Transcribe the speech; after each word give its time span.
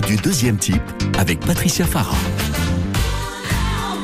du 0.00 0.16
deuxième 0.16 0.56
type 0.56 0.82
avec 1.18 1.40
Patricia 1.40 1.84
Farah. 1.84 2.16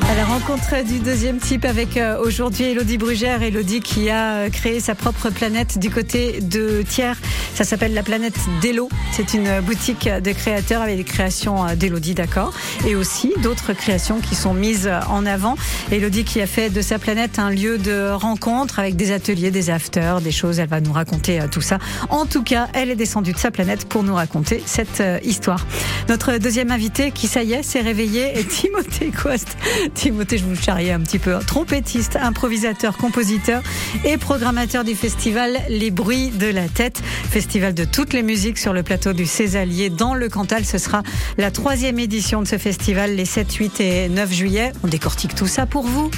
À 0.08 0.14
la 0.14 0.24
rencontre 0.24 0.82
du 0.86 1.00
deuxième 1.00 1.36
type 1.36 1.66
avec 1.66 1.98
euh, 1.98 2.18
aujourd'hui 2.18 2.64
Elodie 2.64 2.96
Brugère. 2.96 3.42
Elodie 3.42 3.80
qui 3.80 4.08
a 4.08 4.36
euh, 4.36 4.48
créé 4.48 4.80
sa 4.80 4.94
propre 4.94 5.28
planète 5.28 5.78
du 5.78 5.90
côté 5.90 6.40
de 6.40 6.80
Thiers. 6.80 7.12
Ça 7.54 7.64
s'appelle 7.64 7.92
la 7.92 8.02
planète 8.02 8.38
d'Elo. 8.62 8.88
C'est 9.12 9.34
une 9.34 9.60
boutique 9.60 10.08
de 10.08 10.32
créateurs 10.32 10.80
avec 10.80 10.96
des 10.96 11.04
créations 11.04 11.62
euh, 11.62 11.74
d'Elodie, 11.74 12.14
d'accord 12.14 12.54
Et 12.86 12.94
aussi 12.94 13.34
d'autres 13.42 13.74
créations 13.74 14.20
qui 14.20 14.34
sont 14.34 14.54
mises 14.54 14.90
en 15.10 15.26
avant. 15.26 15.56
Elodie 15.92 16.24
qui 16.24 16.40
a 16.40 16.46
fait 16.46 16.70
de 16.70 16.80
sa 16.80 16.98
planète 16.98 17.38
un 17.38 17.50
lieu 17.50 17.76
de 17.76 18.10
rencontre 18.10 18.78
avec 18.78 18.96
des 18.96 19.12
ateliers, 19.12 19.50
des 19.50 19.68
afters, 19.68 20.22
des 20.22 20.32
choses. 20.32 20.58
Elle 20.58 20.70
va 20.70 20.80
nous 20.80 20.92
raconter 20.92 21.40
tout 21.52 21.60
ça. 21.60 21.76
En 22.08 22.24
tout 22.24 22.42
cas, 22.42 22.68
elle 22.72 22.88
est 22.90 22.96
descendue 22.96 23.32
de 23.32 23.38
sa 23.38 23.50
planète 23.50 23.86
pour 23.86 24.04
nous 24.04 24.14
raconter 24.14 24.62
cette 24.64 25.02
histoire. 25.22 25.66
Notre 26.08 26.38
deuxième 26.38 26.70
invité 26.70 27.10
qui, 27.10 27.26
ça 27.26 27.42
y 27.42 27.52
est, 27.52 27.62
s'est 27.62 27.82
réveillé 27.82 28.38
est 28.38 28.48
Timothée 28.48 29.10
Quast. 29.10 29.58
Timothée, 29.98 30.38
je 30.38 30.44
vous 30.44 30.54
charriais 30.54 30.92
un 30.92 31.00
petit 31.00 31.18
peu, 31.18 31.36
trompettiste, 31.44 32.14
improvisateur, 32.14 32.96
compositeur 32.96 33.64
et 34.04 34.16
programmateur 34.16 34.84
du 34.84 34.94
festival 34.94 35.58
Les 35.68 35.90
Bruits 35.90 36.30
de 36.30 36.46
la 36.46 36.68
Tête, 36.68 37.02
festival 37.28 37.74
de 37.74 37.84
toutes 37.84 38.12
les 38.12 38.22
musiques 38.22 38.58
sur 38.58 38.72
le 38.72 38.84
plateau 38.84 39.12
du 39.12 39.26
Césalier 39.26 39.90
dans 39.90 40.14
le 40.14 40.28
Cantal. 40.28 40.64
Ce 40.64 40.78
sera 40.78 41.02
la 41.36 41.50
troisième 41.50 41.98
édition 41.98 42.40
de 42.42 42.46
ce 42.46 42.58
festival 42.58 43.16
les 43.16 43.24
7, 43.24 43.52
8 43.52 43.80
et 43.80 44.08
9 44.08 44.32
juillet. 44.32 44.72
On 44.84 44.86
décortique 44.86 45.34
tout 45.34 45.48
ça 45.48 45.66
pour 45.66 45.82
vous. 45.84 46.12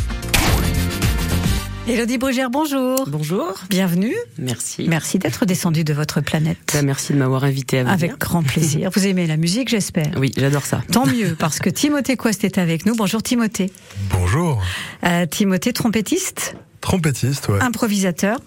Elodie 1.91 2.19
Brugère, 2.19 2.51
bonjour. 2.51 3.05
Bonjour. 3.09 3.53
Bienvenue. 3.69 4.15
Merci. 4.39 4.87
Merci 4.89 5.19
d'être 5.19 5.45
descendu 5.45 5.83
de 5.83 5.93
votre 5.93 6.21
planète. 6.21 6.71
Bah, 6.73 6.83
merci 6.83 7.13
de 7.13 7.19
m'avoir 7.19 7.43
invité 7.43 7.81
à 7.81 7.91
Avec 7.91 8.17
grand 8.17 8.45
plaisir. 8.45 8.91
Vous 8.95 9.09
aimez 9.09 9.27
la 9.27 9.37
musique, 9.37 9.69
j'espère 9.69 10.13
Oui, 10.17 10.31
j'adore 10.37 10.65
ça. 10.67 10.85
Tant 10.93 11.05
mieux, 11.13 11.35
parce 11.37 11.59
que 11.59 11.69
Timothée 11.69 12.17
Quest 12.17 12.45
est 12.45 12.59
avec 12.59 12.87
nous. 12.87 12.95
Bonjour 12.95 13.25
Timothée. 13.25 13.73
Bonjour. 14.09 14.63
Euh, 15.03 15.27
Timothée, 15.27 15.73
trompettiste 15.73 16.55
Trompettiste, 16.81 17.49
ouais. 17.49 17.61
Improvisateur, 17.61 18.39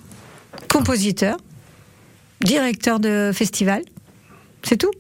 compositeur, 0.72 1.36
directeur 2.40 3.02
de 3.02 3.32
festival. 3.34 3.82
C'est 4.64 4.78
tout? 4.78 4.92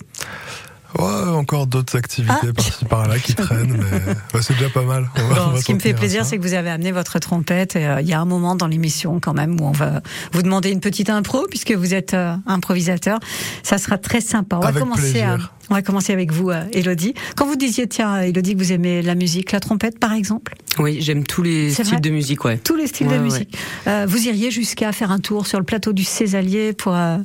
Ouais, 0.99 1.29
encore 1.29 1.65
d'autres 1.65 1.97
activités 1.97 2.33
ah. 2.49 2.53
par-ci 2.53 2.85
par-là 2.85 3.19
qui 3.19 3.33
traînent, 3.33 3.77
mais 3.77 4.41
c'est 4.41 4.53
déjà 4.53 4.69
pas 4.69 4.83
mal. 4.83 5.09
ce 5.57 5.63
qui 5.63 5.73
me 5.73 5.79
fait 5.79 5.93
plaisir, 5.93 6.25
c'est 6.25 6.37
que 6.37 6.43
vous 6.43 6.53
avez 6.53 6.69
amené 6.69 6.91
votre 6.91 7.17
trompette. 7.19 7.75
Euh, 7.75 7.97
il 8.01 8.07
y 8.07 8.13
a 8.13 8.19
un 8.19 8.25
moment 8.25 8.55
dans 8.55 8.67
l'émission, 8.67 9.19
quand 9.19 9.33
même, 9.33 9.59
où 9.59 9.65
on 9.65 9.71
va 9.71 10.01
vous 10.33 10.43
demander 10.43 10.69
une 10.69 10.81
petite 10.81 11.09
impro, 11.09 11.47
puisque 11.49 11.71
vous 11.71 11.93
êtes 11.93 12.13
euh, 12.13 12.35
improvisateur. 12.45 13.19
Ça 13.63 13.77
sera 13.77 13.97
très 13.97 14.21
sympa. 14.21 14.57
On 14.57 14.59
va 14.59 14.71
commencer 14.71 15.21
à 15.21 15.37
on 15.69 15.75
va 15.75 15.81
commencer 15.81 16.11
avec 16.11 16.31
vous, 16.31 16.49
euh, 16.49 16.63
Elodie. 16.73 17.13
Quand 17.35 17.45
vous 17.45 17.55
disiez, 17.55 17.87
tiens, 17.87 18.21
Elodie, 18.21 18.53
que 18.53 18.59
vous 18.59 18.73
aimez 18.73 19.01
la 19.01 19.15
musique, 19.15 19.51
la 19.51 19.59
trompette, 19.59 19.97
par 19.97 20.13
exemple 20.13 20.55
Oui, 20.77 20.97
j'aime 20.99 21.23
tous 21.23 21.41
les 21.41 21.71
styles 21.71 22.01
de 22.01 22.09
musique, 22.09 22.43
ouais. 22.43 22.57
Tous 22.57 22.75
les 22.75 22.87
styles 22.87 23.07
de 23.07 23.17
musique. 23.17 23.57
Euh, 23.87 24.05
vous 24.07 24.27
iriez 24.27 24.51
jusqu'à 24.51 24.91
faire 24.91 25.11
un 25.11 25.19
tour 25.19 25.47
sur 25.47 25.59
le 25.59 25.65
plateau 25.65 25.93
du 25.93 26.03
Césalier 26.03 26.73
pour 26.73 26.95
euh, 26.95 27.17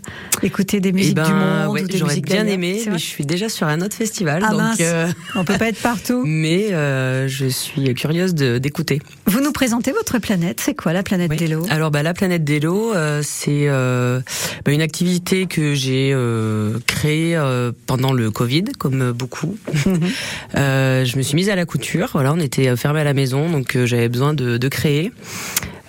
écouter 0.42 0.81
des 0.81 0.92
musiques 0.92 1.19
eh 1.20 1.27
du 1.27 1.33
ben, 1.33 1.64
monde 1.66 1.72
ouais, 1.72 1.84
J'aurais 1.92 2.20
bien 2.20 2.47
aimé, 2.47 2.83
mais 2.86 2.98
je 2.98 3.05
suis 3.05 3.27
déjà 3.27 3.48
sur 3.48 3.66
un 3.66 3.81
autre 3.81 3.97
festival. 3.97 4.42
Ah 4.44 4.50
donc, 4.50 4.61
mince, 4.61 4.83
on 5.34 5.44
peut 5.44 5.59
pas 5.59 5.69
être 5.69 5.83
partout. 5.83 6.22
Mais 6.27 6.69
je 6.70 7.47
suis 7.48 7.92
curieuse 7.94 8.34
d'écouter. 8.34 9.00
Vous 9.27 9.41
nous 9.41 9.53
présentez 9.53 9.92
votre 9.92 10.19
planète. 10.19 10.61
C'est 10.61 10.75
quoi 10.75 10.92
la 10.92 11.03
planète 11.03 11.33
d'Elo 11.33 11.66
Alors, 11.70 11.91
bah, 11.91 12.03
la 12.03 12.14
planète 12.14 12.44
d'Elo, 12.44 12.92
c'est 13.22 13.66
bah, 13.69 14.72
une 14.72 14.83
activité 14.83 15.47
que 15.47 15.75
j'ai 15.75 16.14
créée 16.86 17.39
pendant 17.86 18.12
le 18.12 18.28
Covid, 18.31 18.65
comme 18.79 19.12
beaucoup. 19.12 19.57
euh, 20.57 21.05
je 21.05 21.17
me 21.17 21.23
suis 21.23 21.34
mise 21.34 21.51
à 21.51 21.57
la 21.57 21.67
couture. 21.67 22.11
Voilà, 22.12 22.33
on 22.33 22.41
était 22.41 22.75
fermé 22.77 23.01
à 23.01 23.05
la 23.05 23.15
maison, 23.15 23.51
donc 23.51 23.77
euh, 23.77 23.87
j'avais 23.87 24.09
besoin 24.09 24.34
de, 24.34 24.57
de 24.57 24.69
créer. 24.69 25.12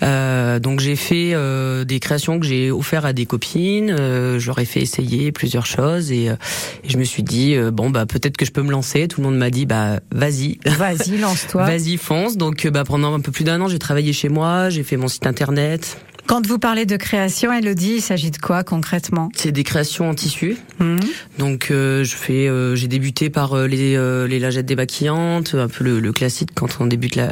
Euh, 0.02 0.60
donc 0.60 0.80
j'ai 0.80 0.95
fait 0.95 1.32
euh, 1.33 1.83
des 1.83 1.99
créations 1.99 2.39
que 2.39 2.45
j'ai 2.45 2.72
offert 2.72 3.05
à 3.05 3.14
des 3.14 3.26
copines. 3.26 3.92
Euh, 3.92 4.39
J'aurais 4.39 4.66
fait 4.66 4.82
essayer 4.82 5.32
plusieurs 5.32 5.66
choses 5.66 6.11
et, 6.11 6.30
euh, 6.30 6.36
et 6.83 6.89
je 6.89 6.98
me 6.98 7.04
suis 7.04 7.23
dit 7.23 7.55
euh, 7.55 7.72
bon 7.72 7.89
bah 7.89 8.05
peut-être 8.05 8.38
que 8.38 8.45
je 8.45 8.52
peux 8.52 8.61
me 8.61 8.72
lancer. 8.72 9.08
Tout 9.08 9.22
le 9.22 9.28
monde 9.28 9.38
m'a 9.38 9.49
dit 9.49 9.66
bah 9.66 9.99
vas-y, 10.11 10.60
vas-y 10.66 11.17
lance-toi, 11.17 11.64
vas-y 11.66 11.98
fonce. 11.98 12.38
Donc 12.38 12.66
bah 12.67 12.83
pendant 12.86 13.14
un 13.14 13.20
peu 13.20 13.32
plus 13.32 13.44
d'un 13.44 13.60
an 13.61 13.67
j'ai 13.67 13.80
travaillé 13.80 14.14
chez 14.14 14.30
moi, 14.30 14.70
j'ai 14.70 14.83
fait 14.83 14.98
mon 14.98 15.08
site 15.08 15.28
internet. 15.28 15.98
Quand 16.30 16.45
vous 16.45 16.60
parlez 16.60 16.86
de 16.86 16.95
création, 16.95 17.52
Elodie, 17.52 17.95
il 17.95 18.02
s'agit 18.02 18.30
de 18.30 18.38
quoi 18.38 18.64
concrètement? 18.64 19.32
C'est 19.36 19.52
des 19.52 19.64
créations 19.64 20.08
en 20.08 20.14
tissu. 20.14 20.58
Mmh. 20.78 20.98
Donc 21.40 21.70
euh, 21.72 22.04
je 22.04 22.16
fais, 22.16 22.48
euh, 22.48 22.76
j'ai 22.76 22.88
débuté 22.88 23.32
par 23.32 23.54
euh, 23.54 23.66
les, 23.66 23.98
les 24.28 24.38
lagettes 24.38 24.67
démaquillantes, 24.67 25.56
un 25.56 25.67
peu 25.67 25.84
le, 25.84 26.00
le, 26.00 26.14
classique 26.14 26.52
quand 26.54 26.78
on 26.82 26.86
débute 26.86 27.16
la, 27.16 27.32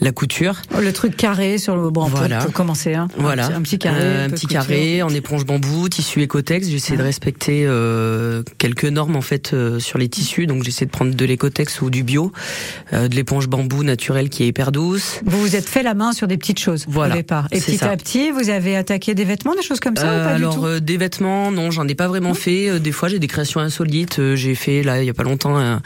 la 0.00 0.12
couture. 0.12 0.62
Le 0.80 0.90
truc 0.90 1.18
carré 1.18 1.58
sur 1.58 1.76
le 1.76 1.90
bon, 1.90 2.06
voilà. 2.06 2.38
pour 2.38 2.54
commencer. 2.54 2.94
Hein. 2.94 3.08
Voilà, 3.18 3.48
un 3.54 3.60
petit, 3.60 3.78
carré, 3.78 4.22
un 4.22 4.30
petit 4.30 4.46
carré 4.46 5.02
en 5.02 5.10
éponge 5.10 5.44
bambou, 5.44 5.90
tissu 5.90 6.22
écotex. 6.22 6.66
J'essaie 6.66 6.96
de 6.96 7.02
respecter 7.02 7.68
quelques 8.56 8.86
normes 8.86 9.16
en 9.16 9.20
fait 9.20 9.54
sur 9.78 9.98
les 9.98 10.08
tissus. 10.08 10.46
Donc 10.46 10.62
j'essaie 10.62 10.86
de 10.86 10.90
prendre 10.90 11.14
de 11.14 11.24
l'écotex 11.26 11.82
ou 11.82 11.90
du 11.90 12.04
bio, 12.04 12.32
de 12.90 13.14
l'éponge 13.14 13.48
bambou 13.48 13.84
naturelle 13.84 14.30
qui 14.30 14.44
est 14.44 14.46
hyper 14.46 14.72
douce. 14.72 15.20
Vous 15.26 15.42
vous 15.42 15.56
êtes 15.56 15.68
fait 15.68 15.82
la 15.82 15.92
main 15.92 16.12
sur 16.12 16.26
des 16.26 16.38
petites 16.38 16.58
choses 16.58 16.86
voilà, 16.88 17.12
au 17.12 17.16
départ, 17.18 17.46
et 17.52 17.60
petit 17.60 17.76
ça. 17.76 17.90
à 17.90 17.96
petit 17.98 18.29
vous 18.32 18.50
avez 18.50 18.76
attaqué 18.76 19.14
des 19.14 19.24
vêtements, 19.24 19.54
des 19.54 19.62
choses 19.62 19.80
comme 19.80 19.96
ça 19.96 20.10
euh, 20.10 20.20
ou 20.20 20.24
pas 20.24 20.34
Alors 20.34 20.54
du 20.54 20.60
tout 20.60 20.66
euh, 20.66 20.80
des 20.80 20.96
vêtements, 20.96 21.50
non, 21.52 21.70
j'en 21.70 21.86
ai 21.88 21.94
pas 21.94 22.08
vraiment 22.08 22.34
fait. 22.34 22.80
Des 22.80 22.92
fois, 22.92 23.08
j'ai 23.08 23.18
des 23.18 23.26
créations 23.26 23.60
insolites. 23.60 24.34
J'ai 24.34 24.54
fait 24.54 24.82
là 24.82 25.02
il 25.02 25.06
y 25.06 25.10
a 25.10 25.14
pas 25.14 25.22
longtemps 25.22 25.58
un, 25.58 25.80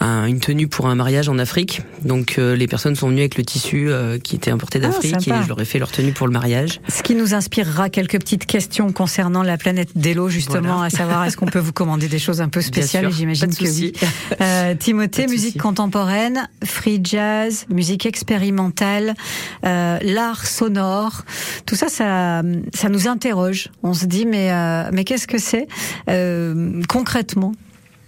un, 0.00 0.26
une 0.26 0.40
tenue 0.40 0.68
pour 0.68 0.86
un 0.86 0.94
mariage 0.94 1.28
en 1.28 1.38
Afrique. 1.38 1.82
Donc 2.04 2.36
euh, 2.38 2.56
les 2.56 2.66
personnes 2.66 2.94
sont 2.94 3.08
venues 3.08 3.20
avec 3.20 3.36
le 3.36 3.44
tissu 3.44 3.88
euh, 3.88 4.18
qui 4.18 4.36
était 4.36 4.50
importé 4.50 4.78
d'Afrique 4.78 5.16
ah, 5.30 5.40
et 5.40 5.42
je 5.42 5.48
leur 5.48 5.60
ai 5.60 5.64
fait 5.64 5.78
leur 5.78 5.90
tenue 5.90 6.12
pour 6.12 6.26
le 6.26 6.32
mariage. 6.32 6.80
Ce 6.88 7.02
qui 7.02 7.14
nous 7.14 7.34
inspirera 7.34 7.90
quelques 7.90 8.18
petites 8.18 8.46
questions 8.46 8.92
concernant 8.92 9.42
la 9.42 9.56
planète 9.56 9.90
d'Elo 9.96 10.28
justement, 10.28 10.74
voilà. 10.74 10.86
à 10.86 10.90
savoir 10.90 11.24
est-ce 11.24 11.36
qu'on 11.36 11.46
peut 11.46 11.58
vous 11.58 11.72
commander 11.72 12.08
des 12.08 12.18
choses 12.18 12.40
un 12.40 12.48
peu 12.48 12.60
spéciales 12.60 13.10
J'imagine 13.10 13.54
que 13.54 13.64
oui. 13.64 13.92
Euh, 14.40 14.74
Timothée, 14.74 15.26
musique 15.26 15.58
contemporaine, 15.60 16.48
free 16.64 17.00
jazz, 17.02 17.66
musique 17.70 18.06
expérimentale, 18.06 19.14
l'art 19.62 20.46
sonore, 20.46 21.24
tout 21.66 21.74
ça, 21.74 21.87
ça 21.88 22.42
ça 22.74 22.88
nous 22.88 23.08
interroge. 23.08 23.68
On 23.82 23.94
se 23.94 24.06
dit 24.06 24.26
mais 24.26 24.52
euh, 24.52 24.90
mais 24.92 25.04
qu'est-ce 25.04 25.26
que 25.26 25.38
c'est 25.38 25.66
euh, 26.08 26.82
concrètement 26.88 27.52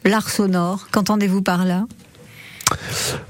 l'art 0.05 0.31
sonore? 0.31 0.89
Qu'entendez-vous 0.91 1.43
par 1.43 1.65
là? 1.65 1.87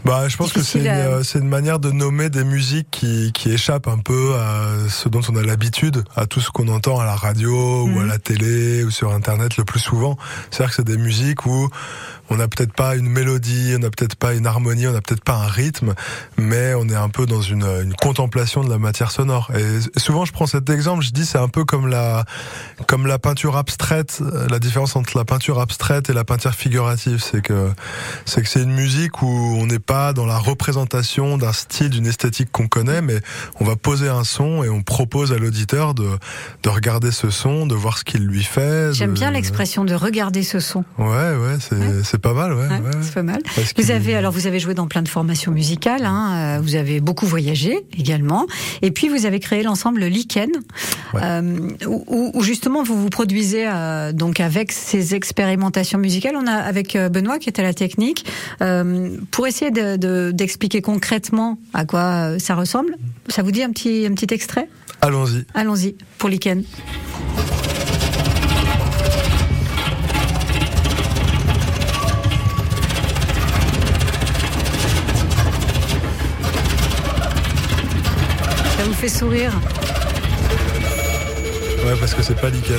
Bah, 0.05 0.29
je 0.29 0.37
pense 0.37 0.53
que 0.53 0.61
c'est 0.63 0.81
une, 0.81 1.25
c'est 1.25 1.39
une 1.39 1.49
manière 1.49 1.79
de 1.79 1.91
nommer 1.91 2.29
des 2.29 2.45
musiques 2.45 2.89
qui, 2.91 3.33
qui 3.33 3.51
échappent 3.51 3.89
un 3.89 3.97
peu 3.99 4.35
à 4.35 4.89
ce 4.91 5.09
dont 5.09 5.23
on 5.31 5.37
a 5.37 5.43
l'habitude, 5.43 6.05
à 6.15 6.27
tout 6.27 6.41
ce 6.41 6.51
qu'on 6.51 6.69
entend 6.69 7.01
à 7.01 7.07
la 7.07 7.17
radio 7.17 7.85
ou 7.85 7.89
Mhm. 7.89 7.99
à 8.03 8.07
la 8.07 8.19
télé 8.19 8.85
ou 8.85 8.91
sur 8.91 9.13
Internet 9.13 9.57
le 9.57 9.65
plus 9.65 9.81
souvent. 9.81 10.19
C'est-à-dire 10.51 10.69
que 10.71 10.77
c'est 10.77 10.87
des 10.87 10.99
musiques 10.99 11.47
où 11.47 11.69
on 12.31 12.37
n'a 12.37 12.49
peut-être 12.49 12.73
pas 12.73 12.97
une 12.97 13.09
mélodie, 13.09 13.75
on 13.77 13.81
n'a 13.81 13.91
peut-être 13.91 14.15
pas 14.15 14.35
une 14.35 14.47
harmonie, 14.47 14.87
on 14.87 14.93
n'a 14.93 15.01
peut-être 15.01 15.25
pas 15.25 15.35
un 15.35 15.47
rythme, 15.47 15.95
mais 16.39 16.75
on 16.75 16.89
est 16.89 16.95
un 16.95 17.09
peu 17.09 17.27
dans 17.27 17.43
une, 17.43 17.65
une 17.65 17.95
contemplation 17.95 18.63
de 18.65 18.71
la 18.71 18.79
matière 18.79 19.11
sonore. 19.11 19.51
Et 19.55 19.99
souvent, 19.99 20.25
je 20.25 20.33
prends 20.33 20.47
cet 20.47 20.71
exemple, 20.71 21.05
je 21.05 21.11
dis 21.11 21.27
c'est 21.27 21.39
un 21.39 21.49
peu 21.49 21.65
comme 21.65 21.89
la, 21.89 22.25
comme 22.87 23.07
la 23.07 23.19
peinture 23.19 23.57
abstraite. 23.57 24.23
La 24.49 24.59
différence 24.59 24.97
entre 24.97 25.17
la 25.19 25.25
peinture 25.25 25.61
abstraite 25.61 26.09
et 26.09 26.13
la 26.13 26.25
peinture 26.25 26.55
figurative, 26.55 27.21
c'est 27.23 27.43
que 27.43 27.71
c'est 28.25 28.43
que 28.43 28.49
c'est 28.49 28.63
une 28.63 28.73
musique 28.75 29.23
où 29.23 29.27
on 29.27 29.67
n'est 29.67 29.79
pas 29.79 30.13
dans 30.13 30.27
la 30.27 30.39
représentation 30.39 31.37
d'un 31.37 31.53
style, 31.53 31.91
d'une 31.91 32.07
esthétique 32.07 32.51
qu'on 32.53 32.69
connaît, 32.69 33.03
mais 33.03 33.21
on 33.61 33.65
va 33.65 33.77
poser 33.77 34.09
un 34.09 34.25
son 34.25 34.63
et 34.63 34.69
on 34.69 34.83
propose 34.83 35.33
à 35.33 35.39
l'auditeur 35.39 35.95
de, 35.95 36.09
de 36.63 36.69
regarder 36.69 37.11
ce 37.11 37.31
son, 37.31 37.67
de 37.67 37.75
voir 37.75 37.99
ce 37.99 38.05
qu'il 38.05 38.25
lui 38.25 38.45
fait. 38.45 38.93
J'aime 38.95 39.11
de- 39.11 39.15
bien 39.15 39.31
l'expression 39.33 39.85
de 39.85 39.95
regarder 39.95 40.43
ce 40.43 40.61
son. 40.61 40.85
Ouais, 40.99 41.07
ouais, 41.37 41.57
c'est 41.61 41.77
Ouais. 41.81 42.03
C'est 42.23 42.29
pas 42.29 42.35
mal, 42.35 42.53
ouais. 42.53 42.67
C'est 43.03 43.15
pas 43.15 43.23
mal. 43.23 43.41
Parce 43.57 43.73
Vous 43.77 43.91
avez 43.91 44.15
alors 44.15 44.33
vous 44.33 44.47
avez 44.47 44.61
joué 44.61 44.75
dans 44.75 44.87
plein 44.87 45.03
de 45.03 45.09
formations 45.09 45.53
musicales, 45.53 46.05
hein, 46.05 46.59
euh, 46.59 46.61
vous 46.61 46.75
avez 46.75 47.01
beaucoup 47.01 47.27
voyagé 47.27 47.79
également, 47.99 48.47
et 48.83 48.91
puis 48.91 49.09
vous 49.09 49.25
avez 49.27 49.41
créé 49.41 49.63
l'ensemble 49.63 50.05
Lichen, 50.05 50.51
Ouais. 51.15 51.21
euh, 51.25 51.69
où, 51.87 52.31
où 52.35 52.43
justement 52.43 52.83
vous 52.83 53.01
vous 53.01 53.09
produisez 53.09 53.67
euh, 53.67 54.13
donc 54.13 54.39
avec 54.41 54.71
ces 54.73 55.15
expérimentations 55.15 55.99
musicales. 55.99 56.35
On 56.37 56.47
a 56.47 56.53
avec 56.55 56.97
Benoît 56.97 57.39
qui 57.39 57.49
était 57.49 57.63
à 57.63 57.65
la 57.65 57.75
technique 57.75 58.27
euh, 58.63 59.17
pour 59.31 59.47
essayer 59.47 59.71
de- 59.71 59.97
de- 59.97 60.31
d'expliquer 60.33 60.83
concrètement 60.83 61.59
à 61.75 61.85
quoi 61.85 62.39
ça 62.39 62.55
ressemble. 62.55 62.97
Ça 63.29 63.43
vous 63.43 63.51
dit 63.51 63.63
un 63.63 63.71
petit 63.71 64.07
un 64.07 64.13
petit 64.15 64.33
extrait? 64.35 64.69
Allons-y. 65.01 65.45
Allons-y 65.55 65.95
pour 66.19 66.29
Lichen. 66.29 66.63
Fait 79.01 79.09
sourire 79.09 79.53
Ouais, 81.87 81.95
parce 81.99 82.13
que 82.13 82.23
c'est 82.23 82.39
pas 82.39 82.51
lichen. 82.51 82.77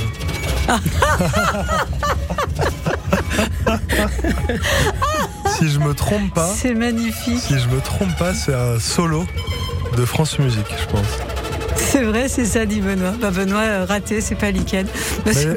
si 5.57 5.71
je 5.71 5.79
me 5.79 5.95
trompe 5.95 6.31
pas. 6.35 6.47
C'est 6.55 6.75
magnifique. 6.75 7.39
Si 7.39 7.57
je 7.57 7.67
me 7.69 7.81
trompe 7.81 8.15
pas, 8.19 8.35
c'est 8.35 8.53
un 8.53 8.79
solo 8.79 9.25
de 9.97 10.05
France 10.05 10.37
Musique, 10.37 10.67
je 10.79 10.85
pense. 10.85 11.07
C'est 11.91 12.03
vrai, 12.03 12.29
c'est 12.29 12.45
ça, 12.45 12.65
dit 12.65 12.79
Benoît. 12.79 13.15
Bah, 13.19 13.31
Benoît, 13.31 13.59
euh, 13.59 13.85
raté, 13.85 14.21
c'est 14.21 14.35
pas 14.35 14.49
Lichen. 14.49 14.87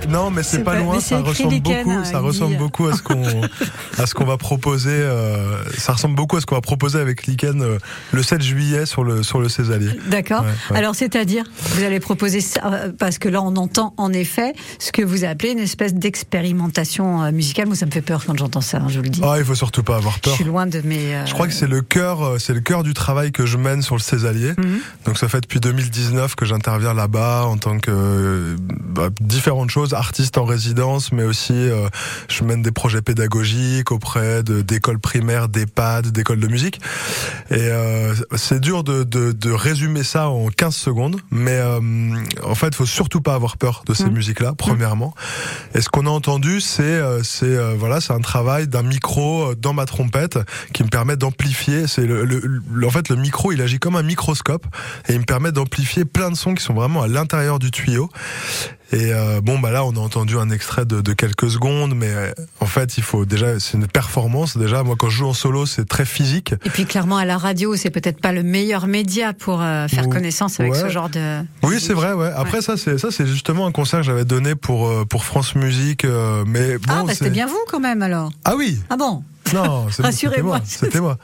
non, 0.08 0.32
mais 0.32 0.42
c'est 0.42 0.64
pas, 0.64 0.80
loin, 0.80 0.98
ça 0.98 1.20
ressemble 1.20 1.60
beaucoup, 1.60 1.90
hein, 1.92 2.04
ça 2.04 2.18
ressemble 2.18 2.56
beaucoup 2.56 2.88
à 2.88 2.96
ce 2.96 3.02
qu'on, 3.02 3.42
à 3.98 4.06
ce 4.06 4.14
qu'on 4.14 4.24
va 4.24 4.36
proposer, 4.36 4.90
euh, 4.90 5.62
ça 5.78 5.92
ressemble 5.92 6.16
beaucoup 6.16 6.36
à 6.36 6.40
ce 6.40 6.46
qu'on 6.46 6.56
va 6.56 6.60
proposer 6.60 6.98
avec 6.98 7.28
Lichen 7.28 7.62
euh, 7.62 7.78
le 8.10 8.22
7 8.24 8.42
juillet 8.42 8.84
sur 8.84 9.04
le, 9.04 9.22
sur 9.22 9.38
le 9.38 9.48
Césalier. 9.48 9.92
D'accord. 10.08 10.44
Alors, 10.74 10.96
c'est-à-dire, 10.96 11.44
vous 11.56 11.84
allez 11.84 12.00
proposer 12.00 12.40
ça, 12.40 12.90
parce 12.98 13.18
que 13.18 13.28
là, 13.28 13.40
on 13.40 13.54
entend 13.54 13.94
en 13.96 14.12
effet 14.12 14.54
ce 14.80 14.90
que 14.90 15.02
vous 15.02 15.22
appelez 15.22 15.52
une 15.52 15.60
espèce 15.60 15.94
d'expérimentation 15.94 17.30
musicale. 17.30 17.66
Moi, 17.66 17.76
ça 17.76 17.86
me 17.86 17.92
fait 17.92 18.02
peur 18.02 18.24
quand 18.26 18.36
j'entends 18.36 18.60
ça, 18.60 18.78
hein, 18.78 18.88
je 18.88 18.96
vous 18.96 19.04
le 19.04 19.08
dis. 19.08 19.20
Ah, 19.22 19.36
il 19.38 19.44
faut 19.44 19.54
surtout 19.54 19.84
pas 19.84 19.94
avoir 19.94 20.18
peur. 20.18 20.32
Je 20.32 20.38
suis 20.38 20.44
loin 20.44 20.66
de 20.66 20.80
mes. 20.84 21.16
Je 21.26 21.32
crois 21.32 21.46
que 21.46 21.54
c'est 21.54 21.68
le 21.68 21.80
cœur, 21.80 22.40
c'est 22.40 22.54
le 22.54 22.60
cœur 22.60 22.82
du 22.82 22.92
travail 22.92 23.30
que 23.30 23.46
je 23.46 23.56
mène 23.56 23.82
sur 23.82 23.94
le 23.94 24.00
Césalier. 24.00 24.52
Mhm. 24.58 24.80
Donc, 25.06 25.16
ça 25.16 25.28
fait 25.28 25.40
depuis 25.40 25.60
2019 25.60 26.23
que 26.34 26.44
j'interviens 26.44 26.94
là-bas 26.94 27.44
en 27.44 27.56
tant 27.56 27.78
que 27.78 28.56
bah, 28.94 29.10
différentes 29.20 29.70
choses, 29.70 29.94
artiste 29.94 30.38
en 30.38 30.44
résidence, 30.44 31.12
mais 31.12 31.24
aussi 31.24 31.52
euh, 31.52 31.88
je 32.28 32.44
mène 32.44 32.62
des 32.62 32.72
projets 32.72 33.02
pédagogiques 33.02 33.92
auprès 33.92 34.42
d'écoles 34.42 34.98
primaires, 34.98 35.48
d'EHPAD, 35.48 36.08
d'écoles 36.08 36.40
de 36.40 36.48
musique. 36.48 36.80
Et 37.50 37.56
euh, 37.58 38.14
c'est 38.36 38.60
dur 38.60 38.84
de, 38.84 39.04
de, 39.04 39.32
de, 39.32 39.50
résumer 39.50 40.02
ça 40.02 40.28
en 40.28 40.48
15 40.48 40.74
secondes, 40.74 41.20
mais 41.30 41.56
euh, 41.56 41.80
en 42.42 42.54
fait, 42.54 42.74
faut 42.74 42.86
surtout 42.86 43.20
pas 43.20 43.34
avoir 43.34 43.56
peur 43.56 43.82
de 43.86 43.94
ces 43.94 44.06
mmh. 44.06 44.12
musiques-là, 44.12 44.54
premièrement. 44.56 45.14
Et 45.74 45.80
ce 45.80 45.88
qu'on 45.88 46.06
a 46.06 46.10
entendu, 46.10 46.60
c'est 46.60 46.82
euh, 46.82 47.22
c'est 47.22 47.74
voilà, 47.76 48.00
c'est 48.00 48.12
un 48.12 48.20
travail 48.20 48.68
d'un 48.68 48.82
micro 48.82 49.54
dans 49.54 49.72
ma 49.72 49.86
trompette 49.86 50.38
qui 50.72 50.82
me 50.82 50.88
permet 50.88 51.16
d'amplifier. 51.16 51.86
C'est 51.86 52.06
le, 52.06 52.24
le, 52.24 52.86
en 52.86 52.90
fait 52.90 53.08
le 53.08 53.16
micro, 53.16 53.52
il 53.52 53.60
agit 53.60 53.78
comme 53.78 53.96
un 53.96 54.02
microscope 54.02 54.66
et 55.08 55.14
il 55.14 55.20
me 55.20 55.24
permet 55.24 55.52
d'amplifier 55.52 56.04
plein 56.14 56.30
de 56.30 56.36
sons 56.36 56.54
qui 56.54 56.62
sont 56.62 56.72
vraiment 56.72 57.02
à 57.02 57.08
l'intérieur 57.08 57.58
du 57.58 57.70
tuyau. 57.70 58.08
Et 58.92 59.12
euh, 59.12 59.40
bon, 59.40 59.58
bah 59.58 59.72
là, 59.72 59.84
on 59.84 59.90
a 59.96 59.98
entendu 59.98 60.38
un 60.38 60.50
extrait 60.50 60.84
de, 60.84 61.00
de 61.00 61.12
quelques 61.14 61.50
secondes, 61.50 61.94
mais 61.96 62.10
euh, 62.10 62.30
en 62.60 62.66
fait, 62.66 62.96
il 62.96 63.02
faut 63.02 63.24
déjà, 63.24 63.58
c'est 63.58 63.76
une 63.76 63.88
performance. 63.88 64.56
Déjà, 64.56 64.84
moi, 64.84 64.94
quand 64.96 65.08
je 65.08 65.18
joue 65.18 65.26
en 65.26 65.32
solo, 65.32 65.66
c'est 65.66 65.88
très 65.88 66.04
physique. 66.04 66.54
Et 66.64 66.70
puis, 66.70 66.86
clairement, 66.86 67.16
à 67.16 67.24
la 67.24 67.36
radio, 67.36 67.74
c'est 67.74 67.90
peut-être 67.90 68.20
pas 68.20 68.30
le 68.30 68.44
meilleur 68.44 68.86
média 68.86 69.32
pour 69.32 69.60
euh, 69.60 69.88
faire 69.88 70.08
connaissance 70.08 70.60
avec 70.60 70.76
ce 70.76 70.88
genre 70.88 71.08
de. 71.08 71.40
Oui, 71.64 71.80
c'est 71.80 71.94
vrai. 71.94 72.12
Ouais. 72.12 72.30
Après, 72.36 72.62
ça, 72.62 72.76
c'est 72.76 72.96
ça, 72.98 73.10
c'est 73.10 73.26
justement 73.26 73.66
un 73.66 73.72
concert 73.72 74.00
que 74.00 74.06
j'avais 74.06 74.24
donné 74.24 74.54
pour 74.54 74.88
pour 75.08 75.24
France 75.24 75.56
Musique, 75.56 76.06
mais 76.46 76.78
bon. 76.78 76.84
Ah, 76.88 77.02
bah, 77.04 77.14
c'était 77.14 77.30
bien 77.30 77.46
vous 77.46 77.64
quand 77.68 77.80
même 77.80 78.02
alors. 78.02 78.30
Ah 78.44 78.54
oui. 78.56 78.78
Ah 78.90 78.96
bon. 78.96 79.24
Non, 79.52 79.86
rassurez-moi. 79.98 80.60
C'était 80.64 81.00
moi. 81.00 81.18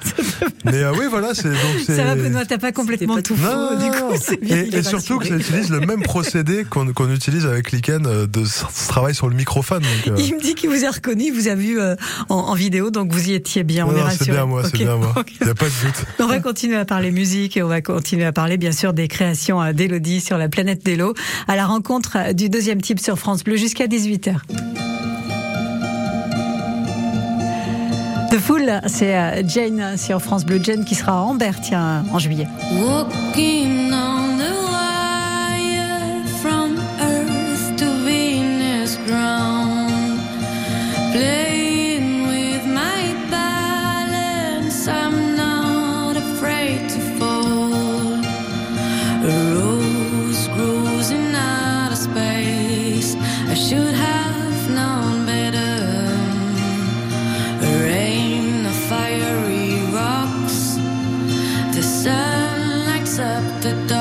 Mais 0.64 0.82
euh, 0.82 0.92
oui, 0.92 1.06
voilà, 1.08 1.34
c'est 1.34 1.48
donc 1.48 1.80
Ça 1.86 2.04
va, 2.04 2.14
Benoît, 2.14 2.44
t'as 2.44 2.58
pas 2.58 2.72
complètement 2.72 3.20
tout 3.22 3.36
faux. 3.36 3.76
Du 3.76 3.90
coup, 3.90 4.46
et, 4.46 4.82
surtout 4.82 5.18
que 5.18 5.28
ça 5.28 5.36
utilise 5.36 5.70
le 5.70 5.80
même 5.80 6.02
procédé 6.02 6.64
qu'on 6.64 7.10
utilise 7.10 7.46
avec 7.46 7.72
Liken 7.72 8.06
euh, 8.06 8.26
de 8.26 8.44
ce 8.44 8.64
travail 8.88 9.14
sur 9.14 9.28
le 9.28 9.34
microphone. 9.34 9.82
Euh. 10.08 10.14
Il 10.18 10.34
me 10.34 10.40
dit 10.40 10.54
qu'il 10.54 10.70
vous 10.70 10.84
a 10.84 10.90
reconnu, 10.90 11.24
il 11.24 11.32
vous 11.32 11.48
a 11.48 11.54
vu 11.54 11.78
en, 12.28 12.54
vidéo, 12.54 12.90
donc 12.90 13.12
vous 13.12 13.30
y 13.30 13.34
étiez 13.34 13.62
bien. 13.62 13.86
on 13.86 13.96
est 13.96 14.02
rassuré. 14.02 14.24
C'est 14.24 14.30
bien 14.32 14.46
moi, 14.46 14.62
c'est 14.64 14.76
bien 14.76 14.96
moi. 14.96 15.14
Il 15.40 15.44
n'y 15.46 15.50
a 15.50 15.54
pas 15.54 15.66
de 15.66 15.86
doute. 15.86 16.04
On 16.18 16.26
va 16.26 16.40
continuer 16.40 16.76
à 16.76 16.84
parler 16.84 17.10
musique 17.10 17.56
et 17.56 17.62
on 17.62 17.68
va 17.68 17.80
continuer 17.80 18.24
à 18.24 18.32
parler 18.32 18.56
bien 18.56 18.72
sûr 18.72 18.92
des 18.92 19.08
créations 19.08 19.72
d'Elodie 19.72 20.20
sur 20.20 20.38
la 20.38 20.48
planète 20.48 20.84
d'Elo 20.84 21.14
à 21.48 21.56
la 21.56 21.66
rencontre 21.66 22.34
du 22.34 22.48
deuxième 22.48 22.80
type 22.80 23.00
sur 23.00 23.18
France 23.18 23.42
Bleu 23.42 23.56
jusqu'à 23.56 23.86
18h. 23.86 24.36
The 28.30 28.38
Fool, 28.38 28.80
c'est 28.86 29.16
euh, 29.16 29.42
Jane 29.44 29.96
sur 29.96 30.22
France 30.22 30.44
Bleu. 30.44 30.60
Jane 30.62 30.84
qui 30.84 30.94
sera 30.94 31.12
à 31.12 31.16
Amber, 31.16 31.50
tiens, 31.60 32.04
en 32.12 32.18
juillet. 32.20 32.46
up 63.20 63.62
the 63.62 63.72
dark. 63.86 63.99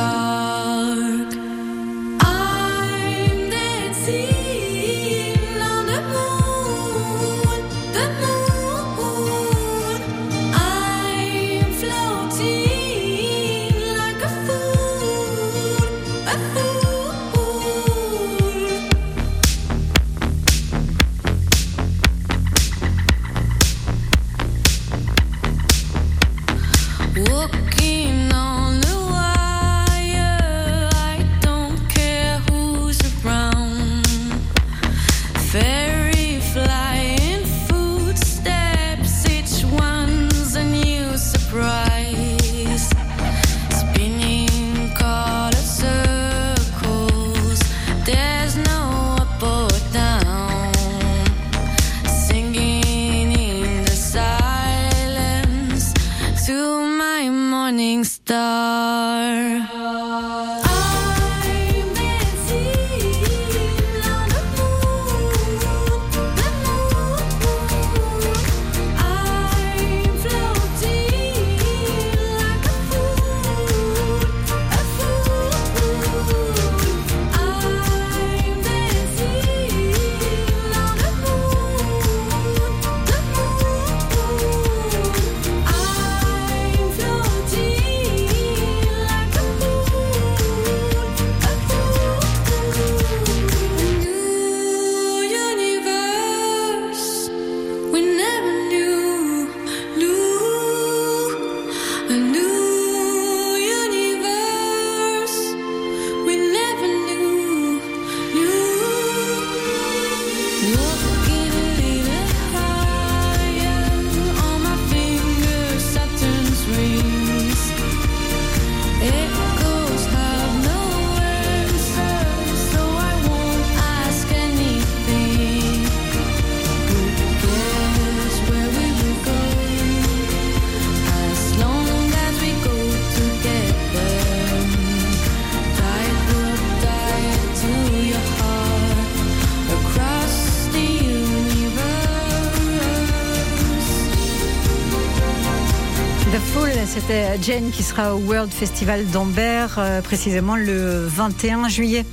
Jane 147.41 147.71
qui 147.71 147.83
sera 147.83 148.15
au 148.15 148.19
World 148.19 148.51
Festival 148.51 149.05
d'Ambert, 149.07 149.75
euh, 149.77 150.01
précisément 150.01 150.55
le 150.55 151.05
21 151.05 151.67
juillet. 151.69 152.05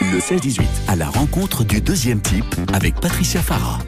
Le 0.00 0.18
16-18, 0.18 0.62
à 0.88 0.96
la 0.96 1.08
rencontre 1.08 1.64
du 1.64 1.80
deuxième 1.80 2.20
type 2.20 2.54
avec 2.72 2.94
Patricia 3.00 3.40
Farah. 3.40 3.78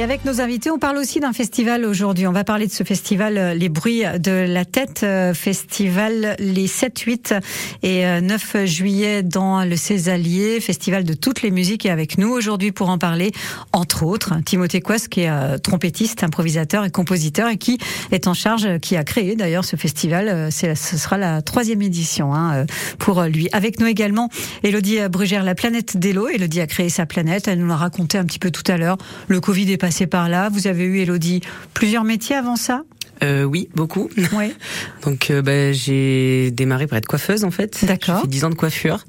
Et 0.00 0.02
avec 0.02 0.24
nos 0.24 0.40
invités, 0.40 0.70
on 0.70 0.78
parle 0.78 0.96
aussi 0.96 1.20
d'un 1.20 1.34
festival 1.34 1.84
aujourd'hui. 1.84 2.26
On 2.26 2.32
va 2.32 2.42
parler 2.42 2.66
de 2.66 2.72
ce 2.72 2.84
festival 2.84 3.36
euh, 3.36 3.52
Les 3.52 3.68
Bruits 3.68 4.02
de 4.18 4.30
la 4.30 4.64
Tête, 4.64 5.02
euh, 5.02 5.34
festival 5.34 6.36
les 6.38 6.68
7, 6.68 6.98
8 7.00 7.34
et 7.82 8.06
9 8.22 8.54
euh, 8.54 8.64
juillet 8.64 9.22
dans 9.22 9.62
le 9.62 9.76
Césalier, 9.76 10.58
festival 10.60 11.04
de 11.04 11.12
toutes 11.12 11.42
les 11.42 11.50
musiques. 11.50 11.84
Et 11.84 11.90
avec 11.90 12.16
nous 12.16 12.30
aujourd'hui 12.30 12.72
pour 12.72 12.88
en 12.88 12.96
parler, 12.96 13.30
entre 13.74 14.04
autres, 14.04 14.32
Timothée 14.46 14.80
Quest, 14.80 15.10
qui 15.10 15.20
est 15.20 15.58
trompettiste, 15.58 16.24
improvisateur 16.24 16.86
et 16.86 16.90
compositeur 16.90 17.50
et 17.50 17.58
qui 17.58 17.76
est 18.10 18.26
en 18.26 18.32
charge, 18.32 18.78
qui 18.78 18.96
a 18.96 19.04
créé 19.04 19.36
d'ailleurs 19.36 19.66
ce 19.66 19.76
festival. 19.76 20.50
Ce 20.50 20.74
sera 20.74 21.18
la 21.18 21.42
troisième 21.42 21.82
édition 21.82 22.34
hein, 22.34 22.64
pour 22.98 23.22
lui. 23.24 23.50
Avec 23.52 23.78
nous 23.78 23.86
également, 23.86 24.30
Elodie 24.62 25.00
Brugère, 25.10 25.44
la 25.44 25.54
planète 25.54 25.98
d'Elo. 25.98 26.26
Elodie 26.28 26.62
a 26.62 26.66
créé 26.66 26.88
sa 26.88 27.04
planète. 27.04 27.48
Elle 27.48 27.58
nous 27.58 27.66
l'a 27.66 27.76
raconté 27.76 28.16
un 28.16 28.24
petit 28.24 28.38
peu 28.38 28.50
tout 28.50 28.64
à 28.66 28.78
l'heure. 28.78 28.96
Le 29.28 29.42
Covid 29.42 29.70
est 29.70 29.76
passé 29.76 29.89
par 30.06 30.28
là. 30.28 30.48
Vous 30.48 30.66
avez 30.66 30.84
eu, 30.84 30.98
Elodie, 30.98 31.40
plusieurs 31.74 32.04
métiers 32.04 32.36
avant 32.36 32.56
ça? 32.56 32.82
Euh, 33.22 33.44
oui, 33.44 33.68
beaucoup. 33.74 34.08
Oui. 34.32 34.54
Donc 35.04 35.30
euh, 35.30 35.42
bah, 35.42 35.72
j'ai 35.72 36.50
démarré 36.52 36.86
pour 36.86 36.96
être 36.96 37.06
coiffeuse 37.06 37.44
en 37.44 37.50
fait. 37.50 37.84
D'accord. 37.84 38.16
J'ai 38.16 38.22
fait 38.22 38.28
10 38.28 38.44
ans 38.44 38.50
de 38.50 38.54
coiffure. 38.54 39.04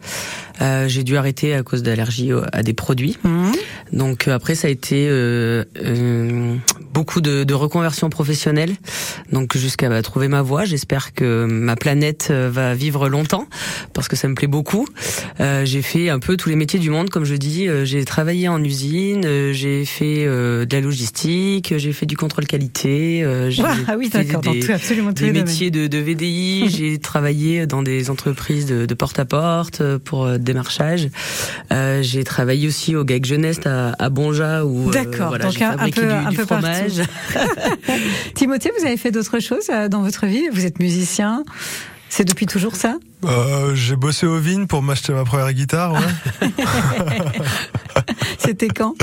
Euh, 0.62 0.88
j'ai 0.88 1.03
dû 1.03 1.18
arrêter 1.18 1.53
à 1.53 1.63
cause 1.63 1.84
d'allergie 1.84 2.32
à 2.53 2.63
des 2.63 2.74
produits. 2.74 3.18
Mmh. 3.24 3.51
Donc 3.94 4.27
euh, 4.27 4.36
après 4.36 4.56
ça 4.56 4.68
a 4.68 4.72
été 4.72 5.08
euh, 5.10 5.63
euh, 5.84 6.56
beaucoup 6.94 7.22
de, 7.22 7.44
de 7.44 7.53
reconversion 7.53 8.10
professionnelle. 8.10 8.75
Donc 9.32 9.58
jusqu'à 9.58 9.89
bah, 9.89 10.01
trouver 10.01 10.27
ma 10.27 10.41
voie. 10.41 10.65
J'espère 10.65 11.13
que 11.13 11.46
ma 11.46 11.75
planète 11.75 12.30
euh, 12.32 12.50
va 12.51 12.74
vivre 12.74 13.10
longtemps 13.10 13.48
parce 13.94 14.08
que 14.08 14.15
ça 14.15 14.27
me 14.27 14.36
plaît 14.36 14.48
beaucoup. 14.48 14.88
j'ai 15.39 15.82
fait 15.82 16.10
un 16.10 16.20
peu 16.20 16.38
tous 16.38 16.50
les 16.50 16.56
métiers 16.56 16.80
du 16.80 16.89
monde, 16.89 17.10
comme 17.10 17.25
je 17.25 17.36
dis. 17.36 17.68
j'ai 17.84 18.06
travaillé 18.06 18.48
en 18.48 18.63
usine, 18.63 19.51
j'ai 19.51 19.86
fait 19.86 20.25
de 20.25 20.68
la 20.72 20.82
logistique, 20.82 21.74
j'ai 21.77 21.94
fait 21.94 22.06
du 22.06 22.15
contrôle 22.15 22.46
qualité. 22.46 23.24
ah 23.88 23.96
oui, 23.98 24.10
d'accord. 24.10 24.41
Des, 24.41 24.60
tout, 24.60 24.72
absolument 24.72 25.12
des 25.12 25.32
métiers 25.32 25.72
de, 25.72 25.88
de, 25.88 25.98
VDI. 25.98 26.70
j'ai 26.77 27.00
travaillé 27.00 27.65
dans 27.65 27.82
des 27.82 28.10
entreprises 28.10 28.65
de, 28.65 28.86
de 28.86 28.94
porte-à-porte 28.94 29.98
pour 29.98 30.27
démarchage. 30.53 31.10
j'ai 32.01 32.24
travaillé 32.24 32.67
aussi 32.67 32.96
au 32.96 33.03
GAG 33.03 33.25
Jeunesse 33.25 33.60
à, 33.65 33.93
à 33.98 34.10
Bonja 34.10 34.65
où 34.65 34.91
voilà, 34.91 35.46
donc 35.46 35.62
un, 35.62 35.89
peu, 35.89 36.01
du, 36.01 36.08
un 36.08 36.29
du 36.29 36.38
peu 36.38 36.46
fromage. 36.46 37.01
Timothée, 38.36 38.72
vous 38.77 38.86
avez 38.86 38.98
fait 38.98 39.12
d'autres 39.12 39.39
choses 39.39 39.70
dans 39.89 40.01
votre 40.01 40.25
vie? 40.25 40.50
Vous 40.51 40.65
êtes 40.65 40.79
musicien? 40.79 41.43
C'est 42.12 42.25
depuis 42.25 42.46
toujours 42.46 42.75
ça? 42.75 42.98
Euh, 43.25 43.74
J'ai 43.74 43.96
bossé 43.96 44.27
au 44.27 44.38
Vigne 44.38 44.68
pour 44.68 44.84
m'acheter 44.84 45.13
ma 45.13 45.24
première 45.24 45.53
guitare. 45.53 45.94
Ouais. 45.94 46.50
C'était 48.38 48.68
quand? 48.68 48.96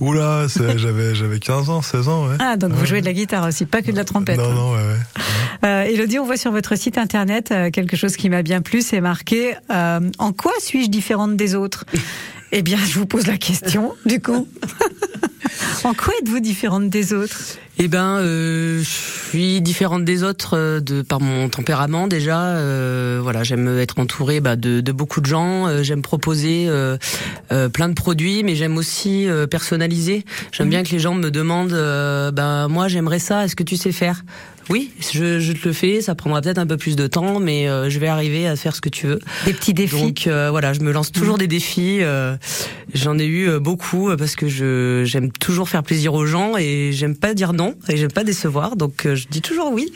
Oula, 0.00 0.46
j'avais 0.76 1.14
j'avais 1.14 1.40
15 1.40 1.70
ans, 1.70 1.82
16 1.82 2.08
ans. 2.08 2.28
Ouais. 2.28 2.36
Ah, 2.38 2.56
donc 2.56 2.70
vous 2.72 2.86
jouez 2.86 3.00
de 3.00 3.06
la 3.06 3.12
guitare 3.12 3.48
aussi, 3.48 3.66
pas 3.66 3.82
que 3.82 3.90
de 3.90 3.96
la 3.96 4.04
trompette. 4.04 4.38
Non, 4.38 4.52
non, 4.52 4.72
ouais, 4.72 4.78
ouais. 4.78 5.22
Euh, 5.64 5.82
Elodie, 5.82 6.20
on 6.20 6.24
voit 6.24 6.36
sur 6.36 6.52
votre 6.52 6.76
site 6.76 6.98
internet 6.98 7.50
euh, 7.50 7.70
quelque 7.70 7.96
chose 7.96 8.16
qui 8.16 8.30
m'a 8.30 8.42
bien 8.42 8.62
plu, 8.62 8.80
c'est 8.80 9.00
marqué 9.00 9.54
euh, 9.70 10.00
En 10.18 10.32
quoi 10.32 10.52
suis-je 10.60 10.88
différente 10.88 11.36
des 11.36 11.56
autres? 11.56 11.84
Eh 12.52 12.62
bien, 12.62 12.78
je 12.78 12.98
vous 12.98 13.06
pose 13.06 13.26
la 13.26 13.38
question, 13.38 13.94
du 14.04 14.20
coup. 14.20 14.46
en 15.84 15.94
quoi 15.94 16.12
êtes-vous 16.20 16.40
différente 16.40 16.90
des 16.90 17.12
autres? 17.12 17.40
Eh 17.78 17.88
ben, 17.88 18.18
euh, 18.18 18.80
je 18.80 19.28
suis 19.30 19.60
différente 19.62 20.04
des 20.04 20.22
autres 20.22 20.58
euh, 20.58 20.80
de 20.80 21.00
par 21.00 21.20
mon 21.20 21.48
tempérament 21.48 22.06
déjà. 22.06 22.40
Euh, 22.40 23.18
voilà, 23.22 23.44
j'aime 23.44 23.78
être 23.78 23.98
entourée 23.98 24.40
bah, 24.40 24.56
de, 24.56 24.80
de, 24.80 24.92
beaucoup 24.92 25.20
de 25.20 25.26
gens. 25.26 25.66
Euh, 25.66 25.82
j'aime 25.82 26.02
proposer 26.02 26.66
euh, 26.68 26.98
plein 27.72 27.88
de 27.88 27.94
produits, 27.94 28.42
mais 28.42 28.54
j'aime 28.56 28.76
aussi 28.76 29.26
personnaliser. 29.50 30.24
J'aime 30.52 30.68
bien 30.68 30.82
que 30.82 30.90
les 30.90 30.98
gens 30.98 31.14
me 31.14 31.30
demandent, 31.30 31.72
bah 32.34 32.68
moi 32.68 32.88
j'aimerais 32.88 33.18
ça. 33.18 33.44
Est-ce 33.44 33.56
que 33.56 33.62
tu 33.62 33.76
sais 33.76 33.92
faire? 33.92 34.22
Oui, 34.70 34.90
je, 35.12 35.40
je, 35.40 35.52
te 35.52 35.68
le 35.68 35.74
fais. 35.74 36.00
Ça 36.00 36.14
prendra 36.14 36.40
peut-être 36.40 36.58
un 36.58 36.66
peu 36.66 36.76
plus 36.76 36.96
de 36.96 37.06
temps, 37.06 37.40
mais 37.40 37.68
euh, 37.68 37.90
je 37.90 37.98
vais 37.98 38.08
arriver 38.08 38.46
à 38.46 38.56
faire 38.56 38.76
ce 38.76 38.80
que 38.80 38.88
tu 38.88 39.06
veux. 39.06 39.18
Des 39.44 39.52
petits 39.52 39.74
défis. 39.74 40.00
Donc 40.00 40.26
euh, 40.26 40.50
voilà, 40.50 40.72
je 40.72 40.80
me 40.80 40.92
lance 40.92 41.10
toujours 41.10 41.36
mmh. 41.36 41.40
des 41.40 41.46
défis. 41.46 41.98
Euh, 42.00 42.36
j'en 42.94 43.18
ai 43.18 43.26
eu 43.26 43.58
beaucoup 43.58 44.10
parce 44.16 44.36
que 44.36 44.48
je 44.48 45.02
j'aime 45.04 45.32
toujours 45.32 45.68
faire 45.68 45.82
plaisir 45.82 46.14
aux 46.14 46.26
gens 46.26 46.56
et 46.56 46.90
j'aime 46.92 47.16
pas 47.16 47.34
dire 47.34 47.52
non 47.52 47.61
et 47.88 47.96
j'aime 47.96 48.12
pas 48.12 48.24
décevoir. 48.24 48.76
Donc 48.76 49.02
je 49.04 49.26
dis 49.28 49.40
toujours 49.40 49.72
oui. 49.72 49.92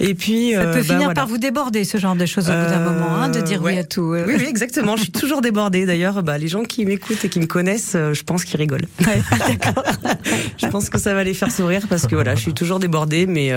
Et 0.00 0.14
puis 0.14 0.52
ça 0.52 0.64
peut 0.64 0.74
bah, 0.74 0.82
finir 0.82 1.14
par 1.14 1.26
vous 1.26 1.38
déborder 1.38 1.84
ce 1.84 1.98
genre 1.98 2.16
de 2.16 2.26
choses 2.26 2.48
au 2.48 2.52
bout 2.52 2.70
d'un 2.70 2.80
moment, 2.80 3.14
hein, 3.16 3.28
de 3.28 3.40
dire 3.40 3.62
oui 3.62 3.78
à 3.78 3.84
tout. 3.84 4.14
Oui, 4.26 4.34
oui, 4.38 4.44
exactement. 4.48 4.96
je 4.96 5.02
suis 5.02 5.12
toujours 5.12 5.40
débordée. 5.40 5.86
D'ailleurs, 5.86 6.22
bah, 6.22 6.38
les 6.38 6.48
gens 6.48 6.62
qui 6.62 6.84
m'écoutent 6.84 7.24
et 7.24 7.28
qui 7.28 7.40
me 7.40 7.46
connaissent, 7.46 7.96
je 7.96 8.22
pense 8.22 8.44
qu'ils 8.44 8.58
rigolent. 8.58 8.86
Ouais, 9.00 9.22
je 10.58 10.66
pense 10.66 10.88
que 10.88 10.98
ça 10.98 11.14
va 11.14 11.24
les 11.24 11.34
faire 11.34 11.50
sourire 11.50 11.82
parce 11.88 12.06
que 12.06 12.14
voilà, 12.14 12.34
je 12.34 12.40
suis 12.40 12.54
toujours 12.54 12.78
débordée, 12.78 13.26
mais 13.26 13.52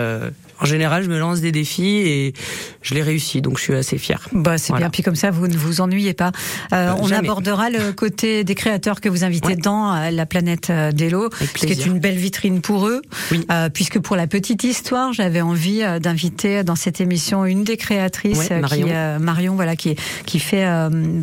en 0.64 0.66
général, 0.66 1.04
je 1.04 1.10
me 1.10 1.20
lance 1.20 1.42
des 1.42 1.52
défis 1.52 1.98
et 1.98 2.34
je 2.82 2.94
les 2.94 3.02
réussis, 3.02 3.42
donc 3.42 3.58
je 3.58 3.64
suis 3.64 3.76
assez 3.76 3.98
fière. 3.98 4.30
Bah, 4.32 4.58
c'est 4.58 4.74
bien, 4.74 4.90
puis 4.90 5.04
comme 5.04 5.16
ça, 5.16 5.30
vous 5.30 5.48
ne 5.48 5.58
vous 5.58 5.82
ennuyez 5.82 6.14
pas. 6.14 6.32
Euh, 6.72 6.94
bah, 6.94 6.96
on 7.00 7.12
abordera 7.12 7.70
le 7.70 7.92
côté 7.92 8.46
des 8.46 8.56
créateurs 8.56 9.02
que 9.02 9.10
vous 9.10 9.26
invitez 9.26 9.56
dans 9.56 9.94
euh, 9.94 10.10
la 10.10 10.26
planète 10.26 10.70
euh, 10.70 10.92
d'Elo, 10.92 11.30
ce 11.56 11.66
qui 11.66 11.74
est 11.74 11.86
une 11.86 12.00
belle 12.00 12.16
vitrine 12.16 12.62
pour 12.62 12.88
eux, 12.88 13.02
oui. 13.32 13.46
Euh, 13.54 13.70
puisque 13.70 14.00
pour 14.00 14.16
la 14.16 14.28
petite 14.28 14.64
histoire, 14.64 15.14
j'avais 15.14 15.42
envie 15.42 15.84
euh, 15.84 16.00
d'inviter 16.00 16.64
dans 16.64 16.76
cette 16.76 17.00
émission 17.02 17.46
une 17.46 17.64
des 17.64 17.78
créatrices, 17.78 18.50
ouais, 18.50 18.60
Marion. 18.60 18.88
Qui, 18.88 19.24
Marion, 19.24 19.56
voilà, 19.56 19.76
qui 19.76 19.96
qui 20.26 20.40
fait 20.40 20.66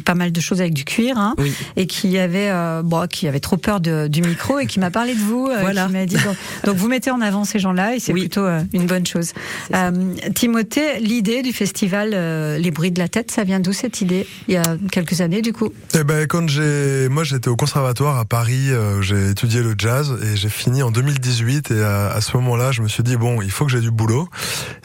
pas 0.04 0.14
mal 0.14 0.32
de 0.32 0.40
choses 0.40 0.60
avec 0.60 0.75
du 0.75 0.84
cuir, 0.84 1.18
hein, 1.18 1.34
oui. 1.38 1.52
et 1.76 1.87
qui 1.87 2.18
avait, 2.18 2.50
bon, 2.82 3.06
qui 3.08 3.26
avait 3.28 3.40
trop 3.40 3.56
peur 3.56 3.80
de, 3.80 4.06
du 4.08 4.22
micro 4.22 4.58
et 4.58 4.66
qui 4.66 4.78
m'a 4.80 4.90
parlé 4.90 5.14
de 5.14 5.20
vous, 5.20 5.46
voilà. 5.46 5.87
qui 5.87 5.92
m'a 5.92 6.06
dit 6.06 6.16
donc, 6.16 6.37
donc, 6.64 6.76
vous 6.76 6.88
mettez 6.88 7.10
en 7.10 7.20
avant 7.20 7.44
ces 7.44 7.58
gens-là 7.58 7.96
et 7.96 8.00
c'est 8.00 8.12
oui. 8.12 8.20
plutôt 8.22 8.46
une 8.72 8.87
bonne 8.87 9.06
chose. 9.06 9.32
Euh, 9.75 10.14
Timothée, 10.34 11.00
l'idée 11.00 11.42
du 11.42 11.52
festival 11.52 12.10
euh, 12.14 12.58
Les 12.58 12.70
Bruits 12.70 12.90
de 12.90 12.99
la 12.99 13.08
Tête, 13.08 13.30
ça 13.30 13.44
vient 13.44 13.60
d'où 13.60 13.72
cette 13.72 14.00
idée 14.00 14.26
Il 14.49 14.54
y 14.54 14.56
a 14.56 14.62
quelques 14.90 15.20
années, 15.20 15.42
du 15.42 15.52
coup? 15.52 15.72
Eh 15.94 16.04
ben, 16.04 16.26
quand 16.26 16.49
j'ai, 16.49 17.08
moi, 17.08 17.25
j'étais 17.25 17.49
au 17.49 17.56
conservatoire 17.56 18.18
à 18.18 18.25
Paris, 18.25 18.70
euh, 18.70 19.02
j'ai 19.02 19.30
étudié 19.30 19.62
le 19.62 19.75
jazz 19.76 20.16
et 20.22 20.37
j'ai 20.37 20.49
fini 20.49 20.82
en 20.82 20.90
2018. 20.90 21.70
Et 21.70 21.82
à, 21.82 22.19
à 22.20 22.22
ce 22.22 22.36
moment-là, 22.36 22.70
je 22.70 22.82
me 22.82 22.88
suis 22.88 23.02
dit 23.02 23.16
bon, 23.16 23.40
il 23.40 23.50
faut 23.50 23.64
que 23.64 23.72
j'ai 23.72 23.80
du 23.80 23.90
boulot. 23.90 24.28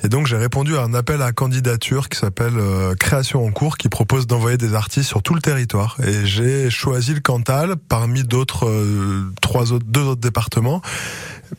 Et 0.06 0.08
donc, 0.08 0.26
j'ai 0.26 0.38
répondu 0.38 0.78
à 0.78 0.84
un 0.84 0.94
appel 0.94 1.22
à 1.22 1.34
candidature 1.34 2.08
qui 2.08 2.18
s'appelle 2.18 2.54
euh, 2.56 2.96
Création 2.96 3.46
en 3.46 3.52
cours, 3.52 3.76
qui 3.76 3.90
propose 3.90 4.26
d'envoyer 4.26 4.56
des 4.56 4.74
artistes 4.74 5.10
sur 5.10 5.22
tout 5.22 5.34
le 5.34 5.42
territoire. 5.42 5.98
Et 6.02 6.26
j'ai 6.26 6.70
choisi 6.70 7.14
le 7.14 7.20
Cantal 7.20 7.76
parmi 7.76 8.24
d'autres 8.24 8.70
euh, 8.70 9.34
trois 9.42 9.74
autres, 9.74 9.86
deux 9.86 10.04
autres 10.04 10.22
départements. 10.22 10.82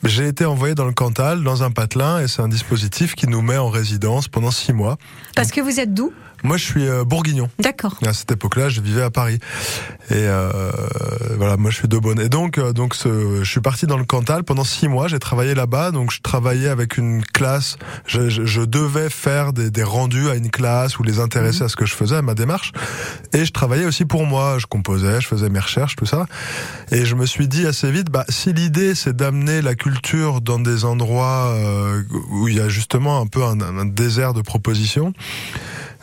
J'ai 0.03 0.27
été 0.27 0.47
envoyé 0.47 0.75
dans 0.75 0.87
le 0.87 0.95
Cantal, 0.95 1.45
dans 1.45 1.63
un 1.63 1.71
patelin, 1.71 2.21
et 2.21 2.27
c'est 2.27 2.41
un 2.41 2.49
dispositif 2.49 3.15
qui 3.15 3.27
nous 3.27 3.43
met 3.43 3.59
en 3.59 3.69
résidence 3.69 4.29
pendant 4.29 4.51
six 4.51 4.73
mois. 4.73 4.97
Parce 5.35 5.51
que 5.51 5.61
vous 5.61 5.79
êtes 5.79 5.93
d'où? 5.93 6.11
Moi, 6.43 6.57
je 6.57 6.65
suis 6.65 6.89
euh, 6.89 7.05
bourguignon. 7.05 7.49
D'accord. 7.59 7.97
À 8.07 8.13
cette 8.13 8.31
époque-là, 8.31 8.69
je 8.69 8.81
vivais 8.81 9.03
à 9.03 9.11
Paris. 9.11 9.39
Et 10.11 10.15
euh, 10.15 10.71
voilà, 11.37 11.57
moi, 11.57 11.71
je 11.71 11.77
suis 11.77 11.89
de 11.89 11.99
Bonne. 11.99 12.21
Et 12.21 12.29
donc, 12.29 12.59
euh, 12.59 12.73
donc, 12.73 12.95
ce, 12.95 13.43
je 13.43 13.51
suis 13.51 13.61
parti 13.61 13.87
dans 13.87 13.97
le 13.97 14.05
Cantal 14.05 14.45
pendant 14.45 14.65
six 14.65 14.89
mois. 14.89 15.09
J'ai 15.09 15.19
travaillé 15.19 15.55
là-bas. 15.55 15.91
Donc, 15.91 16.13
je 16.13 16.21
travaillais 16.21 16.69
avec 16.69 16.99
une 16.99 17.25
classe. 17.25 17.79
Je, 18.07 18.29
je, 18.29 18.45
je 18.45 18.63
devais 18.63 19.11
faire 19.11 19.53
des, 19.53 19.71
des, 19.71 19.83
rendus 19.83 20.29
à 20.29 20.35
une 20.35 20.51
classe 20.51 20.99
ou 20.99 21.03
les 21.03 21.21
intéresser 21.21 21.63
mmh. 21.63 21.67
à 21.67 21.69
ce 21.69 21.77
que 21.77 21.87
je 21.87 21.95
faisais, 21.95 22.17
à 22.17 22.23
ma 22.23 22.35
démarche. 22.35 22.73
Et 23.33 23.45
je 23.45 23.53
travaillais 23.53 23.87
aussi 23.87 24.05
pour 24.05 24.27
moi. 24.27 24.59
Je 24.59 24.67
composais, 24.67 25.21
je 25.21 25.27
faisais 25.27 25.49
mes 25.49 25.61
recherches, 25.61 25.97
tout 25.97 26.07
ça. 26.07 26.27
Et 26.93 27.05
je 27.05 27.15
me 27.15 27.27
suis 27.27 27.49
dit 27.49 27.67
assez 27.67 27.91
vite, 27.91 28.11
bah, 28.11 28.25
si 28.29 28.53
l'idée 28.53 28.95
c'est 28.95 29.17
d'amener 29.17 29.63
la 29.63 29.75
culture 29.75 30.41
dans 30.41 30.59
des 30.59 30.85
endroits 30.85 31.53
euh, 31.55 32.03
où 32.31 32.49
il 32.49 32.57
y 32.57 32.61
a 32.61 32.69
justement 32.69 33.21
un 33.21 33.27
peu 33.27 33.43
un, 33.43 33.61
un 33.61 33.85
désert 33.85 34.35
de 34.35 34.43
propositions. 34.43 35.13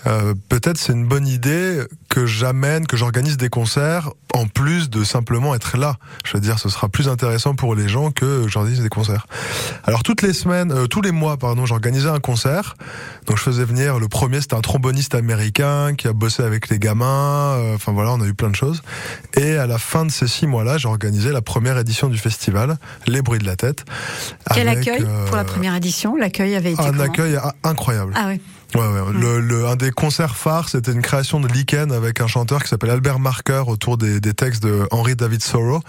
Euh, 0.06 0.34
peut-être 0.50 0.78
c'est 0.78 0.94
une 0.94 1.08
bonne 1.08 1.28
idée 1.28 1.82
que 2.10 2.26
j'amène, 2.26 2.86
que 2.86 2.98
j'organise 2.98 3.38
des 3.38 3.50
concerts 3.50 4.12
en 4.34 4.48
plus 4.48 4.90
de 4.90 5.04
simplement 5.04 5.56
être 5.56 5.78
là. 5.78 5.98
Je 6.26 6.34
veux 6.34 6.42
dire, 6.42 6.60
ce 6.60 6.68
sera 6.70 6.90
plus 6.90 7.08
intéressant 7.08 7.56
pour 7.56 7.76
les 7.76 7.88
gens 7.88 8.12
que 8.12 8.48
j'organise 8.48 8.82
des 8.82 8.90
concerts. 8.90 9.28
Alors 9.84 10.04
toutes 10.04 10.22
les 10.22 10.34
semaines, 10.34 10.72
euh, 10.72 10.88
tous 10.88 11.02
les 11.02 11.12
mois, 11.12 11.38
pardon, 11.38 11.66
j'organisais 11.66 12.10
un 12.10 12.20
concert. 12.20 12.76
Donc 13.28 13.38
je 13.38 13.44
faisais 13.44 13.64
venir 13.64 14.00
le 14.00 14.08
premier, 14.08 14.42
c'était 14.42 14.56
un 14.56 14.62
tromboniste 14.62 15.16
américain 15.16 15.94
qui 15.96 16.08
a 16.08 16.14
bossé 16.14 16.44
avec 16.44 16.70
les 16.70 16.80
gamins. 16.80 17.54
Euh, 17.58 17.76
enfin 17.76 17.92
voilà, 17.92 18.12
on 18.12 18.22
a 18.22 18.26
eu 18.26 18.34
plein 18.34 18.50
de 18.50 18.56
choses. 18.56 18.82
Et 19.36 19.56
à 19.56 19.68
la 19.68 19.78
fin 19.78 20.06
de 20.06 20.12
ces 20.12 20.28
six 20.28 20.48
mois-là, 20.48 20.78
j'ai 20.78 20.88
organisé 20.88 21.32
la 21.32 21.42
première 21.42 21.78
édition 21.78 22.10
du 22.10 22.18
festival, 22.18 22.78
Les 23.08 23.22
Bruits 23.22 23.40
de 23.40 23.46
la 23.46 23.56
Tête. 23.56 23.86
Quel 24.54 24.68
avec, 24.68 24.88
accueil 24.88 25.06
pour 25.28 25.38
la 25.38 25.44
première 25.44 25.76
édition? 25.76 26.16
L'accueil 26.16 26.56
avait 26.56 26.74
été 26.74 26.82
un 26.82 27.00
accueil 27.00 27.38
incroyable. 27.64 28.14
Ah 28.16 28.26
oui. 28.28 28.42
Ouais, 28.76 28.82
ouais. 28.82 29.02
Mmh. 29.02 29.22
Le, 29.22 29.40
le, 29.40 29.68
un 29.68 29.76
des 29.76 29.92
concerts 29.92 30.36
phares, 30.36 30.70
c'était 30.70 30.92
une 30.92 31.02
création 31.02 31.40
de 31.40 31.48
Lichen 31.48 31.92
avec 31.92 32.22
un 32.22 32.28
chanteur 32.28 32.64
qui 32.64 32.70
s'appelle 32.70 32.90
Albert 32.90 33.20
Marker 33.20 33.64
autour 33.68 33.98
des, 33.98 34.20
des 34.20 34.34
textes 34.34 34.64
de 34.64 34.88
Henry 34.92 35.16
David 35.16 35.44
Thoreau. 35.44 35.82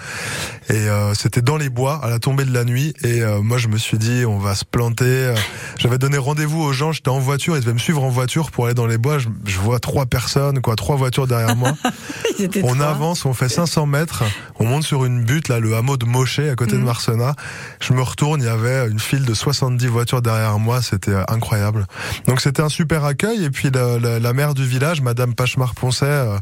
Et 0.69 0.75
euh, 0.75 1.15
c'était 1.15 1.43
dans 1.43 1.57
les 1.57 1.69
bois 1.69 2.01
à 2.03 2.11
la 2.11 2.19
tombée 2.19 2.45
de 2.45 2.53
la 2.53 2.65
nuit. 2.65 2.95
Et 3.03 3.23
euh, 3.23 3.41
moi, 3.41 3.59
je 3.59 3.69
me 3.69 3.79
suis 3.79 3.99
dit, 3.99 4.25
on 4.27 4.39
va 4.39 4.55
se 4.55 4.65
planter. 4.65 5.35
J'avais 5.79 5.99
donné 5.99 6.19
rendez-vous 6.19 6.61
aux 6.61 6.73
gens. 6.73 6.93
J'étais 6.93 7.09
en 7.09 7.19
voiture. 7.19 7.57
Ils 7.57 7.61
devaient 7.61 7.73
me 7.73 7.79
suivre 7.79 8.03
en 8.05 8.11
voiture 8.11 8.51
pour 8.51 8.67
aller 8.67 8.75
dans 8.75 8.87
les 8.87 8.99
bois. 8.99 9.19
Je, 9.19 9.29
je 9.47 9.59
vois 9.59 9.79
trois 9.79 10.07
personnes, 10.07 10.61
quoi, 10.61 10.77
trois 10.77 10.97
voitures 10.97 11.27
derrière 11.27 11.57
moi. 11.57 11.73
on 12.63 12.81
avance, 12.81 13.25
on 13.25 13.33
fait 13.33 13.49
500 13.49 13.87
mètres. 13.87 14.25
On 14.59 14.67
monte 14.67 14.85
sur 14.85 15.05
une 15.05 15.25
butte, 15.25 15.49
là, 15.49 15.61
le 15.61 15.75
hameau 15.75 15.97
de 15.97 16.05
Moché, 16.05 16.51
à 16.51 16.55
côté 16.55 16.73
de 16.73 16.79
mhm. 16.79 16.85
Marsena. 16.85 17.35
Je 17.81 17.93
me 17.93 18.03
retourne. 18.03 18.41
Il 18.41 18.47
y 18.47 18.49
avait 18.49 18.89
une 18.89 19.01
file 19.01 19.25
de 19.25 19.35
70 19.35 19.87
voitures 19.87 20.23
derrière 20.23 20.59
moi. 20.59 20.83
C'était 20.83 21.15
incroyable. 21.29 21.87
Donc 22.27 22.41
c'était 22.41 22.63
un 22.63 22.69
super 22.75 23.05
accueil. 23.05 23.45
Et 23.45 23.51
puis 23.51 23.71
la, 23.71 23.99
la, 23.99 24.19
la 24.19 24.33
mère 24.33 24.55
du 24.55 24.65
village, 24.65 25.01
Madame 25.01 25.35
Pachemar-Poncet. 25.35 26.07
Euh, 26.07 26.39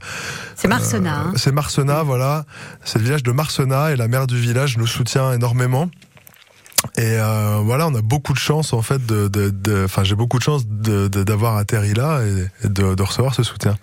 c'est 0.57 0.69
Marsena. 0.69 1.21
Hein. 1.27 1.33
C'est 1.37 1.53
Marsena, 1.53 2.03
voilà. 2.03 2.45
C'est 2.85 2.99
le 2.99 3.05
village 3.05 3.23
de 3.23 3.33
Marsena 3.33 3.93
et 3.93 3.97
la 3.97 4.09
mère 4.09 4.27
du 4.27 4.39
village 4.39 4.79
nous 4.79 4.87
soutient 4.87 5.33
énormément. 5.33 5.89
Et 6.97 7.17
euh, 7.19 7.61
voilà, 7.63 7.87
on 7.87 7.95
a 7.95 8.03
beaucoup 8.03 8.33
de 8.33 8.39
chance 8.39 8.73
en 8.73 8.83
fait 8.83 9.05
de, 9.07 9.85
enfin 9.85 10.03
j'ai 10.03 10.17
beaucoup 10.17 10.39
de 10.39 10.43
chance 10.43 10.67
d'avoir 10.67 11.57
atterri 11.57 11.95
là 11.95 12.21
et, 12.23 12.69
de, 12.69 12.95
de, 12.95 13.03
recevoir 13.03 13.35
ce 13.35 13.45
soutien. 13.45 13.77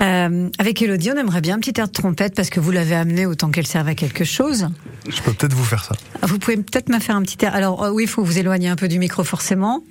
Euh, 0.00 0.48
avec 0.58 0.80
Elodie, 0.80 1.10
on 1.10 1.18
aimerait 1.18 1.40
bien 1.40 1.56
un 1.56 1.58
petit 1.58 1.78
air 1.80 1.88
de 1.88 1.92
trompette 1.92 2.36
parce 2.36 2.50
que 2.50 2.60
vous 2.60 2.70
l'avez 2.70 2.94
amené 2.94 3.26
autant 3.26 3.50
qu'elle 3.50 3.66
serve 3.66 3.88
à 3.88 3.94
quelque 3.96 4.24
chose. 4.24 4.68
Je 5.08 5.20
peux 5.20 5.32
peut-être 5.32 5.54
vous 5.54 5.64
faire 5.64 5.84
ça. 5.84 5.96
Vous 6.22 6.38
pouvez 6.38 6.56
peut-être 6.56 6.90
me 6.90 7.00
faire 7.00 7.16
un 7.16 7.22
petit 7.22 7.44
air. 7.44 7.54
Alors 7.54 7.82
euh, 7.82 7.90
oui, 7.90 8.04
il 8.04 8.08
faut 8.08 8.22
vous 8.22 8.38
éloigner 8.38 8.68
un 8.68 8.76
peu 8.76 8.86
du 8.86 9.00
micro 9.00 9.24
forcément. 9.24 9.82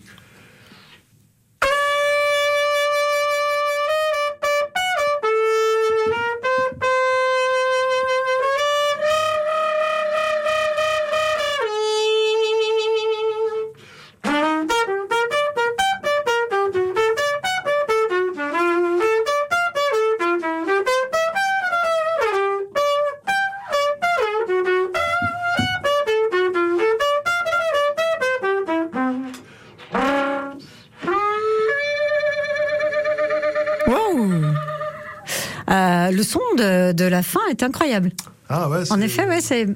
Son 36.58 36.94
de, 36.94 37.04
la 37.06 37.24
fin 37.24 37.40
est 37.50 37.64
incroyable. 37.64 38.12
Ah 38.50 38.70
ouais. 38.70 38.92
En 38.92 39.02
effet, 39.02 39.26
ouais, 39.26 39.42
c'est. 39.42 39.68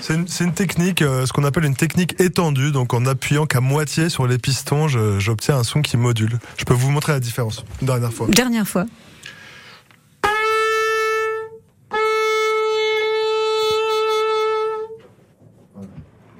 C'est 0.00 0.14
une, 0.14 0.52
technique, 0.52 1.00
euh, 1.02 1.26
ce 1.26 1.32
qu'on 1.32 1.44
appelle 1.44 1.64
une 1.64 1.76
technique 1.76 2.20
étendue. 2.20 2.72
Donc 2.72 2.92
en 2.92 3.06
appuyant 3.06 3.46
qu'à 3.46 3.60
moitié 3.60 4.08
sur 4.08 4.26
les 4.26 4.38
pistons, 4.38 4.88
j'obtiens 4.88 5.58
un 5.58 5.64
son 5.64 5.80
qui 5.80 5.96
module. 5.96 6.38
Je 6.56 6.64
peux 6.64 6.74
vous 6.74 6.90
montrer 6.90 7.12
la 7.12 7.20
différence 7.20 7.64
une 7.80 7.86
dernière 7.86 8.12
fois. 8.12 8.26
Dernière 8.28 8.66
fois. 8.66 8.86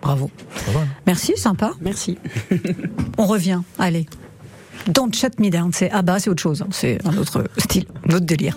Bravo. 0.00 0.31
Merci, 1.07 1.37
sympa. 1.37 1.75
Merci. 1.81 2.19
On 3.19 3.26
revient. 3.26 3.61
Allez. 3.79 4.07
Don't 4.88 5.14
shut 5.14 5.38
me 5.38 5.50
down. 5.50 5.71
C'est 5.73 5.91
ah 5.93 6.02
bah 6.02 6.19
c'est 6.19 6.31
autre 6.31 6.43
chose. 6.43 6.62
Hein. 6.62 6.69
C'est 6.73 6.99
un 7.07 7.17
autre 7.17 7.45
style, 7.59 7.87
un 8.09 8.17
autre 8.17 8.26
délire. 8.26 8.57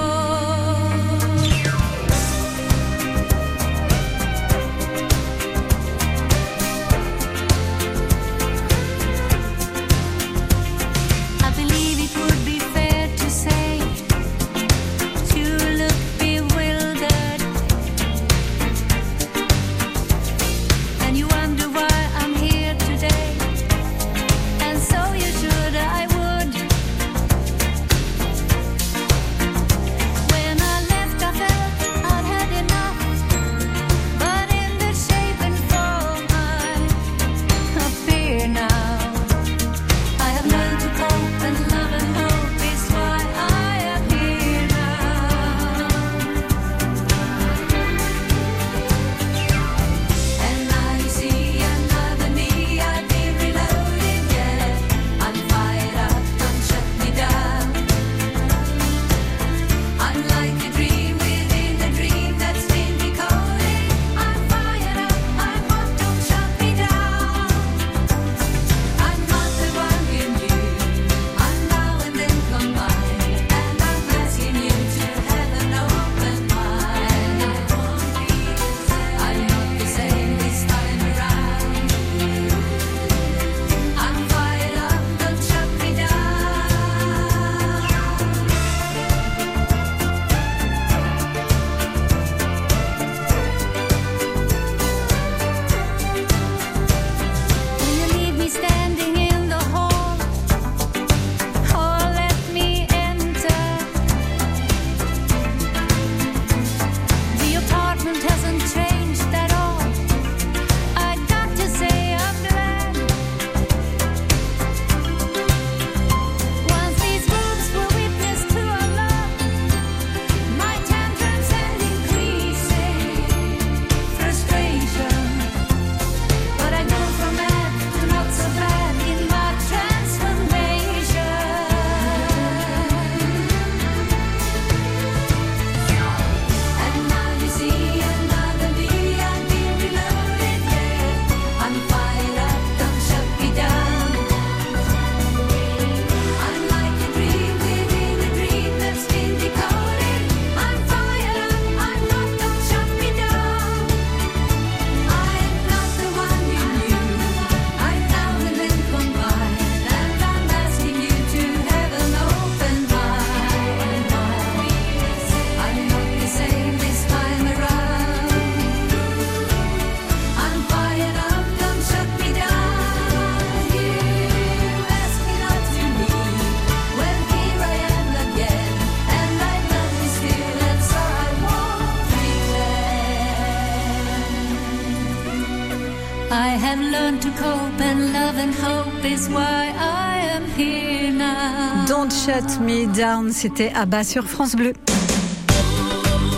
Shut 192.41 192.59
me 192.61 192.85
down, 192.85 193.31
c'était 193.31 193.71
à 193.73 193.85
bas 193.85 194.03
sur 194.03 194.25
France 194.25 194.55
Bleu. 194.55 194.73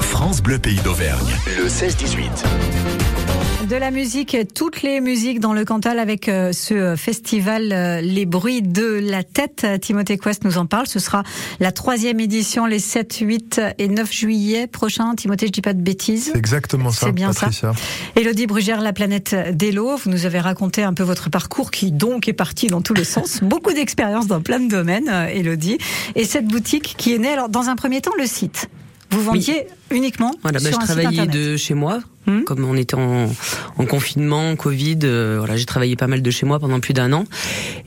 France 0.01 0.41
Bleu 0.41 0.59
Pays 0.59 0.79
d'Auvergne, 0.83 1.33
le 1.57 1.67
16-18 1.67 3.22
de 3.67 3.75
la 3.77 3.91
musique, 3.91 4.35
toutes 4.53 4.81
les 4.81 4.99
musiques 4.99 5.39
dans 5.39 5.53
le 5.53 5.63
Cantal 5.63 5.99
avec 5.99 6.27
euh, 6.27 6.51
ce 6.51 6.95
festival 6.97 7.71
euh, 7.71 8.01
Les 8.01 8.25
Bruits 8.25 8.61
de 8.61 8.99
la 9.01 9.23
Tête. 9.23 9.65
Timothée 9.81 10.17
Quest 10.17 10.43
nous 10.43 10.57
en 10.57 10.65
parle. 10.65 10.87
Ce 10.87 10.99
sera 10.99 11.23
la 11.59 11.71
troisième 11.71 12.19
édition 12.19 12.65
les 12.65 12.79
7, 12.79 13.19
8 13.21 13.61
et 13.77 13.87
9 13.87 14.11
juillet 14.11 14.67
prochains. 14.67 15.15
Timothée, 15.15 15.47
je 15.47 15.51
dis 15.51 15.61
pas 15.61 15.73
de 15.73 15.81
bêtises. 15.81 16.31
C'est 16.33 16.37
exactement 16.37 16.91
ça, 16.91 17.11
bien 17.11 17.27
Patricia. 17.27 17.73
Ça. 17.73 18.19
Elodie 18.19 18.47
Brugère, 18.47 18.81
la 18.81 18.91
planète 18.91 19.35
d'Elo. 19.55 19.95
Vous 19.95 20.09
nous 20.09 20.25
avez 20.25 20.39
raconté 20.39 20.83
un 20.83 20.93
peu 20.93 21.03
votre 21.03 21.29
parcours 21.29 21.71
qui 21.71 21.91
donc 21.91 22.27
est 22.27 22.33
parti 22.33 22.67
dans 22.67 22.81
tous 22.81 22.93
les 22.93 23.05
sens. 23.05 23.39
Beaucoup 23.43 23.71
d'expérience 23.71 24.27
dans 24.27 24.41
plein 24.41 24.59
de 24.59 24.67
domaines, 24.67 25.09
Elodie. 25.33 25.77
Euh, 25.79 26.19
et 26.19 26.25
cette 26.25 26.47
boutique 26.47 26.95
qui 26.97 27.13
est 27.13 27.19
née, 27.19 27.31
alors 27.31 27.49
dans 27.49 27.69
un 27.69 27.75
premier 27.75 28.01
temps, 28.01 28.13
le 28.17 28.25
site. 28.25 28.67
Vous 29.13 29.21
vendiez 29.21 29.67
uniquement 29.93 30.31
voilà, 30.41 30.59
bah, 30.59 30.69
sur 30.69 30.81
je 30.81 30.85
travaillais 30.85 31.27
de 31.27 31.57
chez 31.57 31.73
moi. 31.73 31.99
Hum. 32.25 32.45
Comme 32.45 32.63
on 32.63 32.77
était 32.77 32.95
en, 32.95 33.29
en 33.77 33.85
confinement, 33.85 34.55
Covid, 34.55 34.99
euh, 35.03 35.35
voilà, 35.39 35.57
j'ai 35.57 35.65
travaillé 35.65 35.97
pas 35.97 36.07
mal 36.07 36.21
de 36.21 36.31
chez 36.31 36.45
moi 36.45 36.57
pendant 36.57 36.79
plus 36.79 36.93
d'un 36.93 37.11
an. 37.11 37.25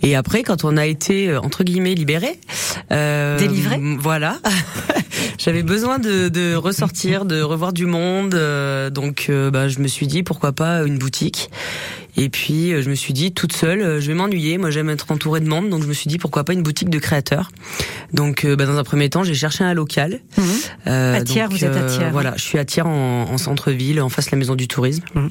Et 0.02 0.14
après, 0.14 0.42
quand 0.42 0.64
on 0.64 0.76
a 0.76 0.84
été 0.84 1.30
euh, 1.30 1.40
entre 1.40 1.64
guillemets 1.64 1.94
libéré, 1.94 2.38
euh, 2.92 3.38
délivré, 3.38 3.80
voilà, 3.98 4.38
j'avais 5.38 5.62
besoin 5.62 5.98
de, 5.98 6.28
de, 6.28 6.54
ressortir, 6.54 7.24
de 7.24 7.40
revoir 7.40 7.72
du 7.72 7.86
monde. 7.86 8.34
Euh, 8.34 8.90
donc, 8.90 9.26
euh, 9.28 9.50
bah, 9.50 9.68
je 9.68 9.78
me 9.78 9.88
suis 9.88 10.06
dit 10.06 10.22
pourquoi 10.22 10.52
pas 10.52 10.82
une 10.82 10.98
boutique. 10.98 11.50
Et 12.18 12.30
puis 12.30 12.70
je 12.70 12.88
me 12.88 12.94
suis 12.94 13.12
dit 13.12 13.32
toute 13.32 13.52
seule, 13.52 14.00
je 14.00 14.06
vais 14.06 14.14
m'ennuyer. 14.14 14.56
Moi, 14.56 14.70
j'aime 14.70 14.88
être 14.88 15.10
entourée 15.10 15.40
de 15.40 15.48
monde, 15.48 15.68
donc 15.68 15.82
je 15.82 15.86
me 15.86 15.92
suis 15.92 16.08
dit 16.08 16.16
pourquoi 16.16 16.44
pas 16.44 16.54
une 16.54 16.62
boutique 16.62 16.88
de 16.88 16.98
créateurs. 16.98 17.50
Donc, 18.14 18.46
bah, 18.46 18.64
dans 18.64 18.78
un 18.78 18.84
premier 18.84 19.10
temps, 19.10 19.22
j'ai 19.22 19.34
cherché 19.34 19.64
un 19.64 19.74
local. 19.74 20.20
Mmh. 20.38 20.42
à 20.86 21.20
Thiers, 21.20 21.46
vous 21.50 21.62
êtes 21.62 21.76
à 21.76 21.82
Thiers. 21.98 22.10
Voilà, 22.10 22.34
je 22.36 22.42
suis 22.42 22.58
à 22.58 22.64
Thiers 22.64 22.86
en, 22.86 23.26
en 23.30 23.38
centre-ville, 23.38 24.00
en 24.00 24.08
face 24.08 24.26
de 24.26 24.30
la 24.32 24.38
maison 24.38 24.54
du 24.54 24.68
tourisme. 24.68 25.04
Mmh. 25.14 25.28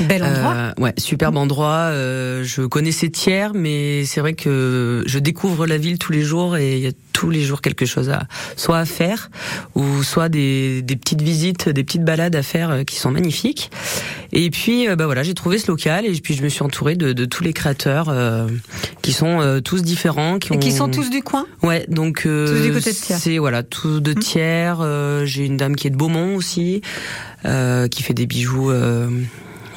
Bel 0.00 0.24
endroit. 0.24 0.54
Euh, 0.54 0.72
ouais, 0.78 0.94
superbe 0.98 1.36
endroit. 1.36 1.90
Euh, 1.90 2.44
je 2.44 2.62
connaissais 2.62 3.08
Thiers, 3.08 3.52
mais 3.54 4.04
c'est 4.04 4.20
vrai 4.20 4.34
que 4.34 5.02
je 5.06 5.18
découvre 5.18 5.66
la 5.66 5.78
ville 5.78 5.98
tous 5.98 6.12
les 6.12 6.22
jours 6.22 6.56
et 6.56 6.76
il 6.76 6.82
y 6.82 6.86
a 6.86 6.92
tous 7.12 7.30
les 7.30 7.42
jours 7.42 7.60
quelque 7.60 7.86
chose 7.86 8.08
à 8.10 8.26
soit 8.56 8.78
à 8.78 8.84
faire 8.84 9.30
ou 9.74 10.02
soit 10.02 10.28
des, 10.28 10.82
des 10.82 10.96
petites 10.96 11.22
visites, 11.22 11.68
des 11.68 11.84
petites 11.84 12.04
balades 12.04 12.34
à 12.34 12.42
faire 12.42 12.70
euh, 12.70 12.84
qui 12.84 12.96
sont 12.96 13.10
magnifiques. 13.10 13.70
Et 14.32 14.50
puis 14.50 14.88
bah 14.96 15.04
voilà, 15.04 15.22
j'ai 15.22 15.34
trouvé 15.34 15.58
ce 15.58 15.70
local 15.70 16.06
et 16.06 16.12
puis 16.12 16.34
je 16.34 16.42
me 16.42 16.48
suis 16.48 16.62
entourée 16.62 16.96
de, 16.96 17.12
de 17.12 17.24
tous 17.26 17.44
les 17.44 17.52
créateurs 17.52 18.08
euh, 18.08 18.48
qui 19.02 19.12
sont 19.12 19.40
euh, 19.40 19.60
tous 19.60 19.82
différents, 19.82 20.38
qui 20.38 20.52
et 20.52 20.56
ont... 20.56 20.58
qui 20.58 20.72
sont 20.72 20.88
tous 20.88 21.10
du 21.10 21.22
coin? 21.22 21.46
Ouais, 21.62 21.84
donc 21.88 22.24
euh, 22.24 22.46
tous 22.46 22.62
du 22.62 22.72
côté 22.72 22.92
de 22.92 22.96
Thiers. 22.96 23.16
C'est 23.18 23.38
voilà, 23.38 23.62
tous 23.62 24.00
de 24.00 24.12
Thiers. 24.14 25.26
j'ai 25.26 25.44
une 25.44 25.58
dame 25.58 25.76
qui 25.76 25.86
est 25.86 25.90
de 25.90 25.96
Beaumont 25.96 26.34
aussi, 26.34 26.80
qui 27.44 28.02
fait 28.02 28.14
des 28.14 28.26
bijoux 28.26 28.72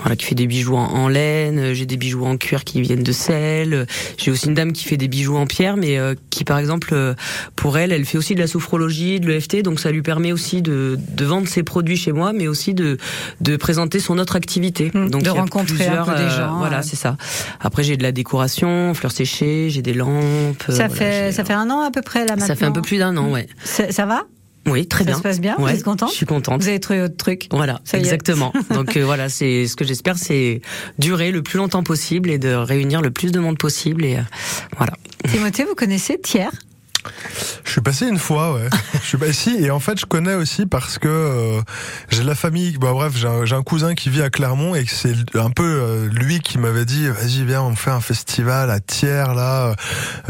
voilà, 0.06 0.16
qui 0.16 0.26
fait 0.26 0.36
des 0.36 0.46
bijoux 0.46 0.76
en, 0.76 0.86
en 0.86 1.08
laine. 1.08 1.74
J'ai 1.74 1.88
des 1.88 1.98
bijoux 1.98 2.26
en 2.26 2.38
cuir 2.38 2.64
qui 2.64 2.80
viennent 2.82 3.02
de 3.02 3.12
sel. 3.12 3.88
J'ai 4.18 4.30
aussi 4.30 4.46
une 4.46 4.54
dame 4.54 4.72
qui 4.72 4.84
fait 4.86 4.98
des 4.98 5.08
bijoux 5.08 5.36
en 5.36 5.48
pierre, 5.48 5.78
mais 5.78 5.98
euh, 5.98 6.14
qui, 6.30 6.44
par 6.44 6.60
exemple, 6.60 6.90
euh, 6.94 7.16
pour 7.56 7.80
elle, 7.80 7.92
elle 7.92 8.06
fait 8.06 8.20
aussi 8.20 8.36
de 8.36 8.40
la 8.40 8.46
sophrologie, 8.46 9.20
de 9.20 9.28
l'EFT, 9.28 9.64
donc 9.64 9.80
ça 9.80 9.90
lui 9.90 10.04
permet 10.04 10.32
aussi 10.32 10.62
de, 10.62 11.00
de 11.10 11.26
vendre 11.26 11.48
ses 11.48 11.64
produits 11.64 11.98
chez 11.98 12.12
moi, 12.12 12.34
mais 12.34 12.48
aussi 12.48 12.76
de, 12.76 13.00
de 13.42 13.58
présenter 13.58 14.00
son 14.00 14.20
autre 14.20 14.36
activité. 14.36 14.92
Mmh, 14.94 15.10
donc 15.10 15.24
de 15.24 15.30
rencontrer 15.32 15.88
un 15.88 16.06
peu 16.06 16.16
des 16.16 16.30
gens. 16.30 16.58
voilà, 16.60 16.84
c'est 16.84 16.96
ça. 16.98 17.18
Après, 17.60 17.82
j'ai 17.82 17.98
de 17.98 18.04
la 18.04 18.12
décoration, 18.12 18.94
fleurs 18.94 19.12
séchées, 19.12 19.72
j'ai 19.72 19.82
des 19.82 19.96
lampes. 19.96 20.64
Ça 20.68 20.88
voilà, 20.88 20.90
fait 20.90 21.32
ça 21.32 21.44
fait 21.44 21.54
un 21.54 21.72
an 21.72 21.82
à 21.82 21.90
peu 21.90 22.04
près 22.04 22.20
là 22.26 22.34
maintenant. 22.36 22.46
Ça 22.46 22.56
fait 22.56 22.66
un 22.66 22.72
peu 22.72 22.84
plus 22.84 23.00
d'un 23.00 23.18
an, 23.18 23.32
ouais. 23.32 23.48
Ça 23.64 24.06
va? 24.06 24.24
Oui, 24.68 24.88
très 24.88 25.04
ça 25.04 25.06
bien. 25.06 25.14
Ça 25.14 25.18
se 25.20 25.24
passe 25.24 25.40
bien 25.42 25.56
ouais, 25.58 25.72
Vous 25.74 25.78
êtes 25.78 25.84
contente 25.84 26.10
Je 26.10 26.16
suis 26.16 26.26
contente. 26.26 26.62
Vous 26.62 26.68
avez 26.68 26.80
trouvé 26.80 27.02
votre 27.02 27.18
truc 27.18 27.48
Voilà, 27.52 27.82
ça 27.84 27.98
exactement. 27.98 28.52
Donc 28.74 28.98
euh, 28.98 29.06
voilà, 29.06 29.30
c'est 29.30 29.68
ce 29.68 29.76
que 29.76 29.86
j'espère, 29.86 30.18
c'est 30.18 30.62
durer 31.00 31.32
le 31.32 31.44
plus 31.44 31.58
longtemps 31.58 31.84
possible 31.84 32.30
et 32.30 32.38
de 32.38 32.54
réunir 32.54 33.02
le 33.02 33.12
plus 33.12 33.32
de 33.32 33.40
monde 33.40 33.58
possible. 33.58 34.04
Et 34.06 34.18
euh, 34.18 34.22
voilà. 34.78 34.94
Timothée, 35.30 35.66
vous 35.66 35.76
connaissez 35.76 36.20
Thiers? 36.20 36.50
Je 37.64 37.72
suis 37.72 37.82
passé 37.82 38.08
une 38.08 38.20
fois, 38.20 38.54
ouais. 38.54 38.70
je 39.02 39.08
suis 39.08 39.18
pas 39.18 39.28
ici 39.28 39.56
et 39.60 39.72
en 39.72 39.80
fait 39.80 40.00
je 40.00 40.06
connais 40.06 40.36
aussi 40.36 40.66
parce 40.66 40.98
que 40.98 41.08
euh, 41.08 41.62
j'ai 42.10 42.22
de 42.22 42.28
la 42.28 42.36
famille. 42.36 42.78
Bah 42.78 42.92
bref, 42.94 43.14
j'ai 43.16 43.28
un, 43.28 43.42
un, 43.42 43.64
cousin 43.64 43.96
qui 43.96 44.10
vit 44.10 44.22
à 44.22 44.30
Clermont 44.30 44.76
et 44.76 44.86
c'est 44.88 45.14
un 45.36 45.50
peu 45.50 45.64
euh, 45.64 46.08
lui 46.10 46.40
qui 46.40 46.58
m'avait 46.58 46.86
dit 46.86 47.08
vas-y 47.08 47.44
viens 47.44 47.64
on 47.64 47.76
fait 47.76 47.92
un 47.92 48.00
festival 48.00 48.70
à 48.72 48.80
Thiers 48.80 49.34
là. 49.36 49.76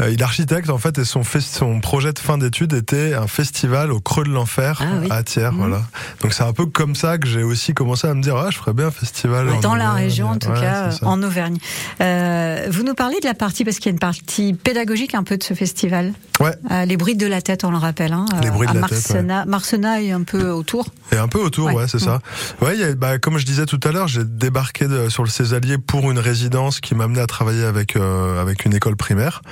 Euh, 0.00 0.10
il 0.10 0.20
est 0.20 0.22
architecte 0.22 0.70
en 0.70 0.78
fait 0.78 0.98
et 0.98 1.04
son 1.04 1.22
son 1.24 1.80
projet 1.80 2.12
de 2.12 2.18
fin 2.18 2.38
d'études 2.38 2.72
était 2.72 3.14
un 3.14 3.26
festival 3.26 3.92
au 3.92 4.00
creux 4.00 4.24
de 4.24 4.30
l'enfer 4.30 4.80
ah, 4.82 4.86
oui. 5.00 5.08
à 5.10 5.22
Thiers. 5.22 5.50
Mmh. 5.50 5.56
Voilà. 5.58 5.82
Donc 6.22 6.32
c'est 6.32 6.44
un 6.44 6.52
peu 6.52 6.66
comme 6.66 6.94
ça 6.94 7.18
que 7.18 7.28
j'ai 7.28 7.42
aussi 7.42 7.74
commencé 7.74 8.06
à 8.08 8.14
me 8.14 8.22
dire 8.22 8.36
ah 8.36 8.48
je 8.50 8.56
ferais 8.56 8.72
bien 8.72 8.86
un 8.86 8.90
festival 8.90 9.46
dans 9.60 9.70
en 9.70 9.74
la 9.74 9.90
Auvergne. 9.90 10.04
région 10.04 10.28
en 10.28 10.38
tout 10.38 10.48
ouais, 10.48 10.60
cas 10.60 10.90
en 11.02 11.22
Auvergne. 11.22 11.58
Vous 12.00 12.82
nous 12.82 12.94
parlez 12.94 13.20
de 13.20 13.26
la 13.26 13.34
partie 13.34 13.64
parce 13.64 13.76
qu'il 13.76 13.86
y 13.86 13.90
a 13.90 13.92
une 13.92 13.98
partie 13.98 14.54
pédagogique 14.54 15.14
un 15.14 15.22
peu 15.22 15.36
de 15.36 15.42
ce 15.42 15.54
festival. 15.54 16.12
Ouais. 16.40 16.54
Euh, 16.70 16.84
les 16.84 16.96
bruits 16.96 17.16
de 17.16 17.26
la 17.26 17.40
tête, 17.42 17.64
on 17.64 17.70
le 17.70 17.76
rappelle. 17.76 18.12
Hein, 18.12 18.26
les 18.42 18.50
bruits 18.50 18.68
à 18.68 18.72
de 18.72 18.78
la 18.78 18.88
tête. 18.88 19.10
Ouais. 19.10 19.44
Marsena 19.46 20.02
est 20.02 20.10
un 20.10 20.22
peu 20.22 20.50
autour. 20.50 20.86
Et 21.12 21.16
un 21.16 21.28
peu 21.28 21.38
autour, 21.38 21.66
ouais, 21.66 21.74
ouais 21.74 21.88
c'est 21.88 21.98
ça. 21.98 22.20
Ouais, 22.60 22.76
y 22.76 22.84
a, 22.84 22.94
bah, 22.94 23.18
comme 23.18 23.38
je 23.38 23.46
disais 23.46 23.66
tout 23.66 23.80
à 23.84 23.92
l'heure, 23.92 24.08
j'ai 24.08 24.24
débarqué 24.24 24.86
de, 24.86 25.08
sur 25.08 25.22
le 25.22 25.28
Césalier 25.28 25.78
pour 25.78 26.10
une 26.10 26.18
résidence 26.18 26.80
qui 26.80 26.94
m'a 26.94 27.04
amené 27.04 27.20
à 27.20 27.26
travailler 27.26 27.64
avec 27.64 27.96
euh, 27.96 28.40
avec 28.40 28.64
une 28.64 28.74
école 28.74 28.96
primaire. 28.96 29.42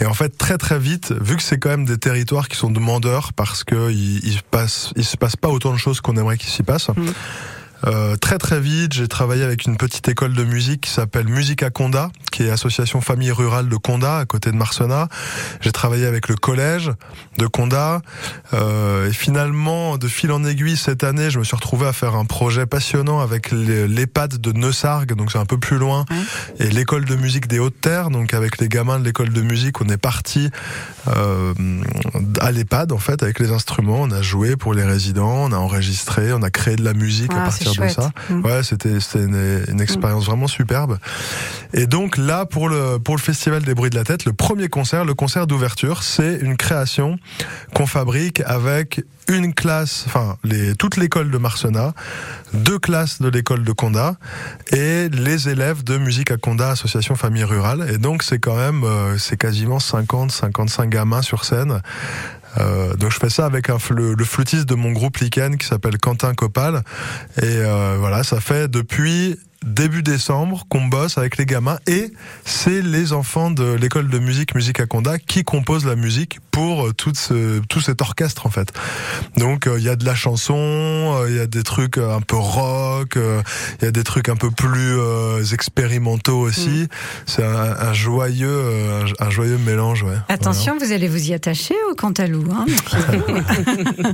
Et 0.00 0.06
en 0.06 0.14
fait, 0.14 0.36
très 0.36 0.58
très 0.58 0.78
vite, 0.78 1.12
vu 1.20 1.36
que 1.36 1.42
c'est 1.42 1.58
quand 1.58 1.70
même 1.70 1.84
des 1.84 1.98
territoires 1.98 2.48
qui 2.48 2.56
sont 2.56 2.70
demandeurs 2.70 3.32
parce 3.32 3.64
que 3.64 3.90
il, 3.90 4.24
il, 4.24 4.42
passe, 4.42 4.92
il 4.96 5.04
se 5.04 5.16
passe 5.16 5.36
pas 5.36 5.48
autant 5.48 5.72
de 5.72 5.78
choses 5.78 6.00
qu'on 6.00 6.16
aimerait 6.16 6.38
qu'il 6.38 6.50
s'y 6.50 6.62
passe. 6.62 6.88
Mmh. 6.88 7.10
Euh, 7.86 8.16
très 8.16 8.38
très 8.38 8.60
vite, 8.60 8.94
j'ai 8.94 9.08
travaillé 9.08 9.44
avec 9.44 9.66
une 9.66 9.76
petite 9.76 10.08
école 10.08 10.32
de 10.32 10.44
musique 10.44 10.82
qui 10.82 10.90
s'appelle 10.90 11.28
Musique 11.28 11.62
à 11.62 11.70
Condat, 11.70 12.10
qui 12.32 12.44
est 12.44 12.50
association 12.50 13.00
famille 13.00 13.30
rurale 13.30 13.68
de 13.68 13.76
Condat, 13.76 14.18
à 14.18 14.24
côté 14.24 14.50
de 14.50 14.56
Marsena. 14.56 15.08
J'ai 15.60 15.72
travaillé 15.72 16.06
avec 16.06 16.28
le 16.28 16.36
collège 16.36 16.90
de 17.38 17.46
Condat. 17.46 18.00
Euh, 18.54 19.08
et 19.08 19.12
finalement, 19.12 19.98
de 19.98 20.08
fil 20.08 20.32
en 20.32 20.44
aiguille, 20.44 20.76
cette 20.76 21.04
année, 21.04 21.30
je 21.30 21.38
me 21.38 21.44
suis 21.44 21.56
retrouvé 21.56 21.86
à 21.86 21.92
faire 21.92 22.14
un 22.14 22.24
projet 22.24 22.66
passionnant 22.66 23.20
avec 23.20 23.50
l'EHPAD 23.52 24.38
de 24.40 24.52
Neusargues, 24.52 25.14
donc 25.14 25.32
c'est 25.32 25.38
un 25.38 25.46
peu 25.46 25.58
plus 25.58 25.78
loin, 25.78 26.04
et 26.58 26.68
l'école 26.68 27.04
de 27.04 27.16
musique 27.16 27.46
des 27.46 27.58
Hautes-Terres. 27.58 28.10
Donc 28.10 28.34
avec 28.34 28.58
les 28.58 28.68
gamins 28.68 28.98
de 28.98 29.04
l'école 29.04 29.30
de 29.30 29.42
musique, 29.42 29.80
on 29.80 29.88
est 29.88 29.96
parti 29.96 30.50
euh, 31.08 31.54
à 32.40 32.50
l'EHPAD, 32.52 32.92
en 32.92 32.98
fait, 32.98 33.22
avec 33.22 33.38
les 33.38 33.52
instruments. 33.52 34.00
On 34.00 34.10
a 34.10 34.22
joué 34.22 34.56
pour 34.56 34.74
les 34.74 34.84
résidents, 34.84 35.44
on 35.44 35.52
a 35.52 35.56
enregistré, 35.56 36.32
on 36.32 36.42
a 36.42 36.50
créé 36.50 36.76
de 36.76 36.84
la 36.84 36.94
musique 36.94 37.30
ah, 37.34 37.40
à 37.40 37.44
partir 37.44 37.65
de 37.72 37.88
ça. 37.88 38.10
Mmh. 38.30 38.44
Ouais, 38.44 38.62
c'était 38.62 39.00
c'était 39.00 39.24
une, 39.24 39.64
une 39.68 39.80
expérience 39.80 40.24
mmh. 40.24 40.30
vraiment 40.30 40.48
superbe. 40.48 40.98
Et 41.72 41.86
donc 41.86 42.16
là 42.16 42.46
pour 42.46 42.68
le 42.68 42.98
pour 42.98 43.16
le 43.16 43.20
festival 43.20 43.62
des 43.62 43.74
bruits 43.74 43.90
de 43.90 43.96
la 43.96 44.04
tête, 44.04 44.24
le 44.24 44.32
premier 44.32 44.68
concert, 44.68 45.04
le 45.04 45.14
concert 45.14 45.46
d'ouverture, 45.46 46.02
c'est 46.02 46.36
une 46.36 46.56
création 46.56 47.18
qu'on 47.74 47.86
fabrique 47.86 48.40
avec 48.46 49.02
une 49.28 49.54
classe, 49.54 50.04
enfin 50.06 50.36
les 50.44 50.74
toute 50.74 50.96
l'école 50.96 51.30
de 51.30 51.38
Marsena, 51.38 51.94
deux 52.54 52.78
classes 52.78 53.20
de 53.20 53.28
l'école 53.28 53.64
de 53.64 53.72
Condat 53.72 54.14
et 54.72 55.08
les 55.08 55.48
élèves 55.48 55.82
de 55.82 55.98
musique 55.98 56.30
à 56.30 56.36
Condat 56.36 56.70
association 56.70 57.16
famille 57.16 57.44
rurale 57.44 57.86
et 57.90 57.98
donc 57.98 58.22
c'est 58.22 58.38
quand 58.38 58.56
même 58.56 58.84
euh, 58.84 59.18
c'est 59.18 59.36
quasiment 59.36 59.80
50 59.80 60.30
55 60.30 60.88
gamins 60.88 61.22
sur 61.22 61.44
scène 61.44 61.80
euh, 62.58 62.94
donc 62.94 63.10
je 63.10 63.18
fais 63.18 63.30
ça 63.30 63.46
avec 63.46 63.70
un, 63.70 63.78
le, 63.90 64.14
le, 64.14 64.24
flûtiste 64.24 64.66
de 64.66 64.74
mon 64.74 64.92
groupe 64.92 65.16
Lichen 65.18 65.56
qui 65.58 65.66
s'appelle 65.66 65.98
Quentin 65.98 66.34
Copal. 66.34 66.82
Et 67.38 67.44
euh, 67.44 67.96
voilà, 67.98 68.22
ça 68.22 68.40
fait 68.40 68.68
depuis 68.68 69.38
début 69.66 70.02
décembre 70.02 70.64
qu'on 70.68 70.86
bosse 70.86 71.18
avec 71.18 71.36
les 71.36 71.46
gamins 71.46 71.78
et 71.86 72.12
c'est 72.44 72.82
les 72.82 73.12
enfants 73.12 73.50
de 73.50 73.74
l'école 73.74 74.08
de 74.08 74.18
musique 74.18 74.54
Musique 74.54 74.80
à 74.80 74.86
Condat 74.86 75.18
qui 75.18 75.44
composent 75.44 75.84
la 75.84 75.96
musique 75.96 76.38
pour 76.50 76.94
tout, 76.94 77.12
ce, 77.14 77.60
tout 77.68 77.80
cet 77.80 78.00
orchestre 78.00 78.46
en 78.46 78.50
fait. 78.50 78.72
Donc 79.36 79.64
il 79.66 79.72
euh, 79.72 79.80
y 79.80 79.88
a 79.88 79.96
de 79.96 80.04
la 80.04 80.14
chanson, 80.14 80.54
il 81.26 81.34
euh, 81.34 81.36
y 81.36 81.40
a 81.40 81.46
des 81.46 81.62
trucs 81.62 81.98
un 81.98 82.20
peu 82.20 82.36
rock, 82.36 83.12
il 83.16 83.20
euh, 83.20 83.42
y 83.82 83.84
a 83.86 83.90
des 83.90 84.04
trucs 84.04 84.28
un 84.28 84.36
peu 84.36 84.50
plus 84.50 84.98
euh, 84.98 85.44
expérimentaux 85.52 86.38
aussi. 86.38 86.84
Mmh. 86.84 86.88
C'est 87.26 87.44
un, 87.44 87.76
un, 87.78 87.92
joyeux 87.92 88.62
un, 89.20 89.26
un, 89.26 89.30
joyeux 89.30 89.58
mélange. 89.58 90.02
Ouais. 90.02 90.14
Attention, 90.28 90.74
voilà. 90.74 90.86
vous 90.86 90.92
allez 90.92 91.08
vous 91.08 91.30
y 91.30 91.34
attacher 91.34 91.74
au 91.90 91.94
Cantalou. 91.94 92.44
Hein, 92.50 92.66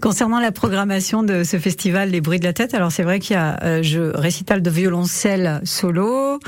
Concernant 0.00 0.40
la 0.40 0.52
programmation 0.52 1.22
de 1.22 1.44
ce 1.44 1.58
festival 1.58 2.10
Les 2.10 2.20
Bruits 2.20 2.40
de 2.40 2.44
la 2.44 2.52
Tête, 2.52 2.74
alors 2.74 2.92
c'est 2.92 3.02
vrai 3.02 3.20
qu'il 3.20 3.34
y 3.34 3.38
a 3.38 3.58
euh, 3.62 3.82
je 3.82 4.00
récital 4.44 4.60
de 4.60 4.70
violoncelle 4.70 5.60
solo, 5.64 6.38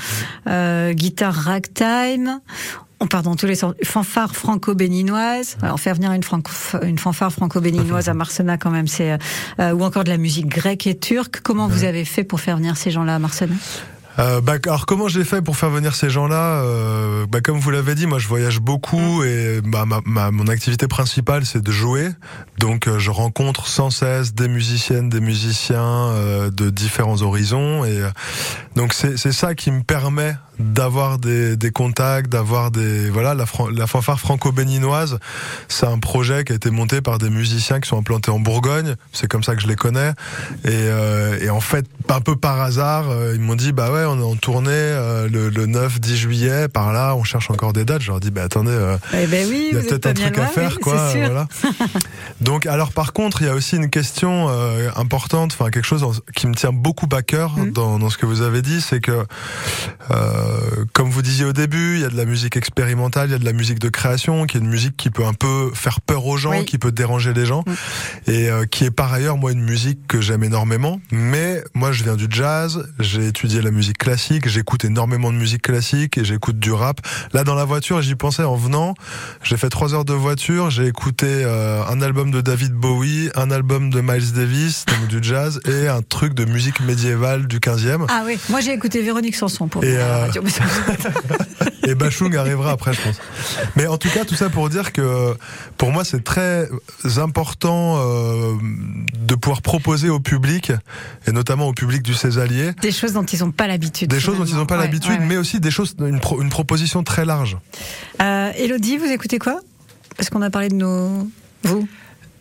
euh, 0.48 0.92
guitare 0.92 1.35
ragtime. 1.35 2.40
On 3.00 3.06
part 3.06 3.22
dans 3.22 3.37
tous 3.37 3.46
les 3.46 3.54
sens. 3.54 3.72
Fanfare 3.82 4.37
franco-béninoise. 4.37 5.56
Alors 5.62 5.80
faire 5.80 5.94
venir 5.94 6.12
une, 6.12 6.22
franco, 6.22 6.50
une 6.82 6.98
fanfare 6.98 7.32
franco-béninoise 7.32 8.11
à 8.11 8.14
Marsena 8.14 8.59
quand 8.59 8.70
même, 8.70 8.87
c'est 8.87 9.16
euh, 9.61 9.72
ou 9.72 9.82
encore 9.82 10.04
de 10.04 10.11
la 10.11 10.18
musique 10.18 10.46
grecque 10.46 10.87
et 10.87 10.98
turque. 10.98 11.40
Comment 11.42 11.68
vous 11.68 11.85
avez 11.85 12.04
fait 12.04 12.24
pour 12.24 12.40
faire 12.40 12.59
venir 12.59 12.76
ces 12.76 12.90
gens-là 12.90 13.14
à 13.14 13.18
Marsena? 13.18 13.54
Euh, 14.18 14.40
bah, 14.40 14.55
alors 14.64 14.87
comment 14.87 15.09
j'ai 15.09 15.24
fait 15.24 15.42
pour 15.42 15.57
faire 15.57 15.70
venir 15.70 15.94
ces 15.94 16.11
gens-là 16.11 16.62
euh, 16.62 17.26
bah, 17.26 17.40
Comme 17.40 17.59
vous 17.59 17.70
l'avez 17.70 17.94
dit, 17.94 18.07
moi 18.07 18.18
je 18.18 18.29
voyage 18.29 18.61
beaucoup 18.61 19.22
et 19.24 19.61
bah, 19.62 19.85
ma, 19.85 20.00
ma, 20.05 20.31
mon 20.31 20.46
activité 20.48 20.88
principale 20.88 21.44
c'est 21.44 21.62
de 21.62 21.72
jouer. 21.72 22.11
Donc 22.59 22.88
euh, 22.88 22.98
je 22.98 23.11
rencontre 23.11 23.66
sans 23.66 23.90
cesse 23.90 24.35
des 24.35 24.48
musiciennes, 24.48 25.09
des 25.09 25.20
musiciens 25.20 25.83
euh, 25.83 26.50
de 26.50 26.70
différents 26.70 27.22
horizons 27.22 27.85
et 27.85 28.00
euh, 28.00 28.11
donc 28.74 28.94
c'est 28.94 29.16
ça 29.33 29.55
qui 29.55 29.70
me 29.70 29.83
permet 29.83 30.37
d'avoir 30.59 31.19
des, 31.19 31.57
des, 31.57 31.71
contacts, 31.71 32.31
d'avoir 32.31 32.71
des 32.71 33.11
voilà 33.11 33.35
la, 33.35 33.45
la 33.73 33.87
fanfare 33.87 34.21
franco-béninoise. 34.21 35.19
C'est 35.69 35.87
un 35.87 35.99
projet 35.99 36.45
qui 36.45 36.53
a 36.53 36.57
été 36.57 36.71
monté 36.71 37.01
par 37.01 37.19
des 37.19 37.31
musiciens 37.31 37.81
qui 37.81 37.88
sont 37.88 37.99
implantés 37.99 38.31
en 38.31 38.38
Bourgogne. 38.38 38.97
C'est 39.12 39.29
comme 39.29 39.42
ça 39.42 39.55
que 39.55 39.62
je 39.62 39.69
les 39.69 39.77
connais. 39.77 40.11
Et, 40.64 40.71
euh, 40.71 41.38
et 41.40 41.51
en 41.51 41.61
fait, 41.61 41.87
un 42.09 42.21
peu 42.21 42.37
par 42.37 42.61
hasard, 42.61 43.11
euh, 43.11 43.33
ils 43.35 43.40
m'ont 43.40 43.55
dit 43.55 43.73
bah 43.73 43.90
ouais, 43.92 44.05
on 44.05 44.19
est 44.19 44.25
en 44.25 44.37
tournée 44.37 44.71
euh, 44.73 45.29
le, 45.29 45.49
le 45.49 45.66
9-10 45.66 46.14
juillet. 46.14 46.69
Par 46.69 46.92
là, 46.92 47.14
on 47.16 47.25
cherche 47.25 47.51
encore 47.51 47.73
des 47.73 47.85
dates. 47.85 48.03
Je 48.03 48.11
leur 48.11 48.21
dis 48.21 48.31
bah 48.31 48.42
attendez, 48.45 48.71
euh, 48.71 48.97
eh 49.14 49.27
ben 49.27 49.47
oui, 49.49 49.69
il 49.73 49.77
y 49.77 49.81
a 49.81 49.83
peut-être 49.83 50.07
un 50.07 50.14
truc 50.14 50.38
à 50.38 50.47
faire, 50.47 50.73
oui, 50.77 50.83
quoi. 50.83 51.12
Voilà. 51.12 51.49
Donc 52.40 52.66
alors 52.66 52.92
par 52.92 53.12
contre, 53.12 53.42
il 53.42 53.47
y 53.47 53.51
a 53.51 53.55
aussi 53.55 53.77
une 53.77 53.90
question 53.90 54.47
euh, 54.49 54.90
importante, 54.97 55.53
enfin 55.59 55.71
quelque 55.71 55.85
chose 55.85 56.23
qui 56.35 56.47
me 56.47 56.55
tient 56.55 56.73
beaucoup 56.73 57.09
à 57.12 57.23
cœur 57.23 57.57
mmh. 57.57 57.71
dans, 57.71 57.99
dans, 57.99 58.11
ce 58.11 58.19
que 58.19 58.27
vous 58.27 58.42
avez 58.42 58.62
dit, 58.62 58.81
c'est 58.81 59.01
que 59.01 59.25
euh, 60.11 60.45
comme 60.92 61.11
vous 61.11 61.22
disiez 61.22 61.44
au 61.44 61.52
début, 61.52 61.96
il 61.96 62.00
y 62.00 62.04
a 62.04 62.09
de 62.09 62.16
la 62.16 62.24
musique 62.24 62.56
expérimentale, 62.56 63.28
il 63.28 63.32
y 63.32 63.35
a 63.35 63.38
de 63.38 63.44
la 63.44 63.52
musique 63.52 63.78
de 63.78 63.88
création, 63.88 64.46
qui 64.46 64.56
est 64.56 64.61
une 64.61 64.68
musique 64.68 64.96
qui 64.96 65.11
peut 65.11 65.24
un 65.24 65.35
peu 65.35 65.70
faire 65.74 66.00
peur 66.00 66.26
aux 66.26 66.37
gens, 66.37 66.50
oui. 66.50 66.64
qui 66.64 66.78
peut 66.78 66.92
déranger 66.92 67.32
les 67.32 67.46
gens, 67.46 67.64
mmh. 67.66 68.30
et 68.30 68.50
euh, 68.50 68.64
qui 68.66 68.85
est 68.85 68.90
par 68.90 69.12
ailleurs 69.12 69.37
moi 69.37 69.52
une 69.52 69.62
musique 69.62 70.06
que 70.06 70.20
j'aime 70.20 70.44
énormément. 70.44 71.00
Mais 71.11 71.62
moi, 71.74 71.92
je 71.92 72.04
viens 72.04 72.16
du 72.16 72.26
jazz, 72.30 72.87
j'ai 72.98 73.26
étudié 73.26 73.62
la 73.62 73.70
musique 73.70 73.98
classique, 73.98 74.48
j'écoute 74.48 74.85
énormément 74.85 75.32
de 75.32 75.38
musique 75.38 75.62
classique 75.62 76.18
et 76.18 76.24
j'écoute 76.24 76.59
du 76.59 76.72
rap. 76.72 77.00
Là, 77.32 77.44
dans 77.44 77.54
la 77.54 77.64
voiture, 77.64 78.00
j'y 78.02 78.14
pensais 78.14 78.42
en 78.42 78.56
venant. 78.56 78.94
J'ai 79.42 79.56
fait 79.56 79.68
trois 79.68 79.94
heures 79.94 80.04
de 80.04 80.12
voiture, 80.12 80.70
j'ai 80.70 80.87
écouté 80.87 81.26
euh, 81.28 81.82
un 81.88 82.00
album 82.00 82.30
de 82.30 82.40
David 82.40 82.72
Bowie, 82.72 83.30
un 83.35 83.50
album 83.50 83.90
de 83.90 84.00
Miles 84.00 84.32
Davis, 84.32 84.85
donc 84.87 85.09
du 85.09 85.26
jazz, 85.26 85.61
et 85.66 85.88
un 85.88 86.02
truc 86.02 86.35
de 86.35 86.44
musique 86.44 86.80
médiévale 86.80 87.46
du 87.46 87.59
15e. 87.59 88.06
Ah 88.09 88.22
oui, 88.26 88.38
moi 88.48 88.61
j'ai 88.61 88.72
écouté 88.72 89.02
Véronique 89.02 89.37
Sanson 89.37 89.68
pour 89.68 89.85
et, 89.85 89.96
euh... 89.96 90.26
et 91.87 91.94
Bachung 91.94 92.35
arrivera 92.37 92.72
après, 92.72 92.92
je 92.92 93.01
pense. 93.01 93.20
Mais 93.77 93.87
en 93.87 93.99
tout 93.99 94.09
cas, 94.09 94.25
tout 94.25 94.35
ça 94.35 94.49
pour 94.49 94.68
dire 94.68 94.92
que 94.92 95.35
pour 95.77 95.92
moi, 95.92 96.05
c'est 96.05 96.25
très 96.25 96.68
important 97.16 97.96
euh, 97.99 98.55
de 99.18 99.35
pouvoir 99.35 99.62
proposer 99.62 100.09
au 100.09 100.20
public, 100.20 100.72
et 101.27 101.33
notamment 101.33 101.68
au 101.68 101.72
public 101.72 102.03
du 102.03 102.14
Césalier, 102.14 102.72
des 102.83 102.92
choses 102.92 103.12
dont 103.12 103.25
ils 103.25 103.40
n'ont 103.40 103.53
pas 103.53 103.66
l'habitude. 103.66 104.11
Des 104.11 104.20
choses 104.20 104.38
dont 104.38 104.44
ils 104.44 104.57
n'ont 104.57 104.66
pas 104.66 104.77
ouais, 104.77 104.85
l'habitude, 104.85 105.12
ouais, 105.12 105.18
ouais. 105.18 105.27
mais 105.27 105.37
aussi 105.37 105.61
des 105.61 105.70
choses, 105.70 105.94
une, 106.01 106.20
pro, 106.20 106.40
une 106.40 106.51
proposition 106.51 107.03
très 107.03 107.25
large. 107.25 107.57
Euh, 108.22 108.51
Elodie, 108.57 108.99
vous 108.99 109.11
écoutez 109.11 109.38
quoi? 109.38 109.61
Parce 110.16 110.31
qu'on 110.31 110.42
a 110.42 110.51
parlé 110.51 110.68
de 110.68 110.75
nos. 110.75 111.29
Vous? 111.62 111.88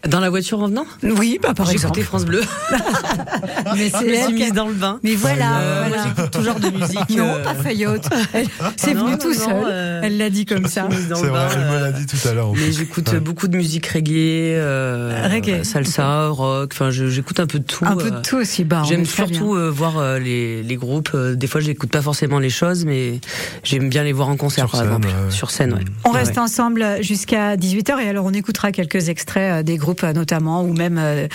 Dans 0.07 0.19
la 0.19 0.29
voiture 0.29 0.59
en 0.61 0.67
venant 0.67 0.85
Oui, 1.03 1.39
bah 1.41 1.53
par 1.53 1.69
exemple. 1.71 2.01
France 2.01 2.25
Bleu. 2.25 2.41
mais 3.75 3.89
c'est 3.89 4.07
elle 4.07 4.33
mise 4.33 4.53
dans 4.53 4.67
le 4.67 4.73
bain. 4.73 4.99
Mais 5.03 5.15
voilà, 5.15 5.57
euh, 5.57 5.85
voilà. 5.87 6.03
j'écoute 6.03 6.31
toujours 6.31 6.59
de 6.59 6.69
musique. 6.69 7.17
Non, 7.17 7.25
euh... 7.27 7.43
pas 7.43 7.55
Fayotte. 7.55 8.07
C'est 8.77 8.93
venu 8.93 9.17
tout 9.17 9.33
seul. 9.33 9.63
euh... 9.65 10.01
Elle 10.03 10.17
l'a 10.17 10.29
dit 10.29 10.45
comme 10.45 10.67
ça. 10.67 10.87
C'est 10.91 11.27
vrai, 11.27 11.47
elle 11.53 11.71
me 11.73 11.79
l'a 11.79 11.91
dit 11.91 12.05
tout 12.05 12.27
à 12.27 12.33
l'heure. 12.33 12.51
Mais 12.53 12.71
j'écoute 12.71 13.11
ouais. 13.11 13.19
beaucoup 13.19 13.47
de 13.47 13.57
musique 13.57 13.87
reggae, 13.87 14.55
euh, 14.55 15.27
reggae. 15.31 15.63
salsa, 15.63 16.27
rock. 16.27 16.71
Enfin, 16.73 16.91
j'écoute 16.91 17.39
un 17.39 17.47
peu 17.47 17.59
de 17.59 17.63
tout. 17.65 17.85
Un 17.85 17.95
peu 17.95 18.11
de 18.11 18.21
tout 18.21 18.37
aussi. 18.37 18.63
Bah, 18.63 18.83
j'aime 18.87 19.05
surtout 19.05 19.55
euh, 19.55 19.69
voir 19.69 20.19
les, 20.19 20.61
les 20.63 20.75
groupes. 20.75 21.15
Des 21.15 21.47
fois, 21.47 21.61
je 21.61 21.67
n'écoute 21.67 21.89
pas 21.89 22.01
forcément 22.01 22.39
les 22.39 22.49
choses, 22.49 22.85
mais 22.85 23.19
j'aime 23.63 23.89
bien 23.89 24.03
les 24.03 24.13
voir 24.13 24.29
en 24.29 24.37
concert, 24.37 24.69
Sur 24.69 24.71
par 24.71 24.81
scène, 24.81 24.93
exemple. 24.93 25.31
Sur 25.31 25.51
scène, 25.51 25.73
ouais. 25.73 25.85
On 26.03 26.11
reste 26.11 26.37
ensemble 26.37 26.97
jusqu'à 27.01 27.55
18h 27.55 27.99
et 27.99 28.09
alors 28.09 28.25
on 28.25 28.33
écoutera 28.33 28.71
quelques 28.71 29.09
extraits 29.09 29.65
des 29.65 29.77
groupes 29.77 29.94
notamment 30.03 30.63
ou 30.63 30.73
même 30.73 30.99
euh, 30.99 31.27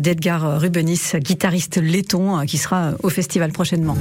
d'Edgar 0.00 0.60
Rubenis, 0.60 1.00
guitariste 1.16 1.76
laiton, 1.76 2.44
qui 2.46 2.58
sera 2.58 2.92
au 3.02 3.08
festival 3.08 3.52
prochainement. 3.52 3.96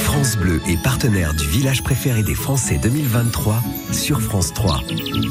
France 0.00 0.36
Bleu 0.36 0.60
est 0.68 0.82
partenaire 0.82 1.34
du 1.34 1.46
village 1.46 1.82
préféré 1.82 2.22
des 2.22 2.34
Français 2.34 2.78
2023 2.82 3.62
sur 3.92 4.20
France 4.20 4.52
3. 4.54 4.80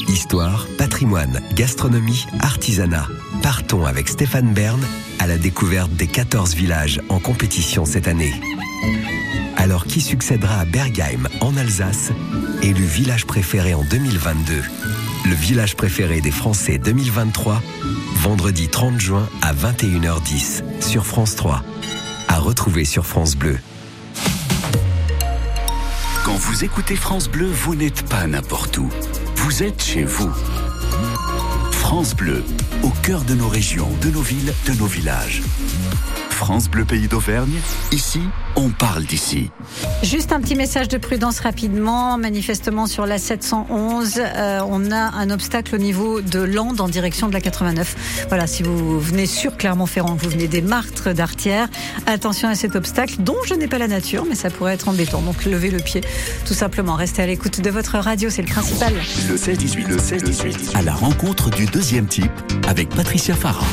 Histoire, 0.10 0.68
patrimoine, 0.78 1.42
gastronomie, 1.56 2.26
artisanat. 2.40 3.08
Partons 3.42 3.86
avec 3.86 4.08
Stéphane 4.08 4.54
Bern 4.54 4.82
à 5.20 5.28
la 5.28 5.38
découverte 5.38 5.92
des 5.92 6.08
14 6.08 6.56
villages 6.56 7.00
en 7.10 7.20
compétition 7.20 7.86
cette 7.86 8.08
année. 8.08 8.34
Alors 9.56 9.86
qui 9.86 10.02
succédera 10.02 10.62
à 10.62 10.66
Bergheim 10.66 11.28
en 11.42 11.56
Alsace, 11.56 12.12
élu 12.64 12.84
village 12.84 13.26
préféré 13.26 13.74
en 13.74 13.84
2022 13.84 14.62
Le 15.26 15.36
village 15.36 15.76
préféré 15.76 16.22
des 16.22 16.32
Français 16.32 16.78
2023 16.78 17.62
vendredi 18.16 18.68
30 18.68 19.00
juin 19.00 19.28
à 19.42 19.54
21h10 19.54 20.64
sur 20.82 21.06
France 21.06 21.36
3. 21.36 21.64
À 22.28 22.40
retrouver 22.40 22.86
sur 22.86 23.06
France 23.06 23.36
Bleu. 23.36 23.58
Quand 26.24 26.36
vous 26.36 26.64
écoutez 26.64 26.96
France 26.96 27.30
Bleu, 27.30 27.48
vous 27.48 27.76
n'êtes 27.76 28.08
pas 28.10 28.28
n'importe 28.28 28.78
où. 28.78 28.90
Vous 29.36 29.64
êtes 29.64 29.84
chez 29.84 30.04
vous. 30.04 30.32
France 31.72 32.16
Bleu, 32.16 32.44
au 32.84 32.90
cœur 32.90 33.24
de 33.24 33.36
nos 33.36 33.48
régions, 33.50 33.90
de 34.02 34.10
nos 34.10 34.22
villes, 34.22 34.54
de 34.68 34.74
nos 34.74 34.86
villages. 34.86 35.42
France 36.42 36.72
Bleu 36.72 36.86
Pays 36.86 37.08
d'Auvergne, 37.08 37.60
ici, 37.92 38.20
on 38.56 38.70
parle 38.70 39.04
d'ici. 39.04 39.52
Juste 40.02 40.32
un 40.32 40.42
petit 40.42 40.56
message 40.56 40.88
de 40.88 40.98
prudence 40.98 41.40
rapidement. 41.40 42.18
Manifestement 42.18 42.88
sur 42.88 43.06
la 43.06 43.20
711, 43.20 44.16
euh, 44.18 44.60
on 44.68 44.92
a 44.92 44.98
un 44.98 45.30
obstacle 45.30 45.76
au 45.76 45.78
niveau 45.78 46.22
de 46.22 46.40
Landes 46.40 46.82
en 46.82 46.88
direction 46.88 47.28
de 47.28 47.34
la 47.34 47.42
89. 47.42 48.26
Voilà, 48.28 48.48
si 48.48 48.64
vous 48.64 49.00
venez 49.00 49.28
sur 49.28 49.56
Clermont-Ferrand, 49.56 50.16
vous 50.16 50.32
venez 50.32 50.48
des 50.48 50.64
Martres 50.64 51.14
d'Artière, 51.14 51.68
attention 52.08 52.50
à 52.50 52.56
cet 52.56 52.76
obstacle 52.76 53.18
dont 53.20 53.38
je 53.46 53.54
n'ai 53.54 53.68
pas 53.68 53.78
la 53.78 53.88
nature, 53.88 54.26
mais 54.28 54.34
ça 54.34 54.50
pourrait 54.50 54.74
être 54.74 54.90
embêtant. 54.90 55.22
Donc 55.22 55.46
levez 55.46 55.70
le 55.70 55.80
pied, 55.80 56.02
tout 56.48 56.56
simplement. 56.56 56.96
Restez 56.96 57.22
à 57.22 57.28
l'écoute 57.28 57.62
de 57.62 57.70
votre 57.70 58.00
radio, 58.00 58.32
c'est 58.32 58.42
le 58.42 58.48
principal. 58.48 58.96
Le 59.30 59.36
16-18, 59.36 59.88
le 59.88 59.98
16-18, 59.98 60.76
à 60.76 60.82
la 60.82 60.96
rencontre 60.96 61.52
du 61.52 61.68
deuxième 61.68 62.08
type 62.08 62.32
avec 62.68 62.90
Patricia 62.90 63.36
Farah. 63.36 63.68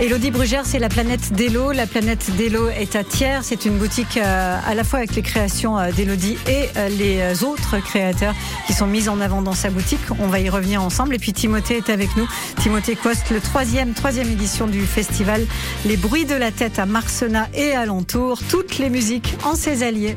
Elodie 0.00 0.30
Brugère, 0.30 0.64
c'est 0.64 0.78
la 0.78 0.88
planète 0.88 1.34
d'Elo. 1.34 1.72
La 1.72 1.86
planète 1.86 2.34
d'Elo 2.36 2.70
est 2.70 2.96
à 2.96 3.04
Thiers. 3.04 3.40
C'est 3.42 3.66
une 3.66 3.76
boutique 3.76 4.16
euh, 4.16 4.56
à 4.66 4.74
la 4.74 4.82
fois 4.82 5.00
avec 5.00 5.14
les 5.14 5.20
créations 5.20 5.78
euh, 5.78 5.92
d'Elodie 5.92 6.38
et 6.48 6.70
euh, 6.78 6.88
les 6.88 7.44
autres 7.44 7.76
créateurs 7.80 8.34
qui 8.66 8.72
sont 8.72 8.86
mis 8.86 9.10
en 9.10 9.20
avant 9.20 9.42
dans 9.42 9.52
sa 9.52 9.68
boutique. 9.68 10.00
On 10.18 10.28
va 10.28 10.40
y 10.40 10.48
revenir 10.48 10.82
ensemble. 10.82 11.14
Et 11.14 11.18
puis 11.18 11.34
Timothée 11.34 11.76
est 11.76 11.90
avec 11.90 12.16
nous. 12.16 12.26
Timothée 12.62 12.96
Coste, 12.96 13.28
le 13.28 13.40
troisième, 13.40 13.92
troisième 13.92 14.30
édition 14.30 14.66
du 14.66 14.86
festival 14.86 15.44
Les 15.84 15.98
Bruits 15.98 16.24
de 16.24 16.34
la 16.34 16.50
Tête 16.50 16.78
à 16.78 16.86
Marcenat 16.86 17.48
et 17.52 17.72
alentour. 17.72 18.40
Toutes 18.48 18.78
les 18.78 18.88
musiques 18.88 19.36
en 19.44 19.54
ses 19.54 19.82
alliés. 19.82 20.16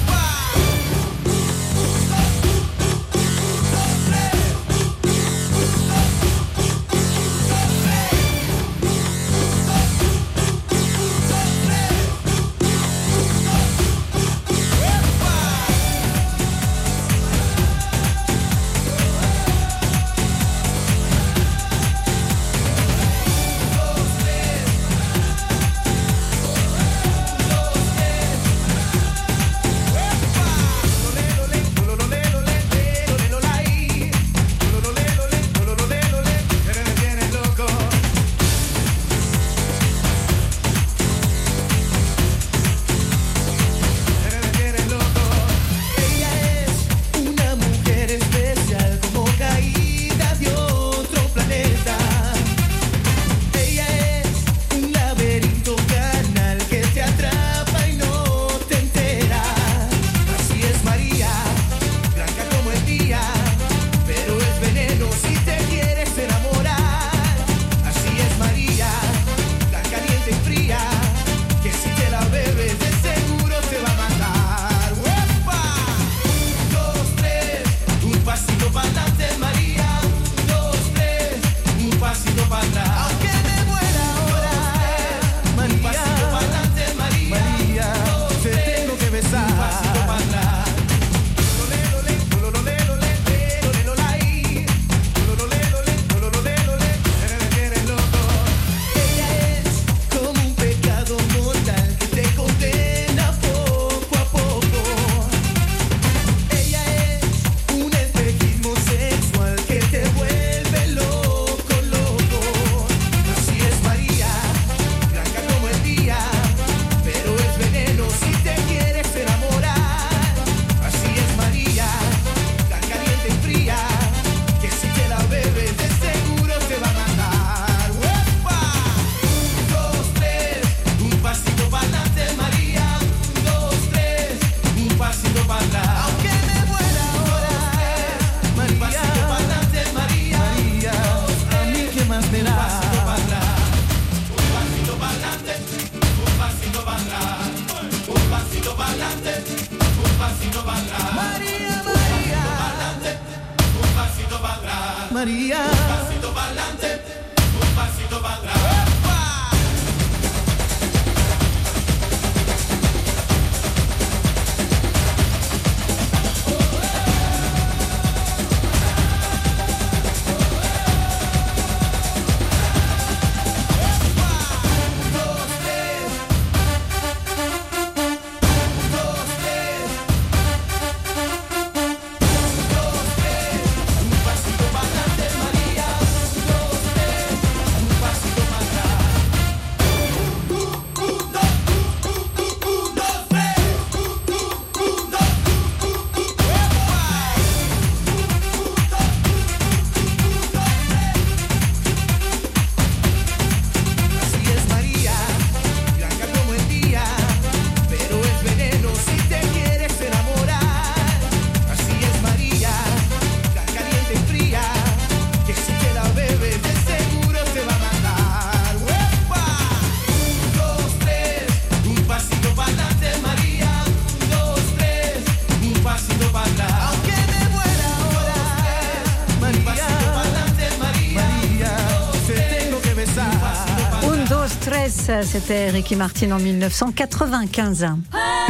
C'était 235.31 235.69
Ricky 235.69 235.95
Martin 235.95 236.31
en 236.31 236.39
1995. 236.39 237.87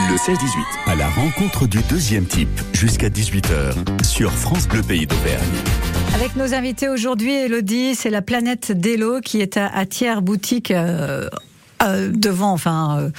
Le 0.09 0.15
16-18, 0.15 0.37
à 0.87 0.95
la 0.95 1.07
rencontre 1.09 1.67
du 1.67 1.79
deuxième 1.87 2.25
type, 2.25 2.49
jusqu'à 2.73 3.09
18h, 3.09 4.03
sur 4.03 4.31
France 4.31 4.67
Bleu 4.67 4.81
Pays 4.81 5.05
d'Auvergne. 5.05 5.43
Avec 6.15 6.35
nos 6.35 6.55
invités 6.55 6.89
aujourd'hui, 6.89 7.33
Elodie, 7.33 7.93
c'est 7.93 8.09
la 8.09 8.23
planète 8.23 8.71
d'Elo 8.71 9.21
qui 9.21 9.41
est 9.41 9.57
à, 9.57 9.85
Thiers 9.85 10.21
Boutique. 10.21 10.71
Euh, 10.71 11.29
euh, 11.83 12.11
devant, 12.13 12.51
enfin, 12.51 12.99
euh, 12.99 13.09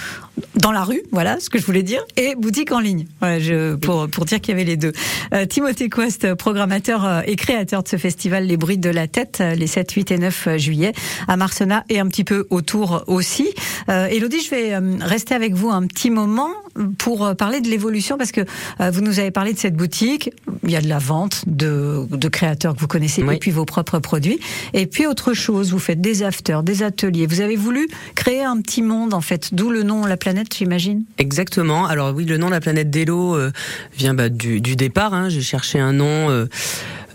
dans 0.55 0.71
la 0.71 0.85
rue, 0.85 1.03
voilà 1.11 1.41
ce 1.41 1.51
que 1.51 1.59
je 1.59 1.67
voulais 1.67 1.83
dire, 1.83 2.05
et 2.17 2.35
boutique 2.37 2.73
en 2.73 2.81
ligne, 2.81 3.07
voilà, 3.21 3.41
je, 3.41 3.75
pour, 3.75 4.09
pour 4.09 4.25
dire 4.25 4.41
qu'il 4.41 4.53
y 4.53 4.55
avait 4.55 4.65
les 4.65 4.77
deux. 4.77 4.93
Euh, 5.35 5.47
Timothée 5.47 5.89
Quest, 5.89 6.35
programmateur 6.35 7.23
et 7.27 7.37
créateur 7.37 7.83
de 7.83 7.89
ce 7.89 7.97
festival 7.97 8.47
Les 8.47 8.57
Bruits 8.57 8.79
de 8.79 8.91
la 8.91 9.09
Tête, 9.09 9.43
les 9.57 9.67
7, 9.67 9.91
8 9.91 10.11
et 10.13 10.19
9 10.19 10.57
juillet, 10.57 10.93
à 11.27 11.37
Marcenat 11.37 11.85
et 11.89 11.99
un 11.99 12.07
petit 12.07 12.25
peu 12.25 12.47
autour 12.51 13.05
aussi. 13.07 13.49
Elodie, 13.89 14.41
je 14.43 14.51
vais 14.51 14.79
rester 15.05 15.35
avec 15.35 15.55
vous 15.55 15.71
un 15.71 15.87
petit 15.87 16.11
moment 16.11 16.51
pour 16.99 17.35
parler 17.37 17.61
de 17.61 17.69
l'évolution, 17.69 18.17
parce 18.17 18.33
que 18.33 18.43
vous 18.79 19.01
nous 19.01 19.19
avez 19.19 19.31
parlé 19.31 19.53
de 19.53 19.59
cette 19.59 19.75
boutique, 19.75 20.31
il 20.63 20.71
y 20.71 20.77
a 20.77 20.81
de 20.81 20.89
la 20.89 20.99
vente 20.99 21.43
de, 21.47 22.07
de 22.11 22.29
créateurs 22.29 22.75
que 22.75 22.81
vous 22.81 22.87
connaissez, 22.87 23.23
et 23.23 23.39
puis 23.39 23.51
vos 23.51 23.65
propres 23.65 23.99
produits, 23.99 24.39
et 24.73 24.87
puis 24.87 25.07
autre 25.07 25.35
chose, 25.35 25.73
vous 25.73 25.79
faites 25.79 26.01
des 26.01 26.23
afters, 26.23 26.63
des 26.63 26.83
ateliers, 26.83 27.27
vous 27.27 27.41
avez 27.41 27.57
voulu 27.57 27.89
créer 28.15 28.43
un 28.45 28.53
un 28.53 28.61
petit 28.61 28.83
monde 28.83 29.15
en 29.15 29.21
fait, 29.21 29.55
d'où 29.55 29.71
le 29.71 29.83
nom 29.83 30.05
La 30.05 30.17
Planète. 30.23 30.55
Exactement. 31.19 31.85
Alors 31.87 32.15
oui, 32.15 32.25
le 32.27 32.37
nom 32.37 32.49
La 32.49 32.61
Planète 32.61 32.91
d'Elo 32.91 33.35
euh, 33.35 33.51
vient 33.97 34.15
bah, 34.15 34.29
du, 34.29 34.61
départ. 34.61 35.15
Hein. 35.15 35.29
J'ai 35.29 35.43
cherché 35.43 35.81
un 35.81 35.93
nom. 35.93 36.47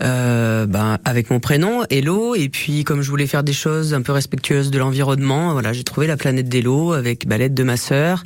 Euh, 0.02 0.48
euh, 0.48 0.66
ben, 0.66 0.98
avec 1.04 1.30
mon 1.30 1.40
prénom, 1.40 1.84
Hello, 1.90 2.34
et 2.34 2.48
puis 2.48 2.84
comme 2.84 3.02
je 3.02 3.10
voulais 3.10 3.26
faire 3.26 3.42
des 3.42 3.52
choses 3.52 3.94
un 3.94 4.02
peu 4.02 4.12
respectueuses 4.12 4.70
de 4.70 4.78
l'environnement, 4.78 5.52
voilà, 5.52 5.72
j'ai 5.72 5.84
trouvé 5.84 6.06
la 6.06 6.16
planète 6.16 6.48
d'Hello 6.48 6.92
avec 6.92 7.26
balette 7.28 7.54
de 7.54 7.62
ma 7.62 7.76
sœur. 7.76 8.24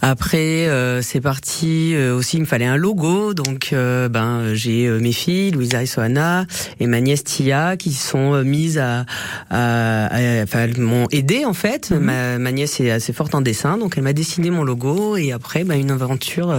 Après, 0.00 0.68
euh, 0.68 1.02
c'est 1.02 1.20
parti 1.20 1.94
euh, 1.94 2.14
aussi, 2.14 2.36
il 2.36 2.40
me 2.40 2.46
fallait 2.46 2.66
un 2.66 2.76
logo, 2.76 3.34
donc 3.34 3.70
euh, 3.72 4.08
ben 4.08 4.54
j'ai 4.54 4.88
mes 4.88 5.12
filles, 5.12 5.50
Louisa 5.50 5.82
et 5.82 5.86
Soana, 5.86 6.46
et 6.78 6.86
ma 6.86 7.00
nièce 7.00 7.24
Tia, 7.24 7.76
qui 7.76 7.92
sont 7.92 8.42
mises 8.44 8.78
à, 8.78 9.06
à, 9.50 10.08
enfin, 10.42 10.60
elles 10.60 10.78
m'ont 10.78 11.08
aidé 11.10 11.44
en 11.44 11.54
fait. 11.54 11.90
Mhm. 11.90 11.98
ma, 11.98 12.38
ma, 12.38 12.52
nièce 12.52 12.80
est 12.80 12.90
assez 12.90 13.12
forte 13.12 13.34
en 13.34 13.40
dessin, 13.40 13.78
donc 13.78 13.94
elle 13.96 14.04
m'a 14.04 14.12
dessiné 14.12 14.50
mon 14.50 14.62
logo, 14.62 15.16
et 15.16 15.32
après, 15.32 15.64
ben, 15.64 15.80
une 15.80 15.90
aventure, 15.90 16.54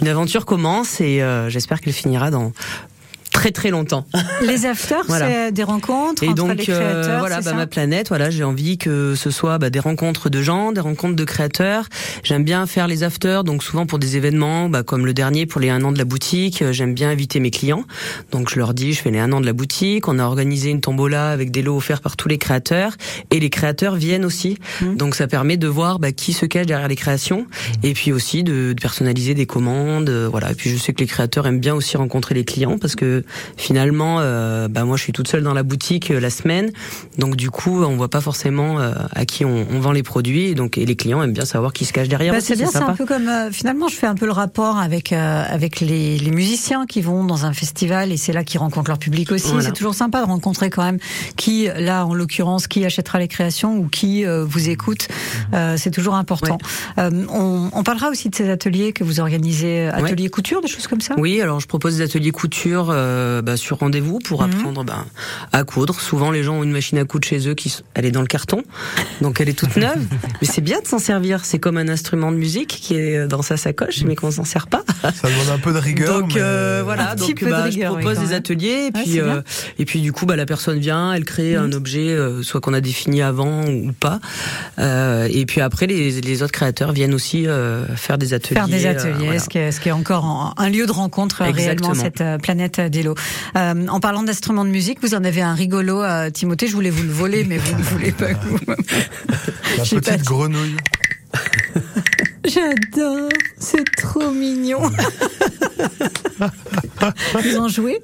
une 0.00 0.08
aventure 0.08 0.44
commence, 0.44 1.00
et 1.00 1.22
j'espère 1.48 1.80
qu'elle 1.80 1.92
finira 1.92 2.30
dans 2.30 2.52
très 3.32 3.50
très 3.50 3.70
longtemps. 3.70 4.06
Les 4.42 4.66
afters, 4.66 5.04
c'est 5.08 5.52
des 5.52 5.62
rencontres 5.62 6.22
et 6.22 6.28
entre 6.28 6.36
donc, 6.36 6.56
les 6.58 6.70
euh, 6.70 6.78
créateurs. 6.78 7.18
voilà, 7.20 7.40
bah, 7.40 7.54
ma 7.54 7.66
planète. 7.66 8.08
Voilà, 8.08 8.30
j'ai 8.30 8.44
envie 8.44 8.78
que 8.78 9.14
ce 9.14 9.30
soit 9.30 9.58
bah, 9.58 9.70
des 9.70 9.80
rencontres 9.80 10.30
de 10.30 10.42
gens, 10.42 10.72
des 10.72 10.80
rencontres 10.80 11.16
de 11.16 11.24
créateurs. 11.24 11.86
J'aime 12.22 12.44
bien 12.44 12.66
faire 12.66 12.86
les 12.86 13.02
afters, 13.02 13.44
donc 13.44 13.62
souvent 13.62 13.86
pour 13.86 13.98
des 13.98 14.16
événements, 14.16 14.68
bah, 14.68 14.82
comme 14.82 15.06
le 15.06 15.14
dernier 15.14 15.46
pour 15.46 15.60
les 15.60 15.70
un 15.70 15.82
an 15.82 15.92
de 15.92 15.98
la 15.98 16.04
boutique. 16.04 16.62
Euh, 16.62 16.72
j'aime 16.72 16.94
bien 16.94 17.10
inviter 17.10 17.40
mes 17.40 17.50
clients, 17.50 17.84
donc 18.30 18.50
je 18.50 18.58
leur 18.58 18.74
dis, 18.74 18.92
je 18.92 19.00
fais 19.00 19.10
les 19.10 19.18
un 19.18 19.32
an 19.32 19.40
de 19.40 19.46
la 19.46 19.52
boutique. 19.52 20.08
On 20.08 20.18
a 20.18 20.24
organisé 20.24 20.70
une 20.70 20.80
tombola 20.80 21.30
avec 21.30 21.50
des 21.50 21.62
lots 21.62 21.76
offerts 21.76 22.00
par 22.00 22.16
tous 22.16 22.28
les 22.28 22.38
créateurs 22.38 22.92
et 23.30 23.40
les 23.40 23.50
créateurs 23.50 23.96
viennent 23.96 24.24
aussi. 24.24 24.58
Mmh. 24.80 24.96
Donc 24.96 25.14
ça 25.14 25.26
permet 25.26 25.56
de 25.56 25.68
voir 25.68 25.98
bah, 25.98 26.12
qui 26.12 26.32
se 26.32 26.46
cache 26.46 26.66
derrière 26.66 26.88
les 26.88 26.96
créations 26.96 27.46
et 27.82 27.94
puis 27.94 28.12
aussi 28.12 28.44
de, 28.44 28.72
de 28.72 28.80
personnaliser 28.80 29.34
des 29.34 29.46
commandes. 29.46 30.10
Euh, 30.10 30.28
voilà. 30.30 30.52
Et 30.52 30.54
puis 30.54 30.70
je 30.70 30.76
sais 30.76 30.92
que 30.92 31.00
les 31.00 31.06
créateurs 31.06 31.46
aiment 31.46 31.60
bien 31.60 31.74
aussi 31.74 31.96
rencontrer 31.96 32.34
les 32.34 32.44
clients 32.44 32.78
parce 32.78 32.94
que 32.94 33.21
finalement, 33.56 34.18
euh, 34.20 34.68
bah 34.68 34.84
moi 34.84 34.96
je 34.96 35.02
suis 35.02 35.12
toute 35.12 35.28
seule 35.28 35.42
dans 35.42 35.54
la 35.54 35.62
boutique 35.62 36.10
euh, 36.10 36.20
la 36.20 36.30
semaine, 36.30 36.70
donc 37.18 37.36
du 37.36 37.50
coup 37.50 37.82
on 37.82 37.96
voit 37.96 38.08
pas 38.08 38.20
forcément 38.20 38.80
euh, 38.80 38.92
à 39.14 39.24
qui 39.24 39.44
on, 39.44 39.66
on, 39.70 39.80
vend 39.80 39.92
les 39.92 40.02
produits, 40.02 40.46
et 40.46 40.54
donc 40.54 40.78
et 40.78 40.86
les 40.86 40.96
clients 40.96 41.22
aiment 41.22 41.32
bien 41.32 41.44
savoir 41.44 41.72
qui 41.72 41.84
se 41.84 41.92
cache 41.92 42.08
derrière. 42.08 42.32
Bah, 42.32 42.40
c'est 42.40 42.56
bien, 42.56 42.68
c'est 42.70 42.78
un 42.78 42.94
peu 42.94 43.06
comme 43.06 43.30
finalement 43.50 43.88
je 43.88 43.96
fais 43.96 44.06
un 44.06 44.14
peu 44.14 44.26
le 44.26 44.32
rapport 44.32 44.78
avec 44.78 45.12
avec 45.12 45.80
les, 45.80 46.18
les, 46.18 46.30
musiciens 46.30 46.86
qui 46.86 47.00
vont 47.00 47.24
dans 47.24 47.44
un 47.44 47.52
festival 47.52 48.10
et 48.10 48.16
c'est 48.16 48.32
là 48.32 48.44
qu'ils 48.44 48.60
rencontrent 48.60 48.90
leur 48.90 48.98
public 48.98 49.30
aussi. 49.32 49.52
C'est 49.60 49.72
toujours 49.72 49.94
sympa 49.94 50.20
de 50.20 50.26
rencontrer 50.26 50.70
quand 50.70 50.82
même 50.82 50.98
qui 51.36 51.68
là 51.76 52.06
en 52.06 52.14
l'occurrence 52.14 52.66
qui 52.66 52.84
achètera 52.84 53.18
les 53.18 53.28
créations 53.28 53.76
ou 53.76 53.88
qui 53.88 54.24
vous 54.24 54.68
écoute. 54.68 55.08
c'est 55.76 55.90
toujours 55.90 56.14
important. 56.14 56.58
On, 56.96 57.70
on, 57.72 57.82
parlera 57.82 58.08
aussi 58.08 58.30
de 58.30 58.34
ces 58.34 58.48
ateliers 58.50 58.92
que 58.92 59.04
vous 59.04 59.20
organisez, 59.20 59.88
ateliers 59.88 60.28
couture, 60.28 60.60
des 60.60 60.68
choses 60.68 60.86
comme 60.86 61.00
ça? 61.00 61.14
Oui, 61.18 61.40
alors 61.40 61.60
je 61.60 61.66
propose 61.66 61.98
des 61.98 62.02
ateliers 62.02 62.30
couture. 62.30 62.90
Euh, 63.12 63.42
bah, 63.42 63.56
sur 63.56 63.78
rendez-vous 63.78 64.18
pour 64.18 64.42
mhm. 64.42 64.50
apprendre 64.50 64.84
bah, 64.84 65.04
à 65.52 65.64
coudre. 65.64 66.00
Souvent, 66.00 66.30
les 66.30 66.42
gens 66.42 66.56
ont 66.56 66.62
une 66.62 66.72
machine 66.72 66.98
à 66.98 67.04
coudre 67.04 67.26
chez 67.26 67.48
eux 67.48 67.54
qui 67.54 67.76
elle 67.94 68.06
est 68.06 68.10
dans 68.10 68.20
le 68.20 68.26
carton, 68.26 68.62
donc 69.20 69.40
elle 69.40 69.48
est 69.48 69.58
toute 69.58 69.76
neuve. 69.76 69.98
mais 70.40 70.48
c'est 70.48 70.60
bien 70.60 70.80
de 70.80 70.86
s'en 70.86 70.98
servir. 70.98 71.44
C'est 71.44 71.58
comme 71.58 71.76
un 71.76 71.88
instrument 71.88 72.32
de 72.32 72.36
musique 72.36 72.68
qui 72.68 72.94
est 72.94 73.26
dans 73.26 73.42
sa 73.42 73.56
sacoche, 73.56 74.02
mais 74.04 74.16
qu'on 74.16 74.30
s'en 74.30 74.44
sert 74.44 74.66
pas. 74.66 74.82
Ça 75.02 75.28
demande 75.28 75.48
un 75.52 75.58
peu 75.58 75.72
de 75.72 75.78
rigueur. 75.78 76.20
Donc 76.20 76.36
euh, 76.36 76.82
voilà, 76.84 77.14
donc 77.14 77.44
bah, 77.44 77.70
je 77.70 77.80
propose 77.80 78.18
des 78.18 78.32
ateliers 78.32 78.88
et 78.88 78.92
puis 78.92 79.20
euh, 79.20 79.42
et 79.78 79.84
puis 79.84 80.00
du 80.00 80.12
coup 80.12 80.26
bah 80.26 80.36
la 80.36 80.46
personne 80.46 80.78
vient, 80.78 81.12
elle 81.12 81.24
crée 81.24 81.56
un 81.56 81.68
mhm. 81.68 81.74
objet 81.74 82.16
soit 82.42 82.60
qu'on 82.60 82.74
a 82.74 82.80
défini 82.80 83.22
avant 83.22 83.66
ou 83.66 83.92
pas. 83.92 84.20
et 84.78 85.44
puis 85.46 85.60
après 85.60 85.86
les, 85.86 86.20
les 86.20 86.42
autres 86.42 86.52
créateurs 86.52 86.92
viennent 86.92 87.14
aussi 87.14 87.46
faire 87.96 88.18
des 88.18 88.34
ateliers. 88.34 88.54
Faire 88.54 88.68
des 88.68 88.86
ateliers, 88.86 89.38
ce, 89.38 89.48
qui 89.48 89.58
est, 89.58 89.72
ce 89.72 89.80
qui 89.80 89.88
est 89.88 89.92
encore 89.92 90.54
un 90.56 90.68
lieu 90.68 90.86
de 90.86 90.92
rencontre 90.92 91.42
réellement 91.42 91.94
cette 91.94 92.22
planète 92.42 92.80
Euh, 93.08 93.86
en 93.88 94.00
parlant 94.00 94.22
d'instruments 94.22 94.64
de 94.64 94.70
musique, 94.70 94.98
vous 95.02 95.14
en 95.14 95.24
avez 95.24 95.42
un 95.42 95.54
rigolo, 95.54 96.00
à 96.00 96.30
Timothée. 96.30 96.66
Je 96.66 96.74
voulais 96.74 96.90
vous 96.90 97.02
le 97.02 97.10
voler, 97.10 97.44
mais 97.44 97.58
vous 97.58 97.76
ne 97.76 97.82
voulez 97.82 98.12
pas. 98.12 98.28
La 99.76 99.84
petite 99.84 100.24
grenouille. 100.24 100.76
J'adore, 102.44 103.28
c'est 103.58 103.84
trop 103.96 104.30
mignon. 104.30 104.82
vous 107.32 107.56
en 107.56 107.68
jouez? 107.68 108.00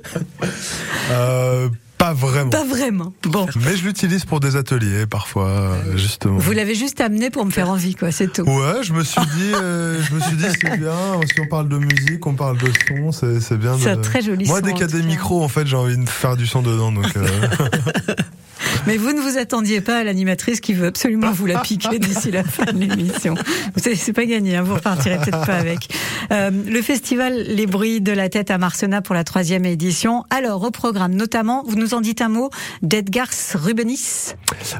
Euh, 1.10 1.68
pas 1.98 2.12
vraiment. 2.12 2.50
Pas 2.50 2.64
vraiment. 2.64 3.12
Bon. 3.24 3.46
Mais 3.56 3.76
je 3.76 3.84
l'utilise 3.84 4.24
pour 4.24 4.40
des 4.40 4.56
ateliers 4.56 5.06
parfois, 5.06 5.48
euh, 5.48 5.96
justement. 5.96 6.38
Vous 6.38 6.52
l'avez 6.52 6.74
juste 6.74 7.00
amené 7.00 7.30
pour 7.30 7.44
me 7.44 7.50
faire 7.50 7.68
envie, 7.68 7.94
quoi. 7.94 8.12
C'est 8.12 8.32
tout. 8.32 8.42
Ouais, 8.42 8.82
je 8.82 8.92
me 8.92 9.02
suis 9.02 9.20
dit, 9.20 9.52
euh, 9.54 10.00
je 10.02 10.14
me 10.14 10.20
suis 10.20 10.36
dit, 10.36 10.44
c'est 10.60 10.78
bien. 10.78 10.92
Si 11.26 11.40
on 11.40 11.46
parle 11.46 11.68
de 11.68 11.78
musique, 11.78 12.24
on 12.26 12.34
parle 12.34 12.56
de 12.58 12.70
son, 12.86 13.12
c'est 13.12 13.58
bien. 13.58 13.76
C'est 13.78 14.00
très 14.00 14.22
joli. 14.22 14.46
Moi, 14.46 14.60
dès 14.60 14.72
qu'il 14.72 14.82
y 14.82 14.84
a 14.84 14.86
des 14.86 15.02
micros, 15.02 15.42
en 15.42 15.48
fait, 15.48 15.66
j'ai 15.66 15.76
envie 15.76 15.98
de 15.98 16.08
faire 16.08 16.36
du 16.36 16.46
son 16.46 16.62
dedans, 16.62 16.92
donc. 16.92 17.16
Euh... 17.16 17.26
Mais 18.86 18.96
vous 18.96 19.12
ne 19.12 19.20
vous 19.20 19.38
attendiez 19.38 19.80
pas 19.80 19.98
à 19.98 20.04
l'animatrice 20.04 20.60
qui 20.60 20.72
veut 20.72 20.86
absolument 20.86 21.30
vous 21.32 21.46
la 21.46 21.60
piquer 21.60 21.98
d'ici 21.98 22.30
la 22.30 22.44
fin 22.44 22.72
de 22.72 22.78
l'émission. 22.78 23.34
Vous 23.74 23.82
savez, 23.82 23.96
c'est 23.96 24.12
pas 24.12 24.24
gagné, 24.24 24.56
hein, 24.56 24.62
vous 24.62 24.74
repartirez 24.74 25.18
peut-être 25.18 25.46
pas 25.46 25.56
avec. 25.56 25.88
Euh, 26.30 26.50
le 26.50 26.82
festival 26.82 27.34
Les 27.34 27.66
Bruits 27.66 28.00
de 28.00 28.12
la 28.12 28.28
Tête 28.28 28.50
à 28.50 28.58
Marcena 28.58 29.02
pour 29.02 29.14
la 29.14 29.24
troisième 29.24 29.64
édition. 29.64 30.24
Alors, 30.30 30.62
au 30.62 30.70
programme, 30.70 31.14
notamment, 31.14 31.64
vous 31.66 31.76
nous 31.76 31.94
en 31.94 32.00
dites 32.00 32.22
un 32.22 32.28
mot 32.28 32.50
d'Edgars 32.82 33.28
Rubenis 33.54 34.34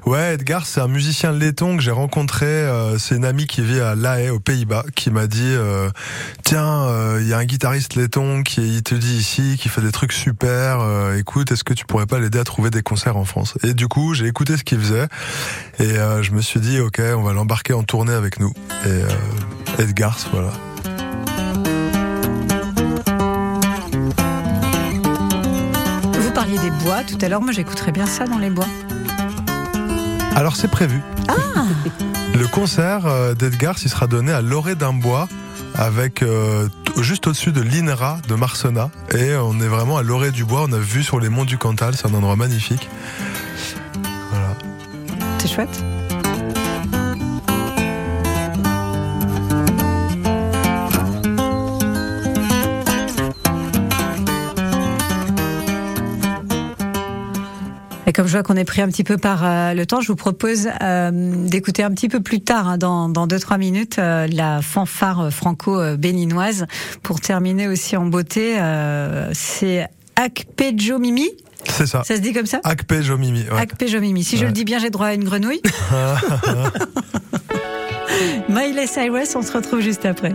Ouais, 0.06 0.34
Edgar, 0.34 0.66
c'est 0.66 0.80
un 0.80 0.88
musicien 0.88 1.32
laiton 1.32 1.76
que 1.76 1.82
j'ai 1.82 1.90
rencontré. 1.90 2.46
Euh, 2.46 2.98
c'est 2.98 3.16
une 3.16 3.24
amie 3.24 3.46
qui 3.46 3.62
vit 3.62 3.80
à 3.80 3.94
La 3.94 4.20
Haye, 4.20 4.30
aux 4.30 4.40
Pays-Bas, 4.40 4.84
qui 4.94 5.10
m'a 5.10 5.26
dit 5.26 5.40
euh, 5.42 5.90
Tiens, 6.44 6.84
euh, 6.84 7.18
il 7.20 7.28
y 7.28 7.32
a 7.32 7.38
un 7.38 7.44
guitariste 7.44 7.94
laiton 7.94 8.42
qui 8.42 8.76
il 8.76 8.82
te 8.82 8.94
dit 8.94 9.16
ici, 9.16 9.56
qui 9.58 9.68
fait 9.68 9.80
des 9.80 9.92
trucs 9.92 10.12
super. 10.12 10.80
euh, 10.80 11.16
écoute, 11.16 11.52
est-ce 11.52 11.64
que 11.64 11.74
tu 11.74 11.84
pourrais 11.84 12.06
pas 12.06 12.18
l'aider 12.18 12.38
à 12.38 12.44
trouver 12.44 12.70
des 12.70 12.82
concerts 12.82 13.16
en 13.16 13.24
France? 13.24 13.54
Et 13.62 13.74
du 13.78 13.86
coup, 13.86 14.12
j'ai 14.12 14.26
écouté 14.26 14.56
ce 14.56 14.64
qu'il 14.64 14.80
faisait 14.80 15.06
et 15.78 15.84
euh, 15.84 16.20
je 16.20 16.32
me 16.32 16.42
suis 16.42 16.58
dit 16.58 16.80
Ok, 16.80 17.00
on 17.16 17.22
va 17.22 17.32
l'embarquer 17.32 17.74
en 17.74 17.84
tournée 17.84 18.12
avec 18.12 18.40
nous. 18.40 18.52
Et 18.84 18.88
euh, 18.88 19.08
Edgar, 19.78 20.18
voilà. 20.32 20.50
Vous 26.12 26.32
parliez 26.32 26.58
des 26.58 26.70
bois 26.82 27.04
tout 27.04 27.18
à 27.22 27.28
l'heure. 27.28 27.40
Moi, 27.40 27.52
j'écouterais 27.52 27.92
bien 27.92 28.06
ça 28.06 28.26
dans 28.26 28.38
les 28.38 28.50
bois. 28.50 28.66
Alors 30.34 30.56
c'est 30.56 30.68
prévu. 30.68 31.00
Ah 31.28 31.64
Le 32.34 32.48
concert 32.48 33.06
euh, 33.06 33.34
d'Edgar, 33.34 33.76
il 33.82 33.88
sera 33.88 34.08
donné 34.08 34.32
à 34.32 34.42
l'Orée 34.42 34.74
d'un 34.74 34.92
bois 34.92 35.28
avec 35.76 36.22
euh, 36.22 36.68
juste 37.00 37.28
au-dessus 37.28 37.52
de 37.52 37.60
l'INRA 37.60 38.18
de 38.26 38.34
Marsena 38.34 38.90
et 39.16 39.36
on 39.36 39.60
est 39.60 39.68
vraiment 39.68 39.98
à 39.98 40.02
l'Orée 40.02 40.32
du 40.32 40.44
bois. 40.44 40.66
On 40.68 40.72
a 40.72 40.78
vu 40.78 41.04
sur 41.04 41.20
les 41.20 41.28
monts 41.28 41.44
du 41.44 41.58
Cantal, 41.58 41.94
c'est 41.94 42.08
un 42.08 42.14
endroit 42.14 42.34
magnifique. 42.34 42.88
Et 45.58 45.64
comme 58.12 58.26
je 58.26 58.32
vois 58.32 58.42
qu'on 58.44 58.54
est 58.54 58.64
pris 58.64 58.82
un 58.82 58.86
petit 58.86 59.02
peu 59.02 59.18
par 59.18 59.44
euh, 59.44 59.74
le 59.74 59.84
temps, 59.84 60.00
je 60.00 60.06
vous 60.06 60.16
propose 60.16 60.68
euh, 60.80 61.10
d'écouter 61.48 61.82
un 61.82 61.90
petit 61.90 62.08
peu 62.08 62.20
plus 62.20 62.40
tard, 62.40 62.68
hein, 62.68 62.78
dans, 62.78 63.08
dans 63.08 63.26
2-3 63.26 63.58
minutes, 63.58 63.98
euh, 63.98 64.28
la 64.28 64.62
fanfare 64.62 65.32
franco-béninoise. 65.32 66.66
Pour 67.02 67.20
terminer 67.20 67.66
aussi 67.66 67.96
en 67.96 68.06
beauté, 68.06 68.56
c'est 69.32 69.88
Akpejo 70.14 70.98
Mimi. 71.00 71.28
C'est 71.64 71.86
ça. 71.86 72.02
Ça 72.04 72.16
se 72.16 72.20
dit 72.20 72.32
comme 72.32 72.46
ça 72.46 72.60
Akpe 72.64 73.00
Jomimi. 73.00 73.44
ouais. 73.50 73.60
Akpejo 73.60 74.00
Mimi. 74.00 74.24
Si 74.24 74.36
je 74.36 74.46
le 74.46 74.52
dis 74.52 74.64
bien, 74.64 74.78
j'ai 74.78 74.90
droit 74.90 75.06
à 75.06 75.14
une 75.14 75.24
grenouille. 75.24 75.62
Miley 78.48 78.86
Cyrus, 78.86 79.34
on 79.36 79.42
se 79.42 79.52
retrouve 79.52 79.80
juste 79.80 80.04
après. 80.04 80.34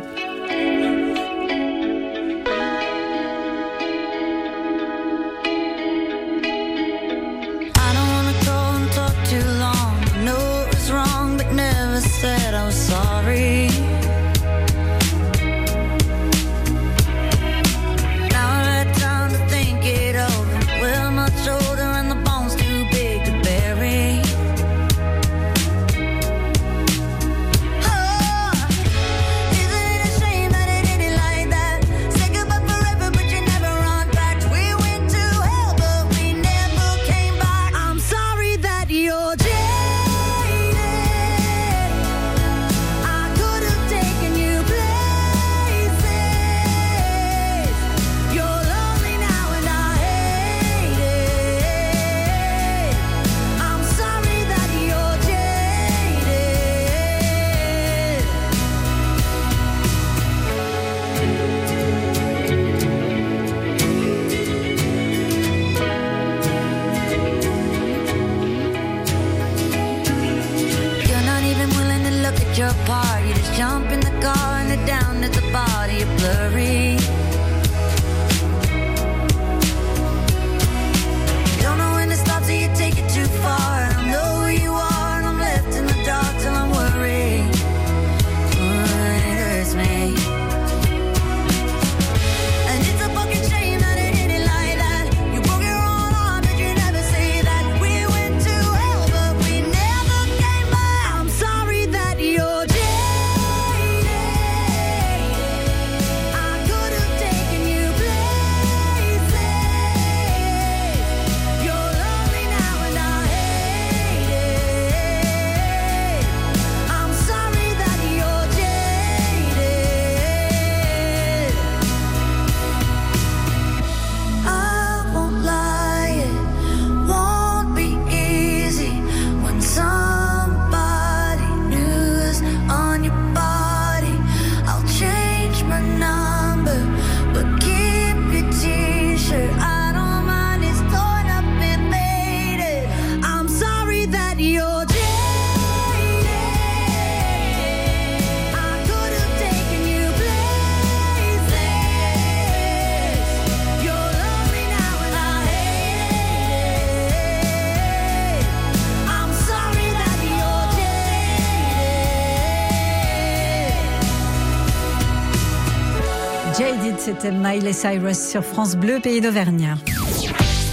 Miley 167.54 167.74
Cyrus 167.74 168.18
sur 168.18 168.44
France 168.44 168.76
Bleu, 168.76 169.00
pays 169.00 169.22
d'Auvergne. 169.22 169.76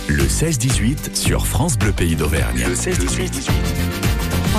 Le 0.08 0.22
16-18 0.22 1.14
sur 1.14 1.46
France 1.46 1.76
Bleu 1.76 1.92
Pays 1.92 2.16
d'Auvergne. 2.16 2.64
Le 2.66 2.74
16-18. 2.74 3.79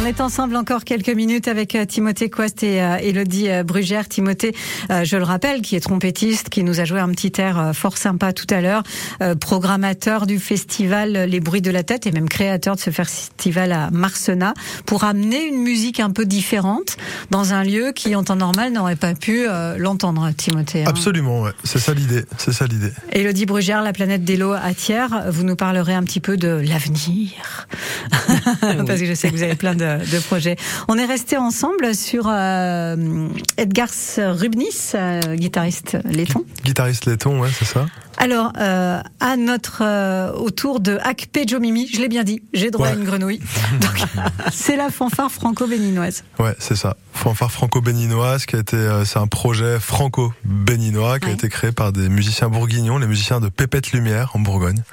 On 0.02 0.06
est 0.08 0.20
ensemble 0.20 0.56
encore 0.56 0.84
quelques 0.84 1.10
minutes 1.10 1.48
avec 1.48 1.76
euh, 1.76 1.86
Timothée 1.86 2.32
Quest 2.32 2.64
et 2.64 2.82
euh, 2.82 2.98
Elodie 2.98 3.50
euh, 3.50 3.64
Brugère. 3.64 4.10
Timothée, 4.10 4.56
euh, 4.90 5.04
je 5.04 5.16
le 5.16 5.24
rappelle, 5.24 5.62
qui 5.62 5.76
est 5.76 5.80
trompettiste, 5.80 6.50
qui 6.50 6.64
nous 6.64 6.80
a 6.80 6.86
joué 6.86 7.00
un 7.00 7.10
petit 7.10 7.32
air 7.40 7.60
euh, 7.60 7.74
fort 7.74 7.98
sympa 8.00 8.34
tout 8.34 8.48
à 8.50 8.62
l'heure, 8.62 8.82
euh, 9.22 9.36
programmateur 9.36 10.26
du 10.26 10.40
festival 10.40 11.28
Les 11.30 11.40
Bruits 11.40 11.62
de 11.62 11.70
la 11.70 11.84
Tête 11.84 12.08
et 12.08 12.12
même 12.12 12.28
créateur 12.28 12.76
de 12.76 12.82
ce 12.82 12.90
festival 12.90 13.72
à 13.72 13.92
Marcenat, 13.92 14.56
pour 14.88 15.04
amener 15.04 15.44
une 15.46 15.62
musique 15.62 16.00
un 16.00 16.10
peu 16.10 16.26
différente 16.26 16.98
dans 17.30 17.54
un 17.54 17.64
lieu 17.64 17.92
qui, 17.96 18.16
en 18.16 18.24
temps 18.24 18.36
normal, 18.36 18.74
n'aurait 18.74 18.96
pas 18.96 19.14
pu 19.14 19.46
euh, 19.48 19.78
l'entendre, 19.78 20.32
Timothée. 20.36 20.82
hein. 20.82 20.88
Absolument, 20.90 21.42
ouais. 21.42 21.52
c'est 21.64 21.80
ça 21.80 21.94
l'idée. 21.94 22.26
C'est 22.40 22.54
ça 22.54 22.66
l'idée. 22.66 22.92
Elodie 23.12 23.46
Brugère, 23.46 23.84
la 23.84 23.94
planète 23.94 24.24
d'Elo 24.24 24.54
à 24.54 24.74
Thiers, 24.74 25.30
vous 25.30 25.44
nous 25.44 25.56
parlerez 25.56 25.94
un 25.94 26.04
petit 26.04 26.22
peu 26.22 26.38
de 26.38 26.48
l'avenir. 26.48 27.68
Parce 28.88 29.00
que 29.00 29.06
je 29.06 29.14
sais 29.14 29.30
que 29.30 29.36
vous 29.36 29.44
avez 29.44 29.56
plein 29.56 29.76
de, 29.76 29.91
de 29.98 30.20
projets. 30.20 30.56
On 30.88 30.98
est 30.98 31.06
resté 31.06 31.38
ensemble 31.38 31.94
sur 31.96 32.26
euh, 32.30 33.28
Edgars 33.58 33.90
Rubnis, 34.18 34.92
euh, 34.96 35.36
guitariste 35.36 35.98
laiton. 36.06 36.44
Guitariste 36.64 37.06
laiton, 37.06 37.40
ouais, 37.42 37.50
c'est 37.58 37.66
ça. 37.66 37.86
Alors, 38.18 38.54
euh, 38.60 39.02
à 39.20 39.38
notre 39.38 39.82
euh, 39.84 40.32
autour 40.34 40.80
de 40.80 40.98
Akpe 41.02 41.40
Jomimi, 41.48 41.88
je 41.92 42.00
l'ai 42.02 42.08
bien 42.10 42.24
dit, 42.24 42.44
j'ai 42.54 42.70
droit 42.70 42.90
à 42.90 42.94
une 42.94 43.04
grenouille. 43.04 43.40
Donc, 43.82 44.04
c'est 44.52 44.76
la 44.76 44.90
fanfare 44.92 45.32
franco-béninoise. 45.32 46.24
Ouais, 46.38 46.56
c'est 46.60 46.76
ça. 46.76 46.98
Fanfare 47.14 47.52
franco-béninoise 47.52 48.46
qui 48.46 48.58
a 48.58 48.60
été, 48.60 48.76
euh, 48.76 49.06
c'est 49.06 49.18
un 49.20 49.28
projet 49.28 49.80
franco-béninois 49.80 51.20
qui 51.20 51.26
Ouais. 51.26 51.32
a 51.32 51.36
été 51.36 51.50
créé 51.50 51.72
par 51.72 51.92
des 51.94 52.10
musiciens 52.10 52.50
bourguignons, 52.50 52.98
les 53.00 53.08
musiciens 53.08 53.40
de 53.40 53.50
Pépette 53.50 53.92
Lumière 53.92 54.32
en 54.36 54.40
Bourgogne. 54.40 54.84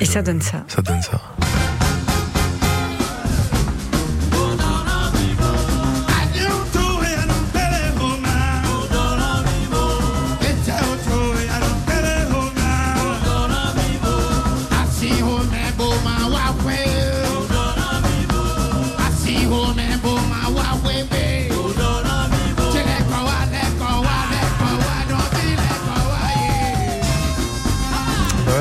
Et 0.00 0.04
ça 0.04 0.18
euh, 0.18 0.22
donne 0.22 0.42
ça. 0.42 0.64
Ça 0.66 0.82
donne 0.82 1.02
ça. 1.02 1.20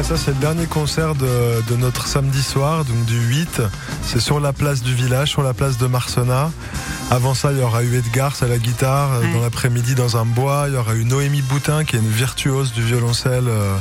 Ça 0.04 0.18
c'est 0.18 0.32
le 0.32 0.38
dernier 0.38 0.66
concert 0.66 1.16
de, 1.16 1.64
de 1.70 1.76
notre 1.78 2.08
samedi 2.08 2.42
soir, 2.44 2.84
donc 2.84 3.06
du 3.06 3.18
8. 3.20 3.62
C'est 4.06 4.20
sur 4.20 4.40
la 4.42 4.52
place 4.52 4.82
du 4.84 4.94
village, 4.94 5.30
sur 5.30 5.44
la 5.44 5.54
place 5.54 5.78
de 5.78 5.88
Marcenat. 5.88 6.52
Avant 7.10 7.34
ça, 7.34 7.52
il 7.52 7.60
y 7.60 7.62
aura 7.62 7.84
eu 7.84 7.96
Edgars 7.98 8.36
à 8.42 8.48
la 8.48 8.58
guitare. 8.58 9.14
euh, 9.14 9.22
Ouais. 9.22 9.34
Dans 9.34 9.42
l'après-midi, 9.42 9.96
dans 9.96 10.18
un 10.18 10.26
bois, 10.26 10.66
il 10.68 10.74
y 10.74 10.78
aura 10.78 10.96
eu 10.96 11.06
Noémie 11.06 11.42
Boutin, 11.42 11.86
qui 11.86 11.96
est 11.96 12.00
une 12.00 12.10
virtuose 12.10 12.74
du 12.74 12.82
violoncelle, 12.84 13.46
euh, 13.48 13.78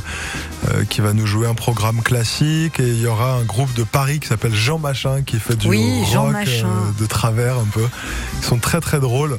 euh, 0.70 0.84
qui 0.84 1.00
va 1.00 1.12
nous 1.12 1.26
jouer 1.26 1.46
un 1.48 1.54
programme 1.54 2.02
classique. 2.02 2.78
Et 2.78 2.88
il 2.88 3.00
y 3.00 3.06
aura 3.06 3.32
un 3.34 3.42
groupe 3.42 3.72
de 3.74 3.82
Paris 3.82 4.20
qui 4.20 4.28
s'appelle 4.28 4.54
Jean 4.54 4.78
Machin, 4.78 5.22
qui 5.26 5.38
fait 5.40 5.56
du 5.56 5.66
Oui, 5.66 6.02
rock 6.14 6.34
de 7.00 7.06
travers 7.06 7.58
un 7.58 7.66
peu. 7.72 7.84
Ils 8.40 8.44
sont 8.44 8.58
très 8.58 8.80
très 8.80 9.00
drôles. 9.00 9.38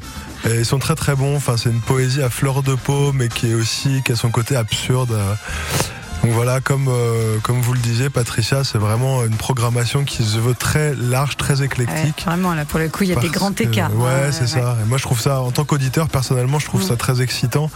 Et 0.50 0.60
ils 0.60 0.66
sont 0.66 0.80
très 0.80 0.96
très 0.96 1.16
bons. 1.16 1.38
Enfin, 1.38 1.56
c'est 1.56 1.70
une 1.70 1.80
poésie 1.82 2.22
à 2.22 2.30
fleur 2.30 2.62
de 2.64 2.76
peau, 2.76 3.14
mais 3.14 3.30
qui 3.30 3.52
est 3.52 3.56
aussi 3.56 4.02
qui 4.04 4.12
a 4.12 4.16
son 4.18 4.30
côté 4.32 4.58
absurde. 4.58 5.16
Donc 6.24 6.32
voilà, 6.32 6.62
comme 6.62 6.88
euh, 6.88 7.38
comme 7.44 7.60
vous 7.62 7.74
le 7.74 7.80
disiez, 7.80 8.10
Patricia, 8.10 8.64
c'est 8.64 8.78
vraiment 8.78 9.26
une 9.26 9.36
programmation 9.36 10.06
qui 10.06 10.24
se 10.24 10.38
veut 10.38 10.54
très 10.56 10.96
large, 10.96 11.36
très 11.36 11.60
Ouais, 11.60 11.66
éclectique. 11.66 12.24
vraiment, 12.26 12.54
là, 12.54 12.64
pour 12.64 12.80
le 12.80 12.88
coup, 12.88 13.04
il 13.04 13.10
y 13.10 13.14
a 13.14 13.20
des 13.20 13.28
grands 13.28 13.52
que- 13.52 13.64
écarts. 13.64 13.92
Ouais, 13.98 14.10
hein, 14.28 14.32
c'est 14.32 14.48
ça. 14.48 14.78
Et 14.82 14.88
moi, 14.88 14.98
je 14.98 15.04
trouve 15.04 15.20
ça, 15.20 15.42
en 15.42 15.52
tant 15.52 15.66
qu'auditeur, 15.66 16.08
personnellement, 16.08 16.60
je 16.60 16.66
trouve 16.66 16.82
Mm. 16.82 16.88
ça 16.88 16.96
très 16.96 17.22
excitant. 17.22 17.70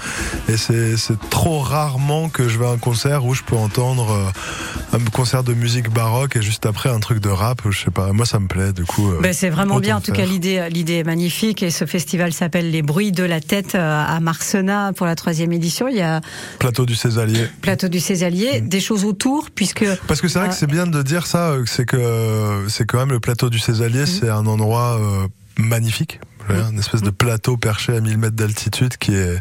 Et 0.48 0.56
c'est 0.56 0.96
c'est 0.96 1.20
trop 1.30 1.60
rarement 1.60 2.30
que 2.30 2.48
je 2.48 2.58
vais 2.58 2.66
à 2.68 2.70
un 2.70 2.78
concert 2.78 3.26
où 3.26 3.34
je 3.34 3.44
peux 3.44 3.58
entendre 3.58 4.12
euh, 4.14 4.98
un 4.98 5.00
concert 5.12 5.44
de 5.44 5.54
musique 5.54 5.90
baroque 5.92 6.38
et 6.38 6.42
juste 6.42 6.66
après 6.66 6.90
un 6.90 7.00
truc 7.02 7.20
de 7.20 7.30
rap. 7.30 7.60
Je 7.70 7.78
sais 7.84 7.92
pas. 7.92 8.14
Moi, 8.14 8.26
ça 8.26 8.40
me 8.40 8.48
plaît. 8.48 8.72
Du 8.72 8.86
coup. 8.86 9.12
euh, 9.12 9.20
Ben, 9.22 9.34
c'est 9.34 9.50
vraiment 9.50 9.80
bien. 9.82 9.98
En 9.98 10.02
tout 10.02 10.14
cas, 10.14 10.26
l'idée, 10.26 10.70
l'idée 10.72 11.00
est 11.00 11.04
magnifique. 11.04 11.64
Et 11.64 11.70
ce 11.70 11.84
festival 11.86 12.32
s'appelle 12.32 12.72
Les 12.72 12.82
Bruits 12.82 13.12
de 13.12 13.24
la 13.26 13.42
Tête 13.42 13.76
à 13.76 14.18
Marcenat 14.22 14.94
pour 14.94 15.06
la 15.06 15.16
troisième 15.16 15.52
édition. 15.52 15.90
Il 15.90 15.98
y 15.98 16.02
a 16.02 16.22
Plateau 16.60 16.86
du 16.86 16.96
Césalier. 16.96 17.48
Plateau 17.62 17.90
du 17.90 18.00
Césalier, 18.00 18.37
Mm. 18.62 18.68
des 18.70 18.80
choses 18.80 19.04
autour, 19.06 19.50
puisque 19.52 19.86
Parce 20.08 20.22
que 20.22 20.28
c'est 20.28 20.40
vrai 20.40 20.50
que 20.50 20.56
c'est 20.56 20.68
bien 20.68 20.88
de 20.88 21.02
dire 21.02 21.26
ça, 21.28 21.50
euh, 21.52 21.64
c'est 21.66 21.86
que 21.86 21.98
euh, 21.98 22.68
c'est 22.70 22.86
quand 22.86 22.98
même 23.00 23.12
le 23.12 23.20
plateau 23.20 23.50
du 23.50 23.60
Césalier, 23.60 24.02
Mhm. 24.02 24.06
c'est 24.08 24.30
un 24.30 24.46
endroit 24.46 24.98
euh, 25.00 25.28
magnifique, 25.58 26.20
Voilà, 26.48 26.70
une 26.72 26.80
espèce 26.80 27.02
de 27.02 27.10
plateau 27.10 27.58
perché 27.58 27.96
à 27.96 28.00
1000 28.00 28.18
mètres 28.18 28.36
d'altitude 28.36 28.98
qui 28.98 29.14
est 29.16 29.40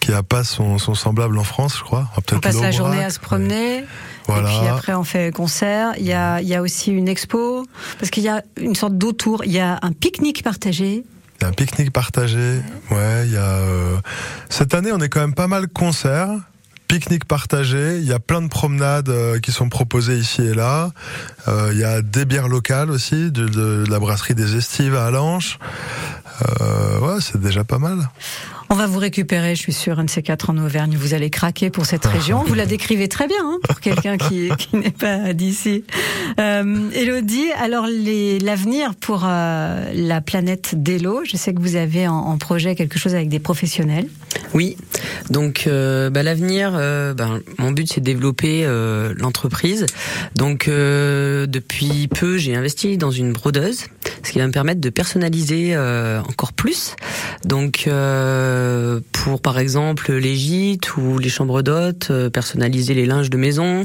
qui 0.00 0.12
a 0.12 0.22
pas 0.22 0.44
son, 0.44 0.78
son 0.78 0.94
semblable 0.94 1.36
en 1.38 1.42
France, 1.44 1.78
je 1.78 1.82
crois. 1.82 2.08
Ah, 2.14 2.20
on 2.32 2.38
passe 2.38 2.60
la 2.60 2.70
journée 2.70 3.02
à 3.02 3.10
se 3.10 3.18
promener. 3.18 3.84
Voilà. 4.28 4.52
Et 4.52 4.58
puis 4.58 4.68
après, 4.68 4.94
on 4.94 5.02
fait 5.02 5.34
concert. 5.34 5.94
Il 5.98 6.04
y 6.04 6.12
a, 6.12 6.40
il 6.42 6.46
y 6.46 6.54
a 6.54 6.62
aussi 6.62 6.92
une 6.92 7.08
expo, 7.08 7.66
parce 7.98 8.10
qu'il 8.10 8.22
y 8.22 8.28
a 8.28 8.42
une 8.60 8.74
sorte 8.76 8.96
d'autour. 8.98 9.42
Il 9.44 9.52
y 9.52 9.58
a 9.58 9.78
un 9.82 9.92
pique-nique 9.92 10.42
partagé. 10.44 11.04
Il 11.40 11.42
y 11.42 11.44
a 11.44 11.48
un 11.48 11.52
pique-nique 11.52 11.92
partagé. 11.92 12.60
Ouais, 12.90 13.22
il 13.26 13.32
y 13.32 13.36
a. 13.36 13.40
euh, 13.56 13.96
Cette 14.48 14.74
année, 14.74 14.92
on 14.92 14.98
est 15.00 15.08
quand 15.08 15.20
même 15.20 15.34
pas 15.34 15.48
mal 15.48 15.66
concerts. 15.68 16.28
Pique-nique 16.88 17.24
partagé. 17.24 17.98
Il 17.98 18.04
y 18.04 18.12
a 18.12 18.18
plein 18.18 18.42
de 18.42 18.48
promenades 18.48 19.08
euh, 19.08 19.38
qui 19.40 19.52
sont 19.52 19.68
proposées 19.68 20.18
ici 20.18 20.42
et 20.42 20.54
là. 20.54 20.90
Euh, 21.48 21.70
il 21.72 21.78
y 21.78 21.84
a 21.84 22.02
des 22.02 22.24
bières 22.24 22.48
locales 22.48 22.90
aussi, 22.90 23.30
de, 23.30 23.84
la 23.88 23.98
brasserie 23.98 24.34
des 24.34 24.56
Estives 24.56 24.94
à 24.94 25.06
Alanche. 25.06 25.58
Euh, 26.60 27.00
ouais, 27.00 27.20
c'est 27.20 27.40
déjà 27.40 27.64
pas 27.64 27.78
mal. 27.78 28.08
On 28.68 28.74
va 28.74 28.86
vous 28.86 28.98
récupérer, 28.98 29.54
je 29.54 29.60
suis 29.60 29.72
sûre, 29.72 30.00
un 30.00 30.04
de 30.04 30.10
ces 30.10 30.22
quatre 30.22 30.50
en 30.50 30.58
Auvergne. 30.58 30.96
Vous 30.98 31.14
allez 31.14 31.30
craquer 31.30 31.70
pour 31.70 31.86
cette 31.86 32.04
région. 32.04 32.42
Vous 32.44 32.54
la 32.54 32.66
décrivez 32.66 33.08
très 33.08 33.28
bien 33.28 33.36
hein, 33.40 33.58
pour 33.62 33.80
quelqu'un 33.80 34.16
qui, 34.16 34.50
qui 34.58 34.76
n'est 34.76 34.90
pas 34.90 35.32
d'ici. 35.34 35.84
Euh, 36.40 36.90
Elodie, 36.92 37.52
alors 37.60 37.86
l'avenir 37.86 38.94
pour 38.96 39.24
euh, 39.24 39.92
la 39.94 40.20
planète 40.20 40.74
d'Elo, 40.74 41.20
je 41.24 41.36
sais 41.36 41.54
que 41.54 41.60
vous 41.60 41.76
avez 41.76 42.08
en, 42.08 42.14
en 42.14 42.38
projet 42.38 42.74
quelque 42.74 42.98
chose 42.98 43.14
avec 43.14 43.28
des 43.28 43.38
professionnels. 43.38 44.08
Oui, 44.52 44.76
donc 45.30 45.64
euh, 45.66 46.10
bah, 46.10 46.22
l'avenir, 46.22 46.72
euh, 46.74 47.14
ben, 47.14 47.40
mon 47.58 47.70
but 47.70 47.90
c'est 47.92 48.00
de 48.00 48.06
développer 48.06 48.66
l'entreprise. 49.16 49.86
Donc 50.34 50.68
depuis 50.68 52.08
peu, 52.08 52.36
j'ai 52.36 52.56
investi 52.56 52.98
dans 52.98 53.10
une 53.10 53.32
brodeuse, 53.32 53.84
ce 54.22 54.32
qui 54.32 54.38
va 54.38 54.46
me 54.46 54.52
permettre 54.52 54.80
de 54.80 54.90
personnaliser 54.90 55.76
encore 56.28 56.52
plus. 56.52 56.96
Donc 57.44 57.84
euh, 57.86 58.55
pour 59.12 59.40
par 59.40 59.58
exemple 59.58 60.12
les 60.12 60.36
gîtes 60.36 60.96
ou 60.96 61.18
les 61.18 61.28
chambres 61.28 61.62
d'hôtes, 61.62 62.08
euh, 62.10 62.30
personnaliser 62.30 62.94
les 62.94 63.06
linges 63.06 63.30
de 63.30 63.36
maison. 63.36 63.84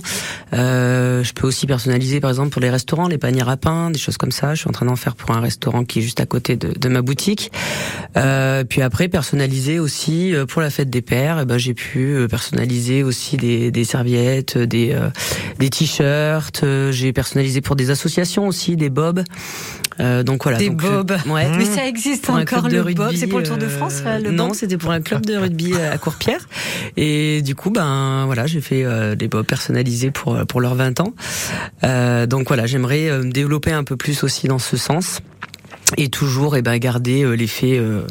Euh, 0.54 1.24
je 1.24 1.34
peux 1.34 1.48
aussi 1.48 1.66
personnaliser 1.68 2.20
par 2.20 2.30
exemple 2.30 2.50
pour 2.50 2.62
les 2.62 2.70
restaurants, 2.70 3.08
les 3.08 3.18
paniers 3.18 3.48
à 3.48 3.58
pain, 3.58 3.92
des 3.92 4.00
choses 4.00 4.18
comme 4.18 4.32
ça. 4.32 4.54
Je 4.54 4.62
suis 4.62 4.70
en 4.70 4.74
train 4.74 4.86
d'en 4.86 4.96
faire 4.96 5.16
pour 5.16 5.32
un 5.32 5.40
restaurant 5.40 5.84
qui 5.84 6.00
est 6.00 6.02
juste 6.02 6.20
à 6.20 6.26
côté 6.26 6.56
de, 6.56 6.90
ma 6.90 7.02
boutique. 7.02 7.52
Euh, 8.18 8.64
puis 8.64 8.82
après 8.82 9.08
personnaliser 9.08 9.80
aussi 9.80 10.36
euh, 10.36 10.46
pour 10.46 10.62
la 10.62 10.70
fête 10.70 10.90
des 10.90 11.02
pères. 11.02 11.40
eh 11.42 11.46
ben 11.46 11.58
j'ai 11.58 11.74
pu 11.74 12.16
euh, 12.16 12.28
personnaliser 12.28 13.04
aussi 13.04 13.38
des, 13.38 13.84
serviettes, 13.84 14.58
des 14.58 14.92
euh, 14.92 15.10
des 15.60 15.70
t-shirts. 15.70 16.64
Euh, 16.64 16.92
J'ai 16.92 17.14
personnalisé 17.14 17.62
pour 17.62 17.76
des 17.76 17.90
associations 17.90 18.48
aussi, 18.48 18.76
des 18.76 18.90
bobs. 18.90 19.24
Euh, 20.00 20.24
donc 20.24 20.44
voilà. 20.44 20.58
Des 20.58 20.70
donc, 20.70 20.84
euh, 20.84 21.04
bobs. 21.04 21.18
ouais. 21.28 21.48
Mais 21.58 21.66
ça 21.66 21.86
existe 21.86 22.26
Pour 22.26 22.36
encore 22.36 22.70
le 22.70 22.82
bob. 22.84 23.00
rugby, 23.00 23.18
C'est 23.18 23.28
pour 23.28 23.40
le 23.40 23.46
Tour 23.46 23.58
de 23.58 23.66
euh, 23.66 23.70
France, 23.70 24.02
là, 24.04 24.20
le 24.20 24.32
Non, 24.32 24.48
bob 24.48 24.56
c'était 24.56 24.78
pour 24.78 24.92
un 24.92 25.02
club 25.02 25.26
de 25.26 25.36
rugby 25.36 25.74
à 25.76 25.98
Courpierre. 25.98 26.48
Et 26.98 27.42
du 27.42 27.56
coup, 27.56 27.70
ben 27.72 28.24
voilà, 28.26 28.48
j'ai 28.48 28.62
fait 28.62 28.84
euh, 28.84 29.16
des 29.16 29.28
bobs 29.28 29.46
personnalisés 29.46 30.12
pour 30.12 30.36
euh, 30.36 30.46
pour 30.46 30.62
leurs 30.62 30.76
20 30.76 31.00
ans. 31.02 31.14
Euh, 31.84 32.26
donc 32.26 32.48
voilà, 32.48 32.66
j'aimerais 32.66 33.10
euh, 33.10 33.24
me 33.24 33.32
développer 33.32 33.72
un 33.72 33.84
peu 33.84 33.98
plus 33.98 34.24
aussi 34.24 34.48
dans 34.48 34.60
ce 34.60 34.78
sens 34.78 35.20
et 35.98 36.10
toujours 36.10 36.56
et 36.56 36.62
ben 36.62 36.78
garder 36.78 37.24
euh, 37.24 37.34
l'effet 37.34 37.78
euh, 37.78 38.04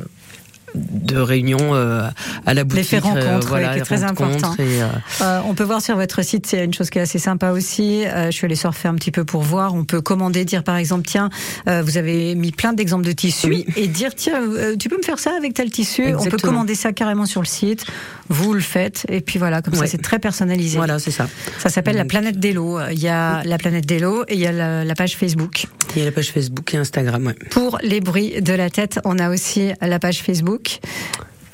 de 0.75 1.17
réunion 1.17 1.59
euh, 1.75 2.09
à 2.47 2.55
la 2.55 2.65
boutique. 2.65 2.93
L'effet 2.93 2.99
rencontre, 2.99 3.27
euh, 3.27 3.39
oui, 3.41 3.47
voilà, 3.49 3.69
qui 3.69 3.77
est 3.77 3.79
les 3.81 3.85
très 3.85 3.97
rencontres 4.07 4.37
important. 4.37 4.55
et, 4.63 4.83
euh, 5.23 5.41
on 5.47 5.55
peut 5.55 5.65
voir 5.65 5.83
sur 5.83 5.97
votre 5.97 6.23
site, 6.23 6.47
c'est 6.47 6.65
une 6.65 6.75
chose 6.75 6.91
qui 6.91 6.99
est 6.99 7.03
assez 7.03 7.19
sympa 7.19 7.51
aussi. 7.51 8.05
Je 8.05 8.31
suis 8.31 8.45
allée 8.45 8.55
surfer 8.55 8.89
un 8.89 8.95
petit 8.95 9.11
peu 9.11 9.25
pour 9.25 9.43
voir. 9.43 9.75
On 9.75 9.85
peut 9.85 10.01
commander, 10.01 10.45
dire 10.45 10.63
par 10.65 10.77
exemple, 10.77 11.07
tiens, 11.07 11.31
vous 11.67 11.99
avez 11.99 12.35
mis 12.35 12.53
plein 12.53 12.73
d'exemples 12.73 13.05
de 13.07 13.13
tissus 13.13 13.49
Oui. 13.49 13.67
et 13.77 13.89
dire, 13.89 14.15
tiens, 14.15 14.41
tu 14.79 14.89
peux 14.89 14.97
me 14.97 15.03
faire 15.03 15.19
ça 15.19 15.33
avec 15.37 15.55
tel 15.55 15.71
tissu? 15.71 16.15
On 16.19 16.25
peut 16.25 16.37
commander 16.37 16.75
ça 16.75 16.93
carrément 16.93 17.27
sur 17.27 17.41
le 17.41 17.47
site. 17.47 17.87
Vous 18.29 18.53
le 18.53 18.61
faites 18.61 19.07
et 19.09 19.21
puis 19.21 19.39
voilà, 19.41 19.61
comme 19.61 19.75
ça 19.75 19.87
c'est 19.87 20.01
très 20.01 20.19
personnalisé. 20.19 20.77
voilà, 20.77 20.99
c'est 20.99 21.11
ça. 21.11 21.29
Ça 21.59 21.69
s'appelle 21.69 21.97
la 21.97 22.05
planète 22.05 22.39
d'Elo. 22.39 22.79
Il 22.91 23.01
y 23.01 23.09
a 23.09 23.43
la 23.45 23.59
planète 23.59 23.87
d'Elo 23.87 24.25
et 24.29 24.35
il 24.35 24.41
y 24.41 24.47
a 24.47 24.53
la, 24.53 24.85
la 24.85 24.95
page 24.95 25.17
Facebook. 25.17 25.67
Il 25.97 25.99
y 25.99 26.03
a 26.03 26.05
la 26.05 26.13
page 26.13 26.31
Facebook 26.31 26.73
et 26.73 26.77
Instagram. 26.77 27.27
Ouais. 27.27 27.35
Pour 27.51 27.79
les 27.83 28.01
bruits 28.01 28.41
de 28.41 28.53
la 28.53 28.71
tête, 28.71 29.01
on 29.05 29.19
a 29.19 29.31
aussi 29.31 29.73
la 29.81 29.99
page 29.99 30.23
Facebook. 30.23 30.60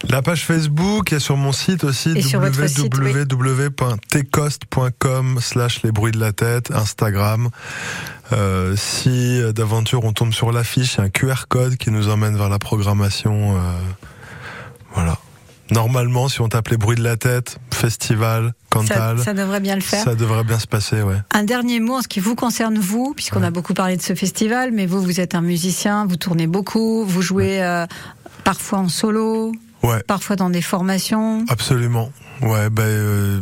La 0.08 0.22
page 0.22 0.44
Facebook 0.44 1.12
est 1.12 1.18
sur 1.18 1.36
mon 1.36 1.50
site 1.52 1.82
aussi 1.82 2.10
Et 2.10 2.22
sur 2.22 2.38
votre 2.40 2.64
site, 2.68 2.94
oui. 2.98 3.12
www.tcost.com 3.12 5.38
slash 5.40 5.82
les 5.82 5.90
bruits 5.90 6.12
de 6.12 6.20
la 6.20 6.32
tête, 6.32 6.70
Instagram. 6.70 7.48
Euh, 8.32 8.76
si 8.76 9.40
euh, 9.40 9.50
d'aventure 9.52 10.04
on 10.04 10.12
tombe 10.12 10.32
sur 10.32 10.52
l'affiche, 10.52 10.94
il 10.94 10.98
y 10.98 11.00
a 11.00 11.04
un 11.04 11.08
QR 11.10 11.46
code 11.48 11.76
qui 11.76 11.90
nous 11.90 12.08
emmène 12.08 12.36
vers 12.36 12.48
la 12.48 12.60
programmation. 12.60 13.56
euh, 13.56 13.58
voilà. 14.94 15.18
Normalement, 15.72 16.28
si 16.28 16.40
on 16.40 16.48
tape 16.48 16.68
les 16.68 16.76
bruits 16.76 16.94
de 16.96 17.02
la 17.02 17.16
tête, 17.16 17.58
festival, 17.74 18.54
Cantal, 18.70 19.18
ça 19.18 19.34
devrait 19.34 19.58
bien 19.58 19.74
le 19.74 19.80
faire. 19.80 20.04
ça 20.04 20.14
devrait 20.14 20.44
bien 20.44 20.60
se 20.60 20.68
passer, 20.68 21.02
ouais. 21.02 21.16
Un 21.32 21.42
dernier 21.42 21.80
mot 21.80 21.94
en 21.96 22.02
ce 22.02 22.08
qui 22.08 22.20
vous 22.20 22.36
concerne, 22.36 22.78
vous, 22.78 23.12
puisqu'on 23.14 23.42
a 23.42 23.50
beaucoup 23.50 23.74
parlé 23.74 23.96
de 23.96 24.02
ce 24.02 24.14
festival, 24.14 24.70
mais 24.72 24.86
vous, 24.86 25.02
vous 25.02 25.18
êtes 25.20 25.34
un 25.34 25.40
musicien, 25.40 26.06
vous 26.06 26.14
tournez 26.16 26.46
beaucoup, 26.46 27.04
vous 27.04 27.20
jouez 27.20 27.60
euh, 27.64 27.84
parfois 28.46 28.78
en 28.78 28.88
solo, 28.88 29.50
Ouais. 29.82 30.02
parfois 30.06 30.36
dans 30.36 30.50
des 30.50 30.62
formations. 30.62 31.44
Absolument. 31.48 32.10
Ouais, 32.42 32.70
ben 32.70 32.82
euh, 32.82 33.40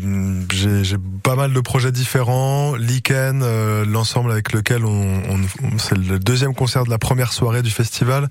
j'ai 0.50 0.96
pas 1.22 1.34
mal 1.36 1.52
de 1.52 1.60
projets 1.60 1.90
différents. 1.92 2.74
Lichen, 2.76 3.42
euh, 3.42 3.84
l'ensemble 3.84 4.30
avec 4.30 4.52
lequel 4.52 4.84
on, 4.84 4.88
on- 4.88 5.40
on- 5.66 5.78
c'est 5.78 5.98
le 5.98 6.18
deuxième 6.18 6.54
concert 6.54 6.84
de 6.84 6.90
la 6.90 6.98
première 6.98 7.32
soirée 7.32 7.62
du 7.62 7.70
festival. 7.70 8.28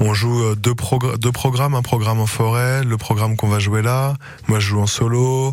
On 0.00 0.14
joue 0.14 0.42
euh, 0.44 0.54
deux, 0.54 0.72
progr- 0.74 1.18
deux 1.18 1.32
programmes, 1.32 1.74
un 1.74 1.82
programme 1.82 2.20
en 2.20 2.26
forêt, 2.26 2.84
le 2.84 2.96
programme 2.96 3.36
qu'on 3.36 3.48
va 3.48 3.58
jouer 3.58 3.82
là. 3.82 4.14
Moi, 4.46 4.60
je 4.60 4.68
joue 4.68 4.80
en 4.80 4.86
solo. 4.86 5.52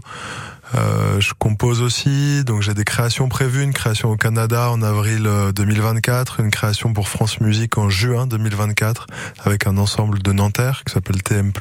Euh, 0.74 1.20
je 1.20 1.34
compose 1.38 1.82
aussi, 1.82 2.44
donc 2.44 2.62
j'ai 2.62 2.74
des 2.74 2.84
créations 2.84 3.30
prévues, 3.30 3.64
une 3.64 3.74
création 3.74 4.10
au 4.10 4.18
Canada 4.18 4.72
en 4.72 4.82
avril 4.82 5.28
euh, 5.28 5.52
2024, 5.52 6.40
une 6.40 6.50
création 6.50 6.94
pour 6.94 7.08
France 7.08 7.40
Musique 7.40 7.78
en 7.78 7.90
juin 7.90 8.26
2024, 8.26 9.08
avec 9.44 9.68
un 9.68 9.78
ensemble 9.78 10.22
de 10.22 10.32
Nanterre 10.32 10.84
qui 10.86 10.94
s'appelle 10.94 11.22
TM+. 11.22 11.52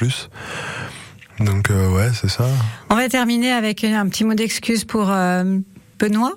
Donc 1.40 1.70
euh, 1.70 1.90
ouais, 1.90 2.10
c'est 2.14 2.30
ça. 2.30 2.46
On 2.90 2.94
va 2.94 3.08
terminer 3.08 3.52
avec 3.52 3.84
un 3.84 4.08
petit 4.08 4.24
mot 4.24 4.34
d'excuse 4.34 4.84
pour 4.84 5.10
euh, 5.10 5.58
Benoît, 5.98 6.32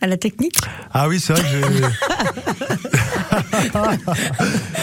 à 0.00 0.06
la 0.06 0.16
technique. 0.16 0.56
Ah 0.92 1.08
oui, 1.08 1.20
c'est 1.20 1.32
vrai 1.34 1.42
que 1.42 1.48
j'ai. 1.48 1.60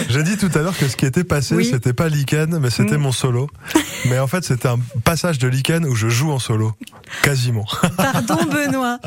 j'ai 0.10 0.24
dit 0.24 0.38
tout 0.38 0.50
à 0.56 0.60
l'heure 0.62 0.78
que 0.78 0.88
ce 0.88 0.96
qui 0.96 1.06
était 1.06 1.24
passé, 1.24 1.56
Oui. 1.56 1.68
c'était 1.72 1.94
pas 1.94 2.10
Lichen, 2.10 2.58
mais 2.60 2.70
c'était 2.70 2.98
Mm. 2.98 3.02
mon 3.02 3.12
solo. 3.12 3.50
Mais 4.06 4.20
en 4.20 4.28
fait, 4.28 4.44
c'était 4.44 4.68
un 4.68 4.80
passage 5.04 5.40
de 5.40 5.48
Lichen 5.48 5.86
où 5.86 5.96
je 5.96 6.08
joue 6.10 6.32
en 6.32 6.40
solo. 6.40 6.74
Quasiment. 7.24 7.66
Pardon 7.98 8.38
Benoît. 8.52 9.00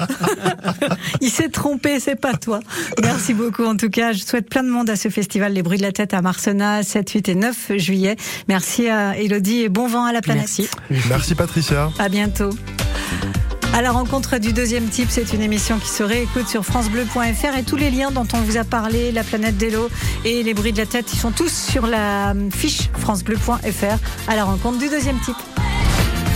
Il 1.20 1.30
s'est 1.30 1.48
trompé, 1.48 2.00
c'est 2.00 2.16
pas 2.16 2.34
toi. 2.34 2.60
Merci 3.02 3.34
beaucoup 3.34 3.64
en 3.64 3.76
tout 3.76 3.90
cas. 3.90 4.12
Je 4.12 4.24
souhaite 4.24 4.48
plein 4.48 4.62
de 4.62 4.70
monde 4.70 4.88
à 4.90 4.96
ce 4.96 5.08
festival 5.08 5.52
Les 5.52 5.62
Bruits 5.62 5.78
de 5.78 5.82
la 5.82 5.92
Tête 5.92 6.14
à 6.14 6.22
Marcenat, 6.22 6.82
7, 6.82 7.10
8 7.10 7.28
et 7.28 7.34
9 7.34 7.72
juillet. 7.76 8.16
Merci 8.48 8.88
à 8.88 9.16
Elodie 9.18 9.60
et 9.60 9.68
bon 9.68 9.86
vent 9.86 10.04
à 10.04 10.12
la 10.12 10.20
planète. 10.22 10.40
Merci. 10.58 10.68
Merci 11.08 11.34
Patricia. 11.34 11.90
À 11.98 12.08
bientôt. 12.08 12.50
À 13.72 13.82
la 13.82 13.92
rencontre 13.92 14.38
du 14.38 14.52
deuxième 14.52 14.88
type, 14.88 15.08
c'est 15.10 15.32
une 15.32 15.42
émission 15.42 15.78
qui 15.78 15.88
se 15.88 16.02
réécoute 16.02 16.48
sur 16.48 16.64
francebleu.fr 16.64 17.56
et 17.56 17.62
tous 17.62 17.76
les 17.76 17.90
liens 17.90 18.10
dont 18.10 18.26
on 18.34 18.38
vous 18.38 18.56
a 18.56 18.64
parlé, 18.64 19.12
la 19.12 19.22
planète 19.22 19.56
d'Elo 19.56 19.88
et 20.24 20.42
les 20.42 20.54
bruits 20.54 20.72
de 20.72 20.78
la 20.78 20.86
tête, 20.86 21.12
ils 21.12 21.18
sont 21.18 21.30
tous 21.30 21.52
sur 21.52 21.86
la 21.86 22.34
fiche 22.52 22.90
francebleu.fr 22.98 24.28
à 24.28 24.36
la 24.36 24.44
rencontre 24.44 24.78
du 24.78 24.88
deuxième 24.88 25.20
type. 25.20 25.36